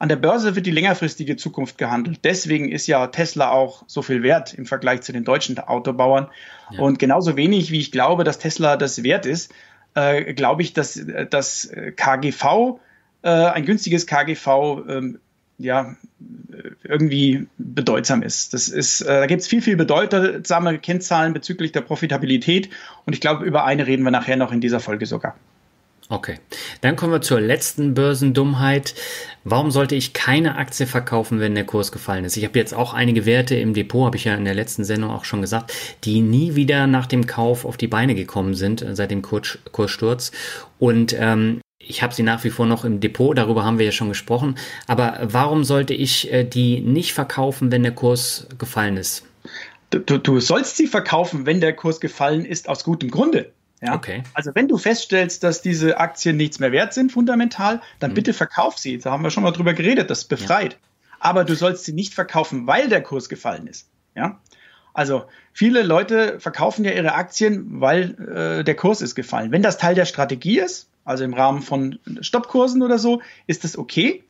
An 0.02 0.08
der 0.08 0.16
Börse 0.16 0.56
wird 0.56 0.66
die 0.66 0.72
längerfristige 0.72 1.36
Zukunft 1.36 1.78
gehandelt. 1.78 2.18
Deswegen 2.24 2.72
ist 2.72 2.88
ja 2.88 3.06
Tesla 3.06 3.52
auch 3.52 3.84
so 3.86 4.02
viel 4.02 4.24
wert 4.24 4.52
im 4.52 4.66
Vergleich 4.66 5.02
zu 5.02 5.12
den 5.12 5.22
deutschen 5.22 5.56
Autobauern. 5.60 6.26
Ja. 6.72 6.80
Und 6.80 6.98
genauso 6.98 7.36
wenig, 7.36 7.70
wie 7.70 7.78
ich 7.78 7.92
glaube, 7.92 8.24
dass 8.24 8.40
Tesla 8.40 8.76
das 8.76 9.04
wert 9.04 9.26
ist, 9.26 9.54
äh, 9.94 10.34
glaube 10.34 10.62
ich, 10.62 10.72
dass 10.72 11.00
das 11.30 11.70
KGV, 11.94 12.80
äh, 13.22 13.28
ein 13.28 13.64
günstiges 13.64 14.08
KGV, 14.08 14.48
ähm, 14.88 15.20
ja, 15.58 15.94
irgendwie 16.82 17.46
bedeutsam 17.58 18.24
ist. 18.24 18.54
Das 18.54 18.68
ist, 18.68 19.02
äh, 19.02 19.06
da 19.06 19.26
gibt 19.26 19.42
es 19.42 19.46
viel, 19.46 19.62
viel 19.62 19.76
bedeutsame 19.76 20.80
Kennzahlen 20.80 21.32
bezüglich 21.32 21.70
der 21.70 21.82
Profitabilität. 21.82 22.70
Und 23.06 23.12
ich 23.12 23.20
glaube, 23.20 23.44
über 23.44 23.66
eine 23.66 23.86
reden 23.86 24.02
wir 24.02 24.10
nachher 24.10 24.36
noch 24.36 24.50
in 24.50 24.60
dieser 24.60 24.80
Folge 24.80 25.06
sogar. 25.06 25.36
Okay, 26.12 26.40
dann 26.82 26.94
kommen 26.94 27.10
wir 27.10 27.22
zur 27.22 27.40
letzten 27.40 27.94
Börsendummheit. 27.94 28.94
Warum 29.44 29.70
sollte 29.70 29.94
ich 29.94 30.12
keine 30.12 30.56
Aktie 30.56 30.86
verkaufen, 30.86 31.40
wenn 31.40 31.54
der 31.54 31.64
Kurs 31.64 31.90
gefallen 31.90 32.26
ist? 32.26 32.36
Ich 32.36 32.44
habe 32.44 32.58
jetzt 32.58 32.74
auch 32.74 32.92
einige 32.92 33.24
Werte 33.24 33.54
im 33.54 33.72
Depot, 33.72 34.04
habe 34.04 34.18
ich 34.18 34.24
ja 34.24 34.34
in 34.34 34.44
der 34.44 34.52
letzten 34.52 34.84
Sendung 34.84 35.10
auch 35.10 35.24
schon 35.24 35.40
gesagt, 35.40 35.72
die 36.04 36.20
nie 36.20 36.54
wieder 36.54 36.86
nach 36.86 37.06
dem 37.06 37.26
Kauf 37.26 37.64
auf 37.64 37.78
die 37.78 37.86
Beine 37.86 38.14
gekommen 38.14 38.52
sind 38.52 38.82
äh, 38.82 38.94
seit 38.94 39.10
dem 39.10 39.22
Kurs, 39.22 39.56
Kurssturz. 39.72 40.32
Und 40.78 41.16
ähm, 41.18 41.62
ich 41.78 42.02
habe 42.02 42.12
sie 42.12 42.22
nach 42.22 42.44
wie 42.44 42.50
vor 42.50 42.66
noch 42.66 42.84
im 42.84 43.00
Depot, 43.00 43.34
darüber 43.34 43.64
haben 43.64 43.78
wir 43.78 43.86
ja 43.86 43.92
schon 43.92 44.10
gesprochen. 44.10 44.56
Aber 44.86 45.18
warum 45.22 45.64
sollte 45.64 45.94
ich 45.94 46.30
äh, 46.30 46.44
die 46.44 46.82
nicht 46.82 47.14
verkaufen, 47.14 47.72
wenn 47.72 47.84
der 47.84 47.92
Kurs 47.92 48.48
gefallen 48.58 48.98
ist? 48.98 49.24
Du, 49.88 49.98
du, 49.98 50.18
du 50.18 50.40
sollst 50.40 50.76
sie 50.76 50.88
verkaufen, 50.88 51.46
wenn 51.46 51.62
der 51.62 51.72
Kurs 51.72 52.00
gefallen 52.00 52.44
ist, 52.44 52.68
aus 52.68 52.84
gutem 52.84 53.10
Grunde. 53.10 53.50
Ja? 53.82 53.94
Okay. 53.94 54.22
Also 54.32 54.52
wenn 54.54 54.68
du 54.68 54.78
feststellst, 54.78 55.42
dass 55.42 55.60
diese 55.60 55.98
Aktien 55.98 56.36
nichts 56.36 56.60
mehr 56.60 56.72
wert 56.72 56.94
sind, 56.94 57.10
fundamental, 57.10 57.82
dann 57.98 58.12
mhm. 58.12 58.14
bitte 58.14 58.32
verkauf 58.32 58.78
sie. 58.78 58.98
Da 58.98 59.10
haben 59.10 59.24
wir 59.24 59.30
schon 59.30 59.42
mal 59.42 59.50
drüber 59.50 59.74
geredet, 59.74 60.08
das 60.08 60.24
befreit. 60.24 60.74
Ja. 60.74 60.78
Aber 61.18 61.44
du 61.44 61.54
sollst 61.54 61.84
sie 61.84 61.92
nicht 61.92 62.14
verkaufen, 62.14 62.66
weil 62.66 62.88
der 62.88 63.02
Kurs 63.02 63.28
gefallen 63.28 63.66
ist. 63.66 63.88
Ja. 64.14 64.40
Also 64.94 65.24
viele 65.52 65.82
Leute 65.82 66.38
verkaufen 66.38 66.84
ja 66.84 66.92
ihre 66.92 67.14
Aktien, 67.14 67.80
weil 67.80 68.60
äh, 68.60 68.64
der 68.64 68.76
Kurs 68.76 69.00
ist 69.00 69.14
gefallen. 69.14 69.50
Wenn 69.50 69.62
das 69.62 69.78
Teil 69.78 69.94
der 69.94 70.04
Strategie 70.04 70.60
ist, 70.60 70.88
also 71.04 71.24
im 71.24 71.34
Rahmen 71.34 71.62
von 71.62 71.98
Stoppkursen 72.20 72.82
oder 72.82 72.98
so, 72.98 73.22
ist 73.46 73.64
das 73.64 73.76
okay. 73.76 74.22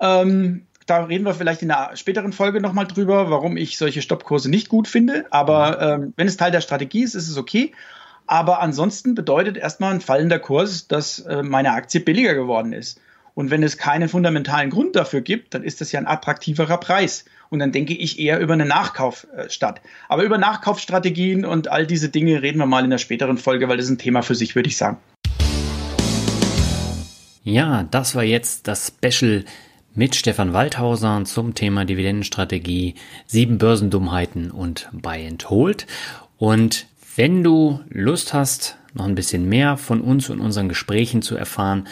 Ähm, 0.00 0.66
da 0.86 1.04
reden 1.04 1.24
wir 1.24 1.34
vielleicht 1.34 1.62
in 1.62 1.70
einer 1.70 1.96
späteren 1.96 2.32
Folge 2.32 2.60
nochmal 2.60 2.86
drüber, 2.86 3.30
warum 3.30 3.56
ich 3.56 3.76
solche 3.76 4.02
Stoppkurse 4.02 4.48
nicht 4.48 4.68
gut 4.68 4.88
finde. 4.88 5.26
Aber 5.30 5.80
ähm, 5.80 6.12
wenn 6.16 6.28
es 6.28 6.36
Teil 6.36 6.50
der 6.52 6.60
Strategie 6.60 7.02
ist, 7.02 7.14
ist 7.14 7.28
es 7.28 7.36
okay. 7.36 7.72
Aber 8.28 8.60
ansonsten 8.60 9.14
bedeutet 9.14 9.56
erstmal 9.56 9.94
ein 9.94 10.02
fallender 10.02 10.38
Kurs, 10.38 10.86
dass 10.86 11.20
äh, 11.20 11.42
meine 11.42 11.72
Aktie 11.72 11.98
billiger 11.98 12.34
geworden 12.34 12.74
ist. 12.74 13.00
Und 13.34 13.50
wenn 13.50 13.62
es 13.62 13.78
keinen 13.78 14.08
fundamentalen 14.08 14.68
Grund 14.68 14.96
dafür 14.96 15.22
gibt, 15.22 15.54
dann 15.54 15.62
ist 15.62 15.80
das 15.80 15.92
ja 15.92 16.00
ein 16.00 16.06
attraktiverer 16.06 16.76
Preis. 16.76 17.24
Und 17.48 17.60
dann 17.60 17.72
denke 17.72 17.94
ich 17.94 18.18
eher 18.18 18.38
über 18.40 18.52
einen 18.52 18.68
Nachkauf 18.68 19.26
statt. 19.48 19.80
Aber 20.08 20.24
über 20.24 20.36
Nachkaufsstrategien 20.36 21.44
und 21.44 21.68
all 21.68 21.86
diese 21.86 22.10
Dinge 22.10 22.42
reden 22.42 22.58
wir 22.58 22.66
mal 22.66 22.84
in 22.84 22.90
der 22.90 22.98
späteren 22.98 23.38
Folge, 23.38 23.68
weil 23.68 23.76
das 23.76 23.86
ist 23.86 23.92
ein 23.92 23.98
Thema 23.98 24.22
für 24.22 24.34
sich, 24.34 24.54
würde 24.54 24.68
ich 24.68 24.76
sagen. 24.76 24.98
Ja, 27.44 27.84
das 27.84 28.14
war 28.14 28.24
jetzt 28.24 28.68
das 28.68 28.92
Special 29.02 29.44
mit 29.94 30.16
Stefan 30.16 30.52
Waldhauser 30.52 31.22
zum 31.24 31.54
Thema 31.54 31.86
Dividendenstrategie, 31.86 32.96
sieben 33.26 33.56
Börsendummheiten 33.56 34.50
und 34.50 34.88
Buy 34.92 35.26
and 35.26 35.48
Hold. 35.48 35.86
Und 36.36 36.86
wenn 37.16 37.42
du 37.42 37.80
Lust 37.88 38.34
hast, 38.34 38.76
noch 38.94 39.06
ein 39.06 39.14
bisschen 39.14 39.48
mehr 39.48 39.76
von 39.76 40.00
uns 40.00 40.30
und 40.30 40.40
unseren 40.40 40.68
Gesprächen 40.68 41.22
zu 41.22 41.36
erfahren, 41.36 41.86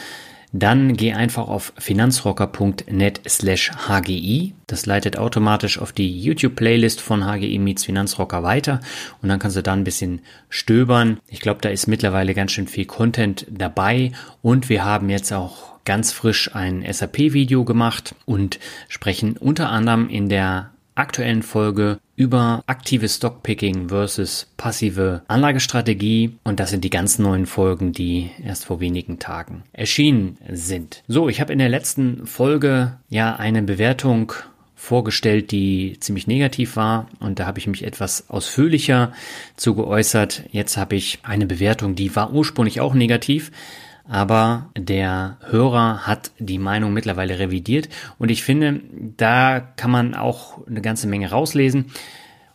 dann 0.52 0.96
geh 0.96 1.12
einfach 1.12 1.48
auf 1.48 1.72
finanzrocker.net 1.78 3.20
slash 3.28 3.72
hgi. 3.88 4.54
Das 4.66 4.86
leitet 4.86 5.18
automatisch 5.18 5.78
auf 5.78 5.92
die 5.92 6.20
YouTube-Playlist 6.20 7.00
von 7.00 7.24
HGI 7.24 7.58
Meets 7.58 7.84
Finanzrocker 7.84 8.42
weiter 8.42 8.80
und 9.22 9.28
dann 9.28 9.38
kannst 9.38 9.56
du 9.56 9.62
da 9.62 9.72
ein 9.72 9.84
bisschen 9.84 10.20
stöbern. 10.48 11.18
Ich 11.28 11.40
glaube, 11.40 11.60
da 11.60 11.68
ist 11.68 11.86
mittlerweile 11.86 12.34
ganz 12.34 12.52
schön 12.52 12.68
viel 12.68 12.86
Content 12.86 13.46
dabei 13.50 14.12
und 14.42 14.68
wir 14.68 14.84
haben 14.84 15.10
jetzt 15.10 15.32
auch 15.32 15.76
ganz 15.84 16.12
frisch 16.12 16.54
ein 16.54 16.84
SAP-Video 16.90 17.64
gemacht 17.64 18.14
und 18.24 18.58
sprechen 18.88 19.36
unter 19.36 19.70
anderem 19.70 20.08
in 20.08 20.28
der 20.28 20.70
aktuellen 20.96 21.42
Folge 21.42 21.98
über 22.16 22.64
aktives 22.66 23.16
Stockpicking 23.16 23.88
versus 23.90 24.48
passive 24.56 25.22
Anlagestrategie 25.28 26.36
und 26.42 26.58
das 26.58 26.70
sind 26.70 26.82
die 26.82 26.90
ganz 26.90 27.18
neuen 27.18 27.46
Folgen, 27.46 27.92
die 27.92 28.30
erst 28.42 28.64
vor 28.64 28.80
wenigen 28.80 29.18
Tagen 29.18 29.62
erschienen 29.72 30.38
sind. 30.50 31.02
So, 31.06 31.28
ich 31.28 31.40
habe 31.40 31.52
in 31.52 31.58
der 31.58 31.68
letzten 31.68 32.26
Folge 32.26 32.96
ja 33.08 33.36
eine 33.36 33.62
Bewertung 33.62 34.32
vorgestellt, 34.74 35.50
die 35.50 35.98
ziemlich 36.00 36.26
negativ 36.26 36.76
war 36.76 37.08
und 37.20 37.38
da 37.38 37.46
habe 37.46 37.58
ich 37.58 37.66
mich 37.66 37.84
etwas 37.84 38.30
ausführlicher 38.30 39.12
zu 39.56 39.74
geäußert. 39.74 40.44
Jetzt 40.50 40.76
habe 40.76 40.96
ich 40.96 41.18
eine 41.22 41.46
Bewertung, 41.46 41.94
die 41.94 42.16
war 42.16 42.32
ursprünglich 42.32 42.80
auch 42.80 42.94
negativ, 42.94 43.52
aber 44.08 44.70
der 44.76 45.38
Hörer 45.48 46.06
hat 46.06 46.30
die 46.38 46.58
Meinung 46.58 46.92
mittlerweile 46.92 47.38
revidiert 47.38 47.88
und 48.18 48.30
ich 48.30 48.42
finde, 48.42 48.80
da 49.16 49.60
kann 49.60 49.90
man 49.90 50.14
auch 50.14 50.66
eine 50.66 50.80
ganze 50.80 51.06
Menge 51.06 51.30
rauslesen. 51.30 51.86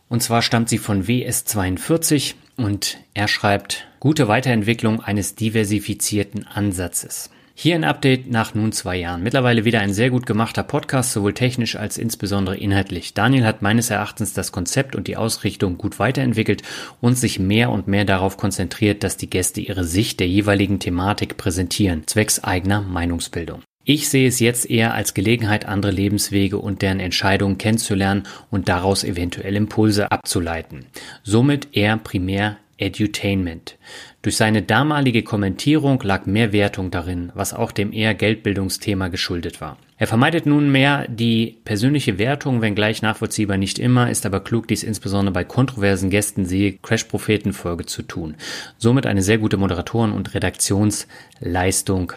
Und 0.08 0.22
zwar 0.22 0.42
stammt 0.42 0.68
sie 0.68 0.78
von 0.78 1.06
WS42 1.06 2.34
und 2.56 2.98
er 3.14 3.28
schreibt, 3.28 3.86
gute 3.98 4.28
Weiterentwicklung 4.28 5.00
eines 5.00 5.34
diversifizierten 5.34 6.46
Ansatzes. 6.46 7.30
Hier 7.54 7.74
ein 7.74 7.84
Update 7.84 8.30
nach 8.30 8.54
nun 8.54 8.72
zwei 8.72 8.96
Jahren. 8.96 9.22
Mittlerweile 9.22 9.64
wieder 9.64 9.80
ein 9.80 9.92
sehr 9.92 10.10
gut 10.10 10.24
gemachter 10.24 10.62
Podcast, 10.62 11.12
sowohl 11.12 11.34
technisch 11.34 11.76
als 11.76 11.98
insbesondere 11.98 12.56
inhaltlich. 12.56 13.12
Daniel 13.12 13.44
hat 13.44 13.60
meines 13.60 13.90
Erachtens 13.90 14.32
das 14.32 14.52
Konzept 14.52 14.96
und 14.96 15.06
die 15.06 15.18
Ausrichtung 15.18 15.76
gut 15.76 15.98
weiterentwickelt 15.98 16.62
und 17.00 17.18
sich 17.18 17.38
mehr 17.38 17.70
und 17.70 17.88
mehr 17.88 18.06
darauf 18.06 18.38
konzentriert, 18.38 19.04
dass 19.04 19.18
die 19.18 19.28
Gäste 19.28 19.60
ihre 19.60 19.84
Sicht 19.84 20.18
der 20.20 20.28
jeweiligen 20.28 20.78
Thematik 20.78 21.36
präsentieren, 21.36 22.06
zwecks 22.06 22.42
eigener 22.42 22.80
Meinungsbildung. 22.80 23.62
Ich 23.84 24.08
sehe 24.08 24.28
es 24.28 24.38
jetzt 24.38 24.70
eher 24.70 24.94
als 24.94 25.12
Gelegenheit, 25.12 25.66
andere 25.66 25.92
Lebenswege 25.92 26.58
und 26.58 26.82
deren 26.82 27.00
Entscheidungen 27.00 27.58
kennenzulernen 27.58 28.22
und 28.50 28.68
daraus 28.68 29.02
eventuell 29.04 29.56
Impulse 29.56 30.10
abzuleiten. 30.10 30.86
Somit 31.22 31.68
eher 31.72 31.96
primär 31.96 32.58
Edutainment. 32.78 33.76
Durch 34.22 34.36
seine 34.36 34.62
damalige 34.62 35.24
Kommentierung 35.24 36.00
lag 36.04 36.26
mehr 36.26 36.52
Wertung 36.52 36.92
darin, 36.92 37.32
was 37.34 37.52
auch 37.52 37.72
dem 37.72 37.92
eher 37.92 38.14
Geldbildungsthema 38.14 39.08
geschuldet 39.08 39.60
war. 39.60 39.78
Er 39.98 40.06
vermeidet 40.06 40.46
nunmehr 40.46 41.06
die 41.08 41.58
persönliche 41.64 42.18
Wertung, 42.18 42.60
wenngleich 42.60 43.02
nachvollziehbar 43.02 43.56
nicht 43.56 43.80
immer, 43.80 44.10
ist 44.10 44.24
aber 44.24 44.38
klug, 44.38 44.68
dies 44.68 44.84
insbesondere 44.84 45.32
bei 45.32 45.42
kontroversen 45.42 46.08
Gästen 46.08 46.46
siehe 46.46 46.72
Crash-Propheten-Folge 46.72 47.84
zu 47.86 48.02
tun. 48.02 48.36
Somit 48.78 49.06
eine 49.06 49.22
sehr 49.22 49.38
gute 49.38 49.56
Moderatoren- 49.56 50.12
und 50.12 50.34
Redaktionsleistung 50.34 52.12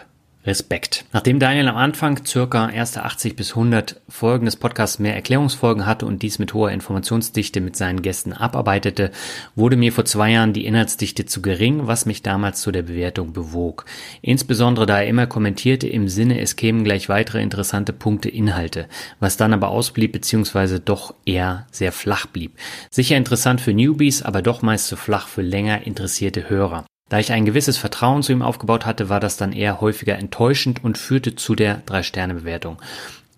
Respekt. 0.46 1.04
Nachdem 1.12 1.40
Daniel 1.40 1.68
am 1.68 1.76
Anfang 1.76 2.24
circa 2.24 2.70
erste 2.70 3.04
80 3.04 3.34
bis 3.34 3.50
100 3.50 4.00
Folgen 4.08 4.44
des 4.44 4.56
Podcasts 4.56 5.00
mehr 5.00 5.14
Erklärungsfolgen 5.14 5.86
hatte 5.86 6.06
und 6.06 6.22
dies 6.22 6.38
mit 6.38 6.54
hoher 6.54 6.70
Informationsdichte 6.70 7.60
mit 7.60 7.76
seinen 7.76 8.00
Gästen 8.02 8.32
abarbeitete, 8.32 9.10
wurde 9.56 9.76
mir 9.76 9.92
vor 9.92 10.04
zwei 10.04 10.30
Jahren 10.30 10.52
die 10.52 10.64
Inhaltsdichte 10.64 11.26
zu 11.26 11.42
gering, 11.42 11.86
was 11.86 12.06
mich 12.06 12.22
damals 12.22 12.60
zu 12.60 12.70
der 12.70 12.82
Bewertung 12.82 13.32
bewog. 13.32 13.84
Insbesondere 14.22 14.86
da 14.86 15.00
er 15.00 15.08
immer 15.08 15.26
kommentierte 15.26 15.88
im 15.88 16.08
Sinne, 16.08 16.40
es 16.40 16.56
kämen 16.56 16.84
gleich 16.84 17.08
weitere 17.08 17.42
interessante 17.42 17.92
Punkte 17.92 18.28
Inhalte, 18.28 18.86
was 19.18 19.36
dann 19.36 19.52
aber 19.52 19.68
ausblieb 19.68 20.12
bzw. 20.12 20.78
doch 20.84 21.14
eher 21.24 21.66
sehr 21.72 21.92
flach 21.92 22.26
blieb. 22.26 22.56
Sicher 22.90 23.16
interessant 23.16 23.60
für 23.60 23.74
Newbies, 23.74 24.22
aber 24.22 24.42
doch 24.42 24.62
meist 24.62 24.86
zu 24.86 24.96
flach 24.96 25.26
für 25.26 25.42
länger 25.42 25.86
interessierte 25.86 26.48
Hörer. 26.48 26.84
Da 27.08 27.20
ich 27.20 27.32
ein 27.32 27.44
gewisses 27.44 27.78
Vertrauen 27.78 28.22
zu 28.22 28.32
ihm 28.32 28.42
aufgebaut 28.42 28.84
hatte, 28.84 29.08
war 29.08 29.20
das 29.20 29.36
dann 29.36 29.52
eher 29.52 29.80
häufiger 29.80 30.18
enttäuschend 30.18 30.82
und 30.82 30.98
führte 30.98 31.36
zu 31.36 31.54
der 31.54 31.82
Drei-Sterne-Bewertung. 31.86 32.78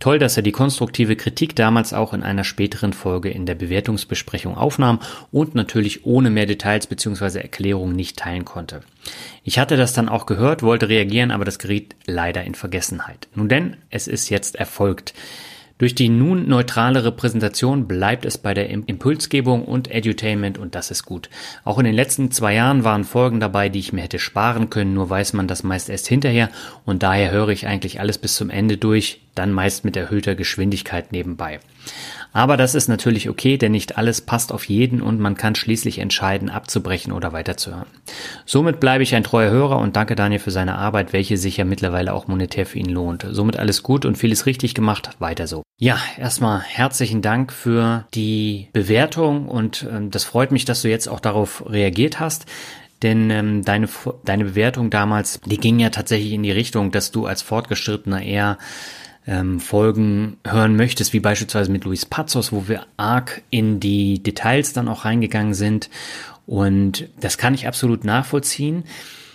Toll, 0.01 0.21
dass 0.21 0.37
er 0.37 0.45
die 0.45 0.53
konstruktive 0.53 1.17
Kritik 1.17 1.57
damals 1.57 1.93
auch 1.93 2.15
in 2.15 2.23
einer 2.23 2.45
späteren 2.45 2.93
Folge 2.93 3.31
in 3.31 3.47
der 3.47 3.57
Bewertungsbesprechung 3.57 4.57
aufnahm 4.57 5.01
und 5.33 5.57
natürlich 5.57 6.07
ohne 6.07 6.31
mehr 6.31 6.47
Details 6.47 6.87
bzw. 6.87 7.41
Erklärungen 7.41 7.97
nicht 7.97 8.17
teilen 8.17 8.45
konnte. 8.45 8.83
Ich 9.43 9.59
hatte 9.59 9.77
das 9.77 9.93
dann 9.93 10.09
auch 10.09 10.27
gehört, 10.27 10.63
wollte 10.63 10.89
reagieren, 10.89 11.33
aber 11.33 11.45
das 11.45 11.59
geriet 11.59 11.97
leider 12.07 12.45
in 12.45 12.55
Vergessenheit. 12.55 13.27
Nun 13.35 13.49
denn, 13.49 13.77
es 13.91 14.07
ist 14.07 14.29
jetzt 14.29 14.55
erfolgt. 14.55 15.15
Durch 15.79 15.95
die 15.95 16.09
nun 16.09 16.49
neutrale 16.49 17.11
Präsentation 17.13 17.87
bleibt 17.87 18.25
es 18.25 18.37
bei 18.37 18.53
der 18.53 18.69
Impulsgebung 18.69 19.65
und 19.65 19.89
Edutainment 19.89 20.59
und 20.59 20.75
das 20.75 20.91
ist 20.91 21.05
gut. 21.05 21.31
Auch 21.65 21.79
in 21.79 21.85
den 21.85 21.95
letzten 21.95 22.33
zwei 22.33 22.55
Jahren 22.55 22.83
waren 22.83 23.05
Folgen 23.05 23.39
dabei, 23.39 23.69
die 23.69 23.79
ich 23.79 23.93
mir 23.93 24.03
hätte 24.03 24.19
sparen 24.19 24.71
können, 24.71 24.95
nur 24.95 25.09
weiß 25.09 25.35
man 25.35 25.47
das 25.47 25.63
meist 25.63 25.89
erst 25.89 26.09
hinterher 26.09 26.51
und 26.85 27.05
daher 27.05 27.31
höre 27.31 27.51
ich 27.51 27.69
eigentlich 27.69 28.01
alles 28.01 28.19
bis 28.19 28.35
zum 28.35 28.51
Ende 28.51 28.77
durch, 28.77 29.21
dann 29.37 29.53
meist 29.53 29.85
mit 29.85 29.97
erhöhter 29.97 30.35
Geschwindigkeit 30.35 31.13
nebenbei. 31.13 31.61
Aber 32.39 32.57
das 32.57 32.77
ist 32.77 32.87
natürlich 32.87 33.29
okay, 33.29 33.57
denn 33.57 33.73
nicht 33.73 33.99
alles 33.99 34.21
passt 34.21 34.53
auf 34.53 34.67
jeden 34.67 35.03
und 35.03 35.19
man 35.19 35.37
kann 35.37 35.57
schließlich 35.57 35.99
entscheiden, 35.99 36.51
abzubrechen 36.51 37.11
oder 37.11 37.33
weiterzuhören. 37.33 37.89
Somit 38.47 38.79
bleibe 38.79 39.03
ich 39.03 39.17
ein 39.17 39.25
treuer 39.25 39.51
Hörer 39.51 39.81
und 39.81 39.97
danke 39.97 40.15
Daniel 40.15 40.39
für 40.39 40.53
seine 40.53 40.77
Arbeit, 40.77 41.13
welche 41.13 41.37
sich 41.37 41.57
ja 41.57 41.65
mittlerweile 41.65 42.15
auch 42.15 42.29
monetär 42.29 42.65
für 42.65 42.79
ihn 42.79 42.91
lohnt. 42.91 43.27
Somit 43.29 43.59
alles 43.59 43.83
gut 43.83 44.05
und 44.05 44.19
vieles 44.19 44.47
richtig 44.47 44.75
gemacht, 44.75 45.11
weiter 45.19 45.49
so. 45.49 45.65
Ja, 45.81 45.99
erstmal 46.17 46.61
herzlichen 46.61 47.23
Dank 47.23 47.53
für 47.53 48.07
die 48.15 48.69
Bewertung 48.73 49.49
und 49.49 49.83
äh, 49.83 50.09
das 50.09 50.23
freut 50.23 50.53
mich, 50.53 50.65
dass 50.65 50.83
du 50.83 50.89
jetzt 50.89 51.09
auch 51.09 51.19
darauf 51.19 51.69
reagiert 51.69 52.21
hast. 52.21 52.47
Denn 53.03 53.31
ähm, 53.31 53.65
deine, 53.65 53.89
deine 54.25 54.45
Bewertung 54.45 54.91
damals, 54.91 55.41
die 55.45 55.59
ging 55.59 55.81
ja 55.81 55.91
tatsächlich 55.91 56.35
in 56.35 56.45
die 56.45 56.53
Richtung, 56.53 56.93
dass 56.93 57.11
du 57.11 57.27
als 57.27 57.43
Fortgeschrittener 57.43 58.23
eher 58.23 58.59
ähm, 59.29 59.61
Folgen 59.61 60.39
hören 60.45 60.75
möchtest, 60.75 61.13
wie 61.13 61.21
beispielsweise 61.21 61.71
mit 61.71 61.85
Luis 61.85 62.07
Pazos, 62.07 62.51
wo 62.51 62.67
wir 62.67 62.87
arg 62.97 63.43
in 63.51 63.79
die 63.79 64.23
Details 64.23 64.73
dann 64.73 64.89
auch 64.89 65.05
reingegangen 65.05 65.55
sind. 65.55 65.91
Und 66.47 67.09
das 67.21 67.37
kann 67.37 67.53
ich 67.53 67.69
absolut 67.69 68.05
nachvollziehen. 68.05 68.85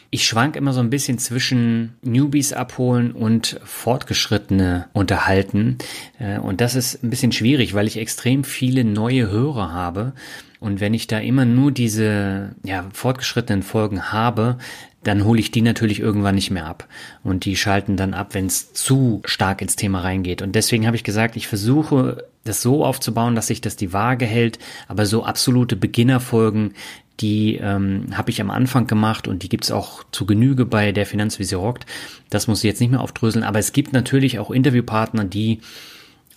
Ich 0.10 0.26
schwank 0.26 0.56
immer 0.56 0.74
so 0.74 0.80
ein 0.80 0.90
bisschen 0.90 1.20
zwischen 1.20 1.94
Newbies 2.02 2.54
abholen 2.54 3.12
und 3.12 3.60
Fortgeschrittene 3.64 4.88
unterhalten. 4.94 5.78
Äh, 6.20 6.40
und 6.40 6.60
das 6.60 6.76
ist 6.76 7.04
ein 7.04 7.12
bisschen 7.12 7.32
schwierig, 7.32 7.76
weil 7.76 7.88
ich 7.88 7.98
extrem 7.98 8.44
viele 8.44 8.84
neue 8.84 9.30
Hörer 9.30 9.72
habe. 9.72 10.14
Und 10.60 10.80
wenn 10.80 10.94
ich 10.94 11.08
da 11.08 11.20
immer 11.20 11.46
nur 11.46 11.72
diese 11.72 12.56
ja, 12.64 12.86
fortgeschrittenen 12.94 13.64
Folgen 13.64 14.12
habe, 14.12 14.58
dann 15.04 15.26
hole 15.26 15.40
ich 15.40 15.52
die 15.52 15.62
natürlich 15.62 16.00
irgendwann 16.00 16.36
nicht 16.36 16.52
mehr 16.52 16.66
ab. 16.66 16.88
Und 17.24 17.46
die 17.46 17.56
schalten 17.56 17.98
dann 17.98 18.14
ab, 18.14 18.34
wenn 18.34 18.46
es 18.46 18.74
zu 18.74 19.22
stark 19.26 19.62
ins 19.62 19.76
Thema 19.76 20.02
reingeht. 20.02 20.42
Und 20.42 20.54
deswegen 20.56 20.86
habe 20.88 20.96
ich 20.96 21.04
gesagt, 21.04 21.36
ich 21.36 21.48
versuche 21.48 22.26
das 22.44 22.62
so 22.62 22.86
aufzubauen, 22.86 23.36
dass 23.36 23.48
sich 23.48 23.62
das 23.62 23.76
die 23.76 23.94
Waage 23.94 24.26
hält, 24.26 24.60
aber 24.88 25.06
so 25.06 25.24
absolute 25.24 25.76
Beginnerfolgen, 25.76 26.74
die 27.20 27.56
ähm, 27.56 28.08
habe 28.14 28.32
ich 28.32 28.42
am 28.42 28.50
Anfang 28.50 28.88
gemacht 28.88 29.28
und 29.28 29.44
die 29.44 29.50
gibt's 29.50 29.72
auch 29.72 30.04
zu 30.12 30.26
Genüge 30.26 30.66
bei 30.66 30.92
der 30.92 31.06
Finanzvisier 31.06 31.60
rockt. 31.60 31.86
Das 32.30 32.48
muss 32.48 32.60
ich 32.60 32.64
jetzt 32.64 32.82
nicht 32.82 32.90
mehr 32.90 33.02
aufdröseln, 33.02 33.46
aber 33.46 33.60
es 33.60 33.72
gibt 33.72 33.94
natürlich 33.94 34.40
auch 34.40 34.52
Interviewpartner, 34.52 35.24
die 35.24 35.60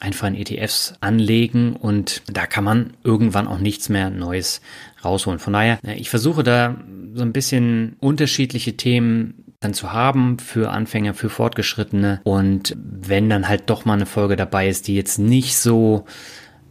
einfach 0.00 0.28
in 0.28 0.34
ETFs 0.34 0.94
anlegen 1.00 1.74
und 1.74 2.22
da 2.30 2.46
kann 2.46 2.64
man 2.64 2.94
irgendwann 3.02 3.48
auch 3.48 3.58
nichts 3.58 3.88
mehr 3.88 4.10
Neues 4.10 4.60
rausholen. 5.04 5.38
Von 5.38 5.54
daher, 5.54 5.78
ich 5.96 6.10
versuche 6.10 6.42
da 6.42 6.76
so 7.14 7.22
ein 7.22 7.32
bisschen 7.32 7.96
unterschiedliche 8.00 8.76
Themen 8.76 9.44
dann 9.60 9.74
zu 9.74 9.92
haben 9.92 10.38
für 10.38 10.70
Anfänger, 10.70 11.14
für 11.14 11.30
Fortgeschrittene 11.30 12.20
und 12.24 12.76
wenn 12.76 13.30
dann 13.30 13.48
halt 13.48 13.70
doch 13.70 13.84
mal 13.84 13.94
eine 13.94 14.06
Folge 14.06 14.36
dabei 14.36 14.68
ist, 14.68 14.86
die 14.86 14.94
jetzt 14.94 15.18
nicht 15.18 15.56
so 15.56 16.04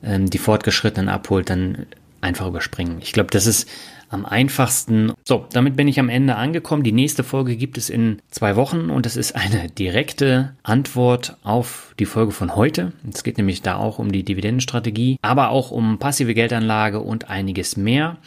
ähm, 0.04 0.30
die 0.30 0.38
Fortgeschrittenen 0.38 1.10
abholt, 1.10 1.50
dann 1.50 1.88
einfach 2.22 2.48
überspringen. 2.48 2.98
Ich 3.02 3.12
glaube, 3.12 3.32
das 3.32 3.48
ist 3.48 3.68
am 4.16 4.26
einfachsten. 4.26 5.12
So, 5.24 5.46
damit 5.52 5.76
bin 5.76 5.88
ich 5.88 6.00
am 6.00 6.10
Ende 6.10 6.36
angekommen. 6.36 6.84
Die 6.84 6.92
nächste 6.92 7.24
Folge 7.24 7.56
gibt 7.56 7.78
es 7.78 7.90
in 7.90 8.22
zwei 8.32 8.56
Wochen 8.56 8.90
und 8.90 9.06
das 9.06 9.16
ist 9.16 9.36
eine 9.36 9.70
direkte 9.70 10.56
Antwort 10.64 11.38
auf 11.44 11.94
die 12.00 12.06
Folge 12.06 12.32
von 12.32 12.56
heute. 12.56 12.94
Es 13.14 13.24
geht 13.24 13.38
nämlich 13.38 13.62
da 13.62 13.76
auch 13.76 14.00
um 14.00 14.12
die 14.12 14.24
Dividendenstrategie, 14.24 15.18
aber 15.22 15.50
auch 15.50 15.70
um 15.70 16.00
passive 16.00 16.34
Geldanlage 16.34 17.02
und 17.02 17.30
einiges 17.30 17.78
mehr. 17.78 18.18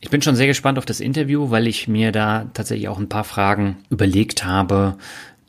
Ich 0.00 0.10
bin 0.10 0.20
schon 0.20 0.36
sehr 0.36 0.46
gespannt 0.46 0.78
auf 0.78 0.84
das 0.84 1.00
Interview, 1.00 1.50
weil 1.50 1.66
ich 1.66 1.88
mir 1.88 2.12
da 2.12 2.50
tatsächlich 2.52 2.88
auch 2.88 2.98
ein 2.98 3.08
paar 3.08 3.24
Fragen 3.24 3.78
überlegt 3.88 4.44
habe, 4.44 4.96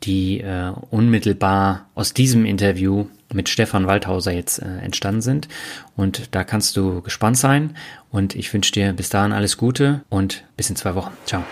die 0.04 0.40
äh, 0.40 0.72
unmittelbar 0.90 1.86
aus 1.94 2.14
diesem 2.14 2.44
Interview 2.44 3.06
mit 3.32 3.48
Stefan 3.48 3.86
Waldhauser 3.86 4.32
jetzt 4.32 4.60
äh, 4.60 4.78
entstanden 4.78 5.22
sind. 5.22 5.48
Und 5.96 6.34
da 6.34 6.44
kannst 6.44 6.76
du 6.76 7.02
gespannt 7.02 7.36
sein. 7.36 7.76
Und 8.10 8.34
ich 8.34 8.52
wünsche 8.54 8.72
dir 8.72 8.92
bis 8.92 9.10
dahin 9.10 9.32
alles 9.32 9.56
Gute 9.56 10.02
und 10.08 10.44
bis 10.56 10.70
in 10.70 10.76
zwei 10.76 10.94
Wochen. 10.94 11.12
Ciao. 11.26 11.44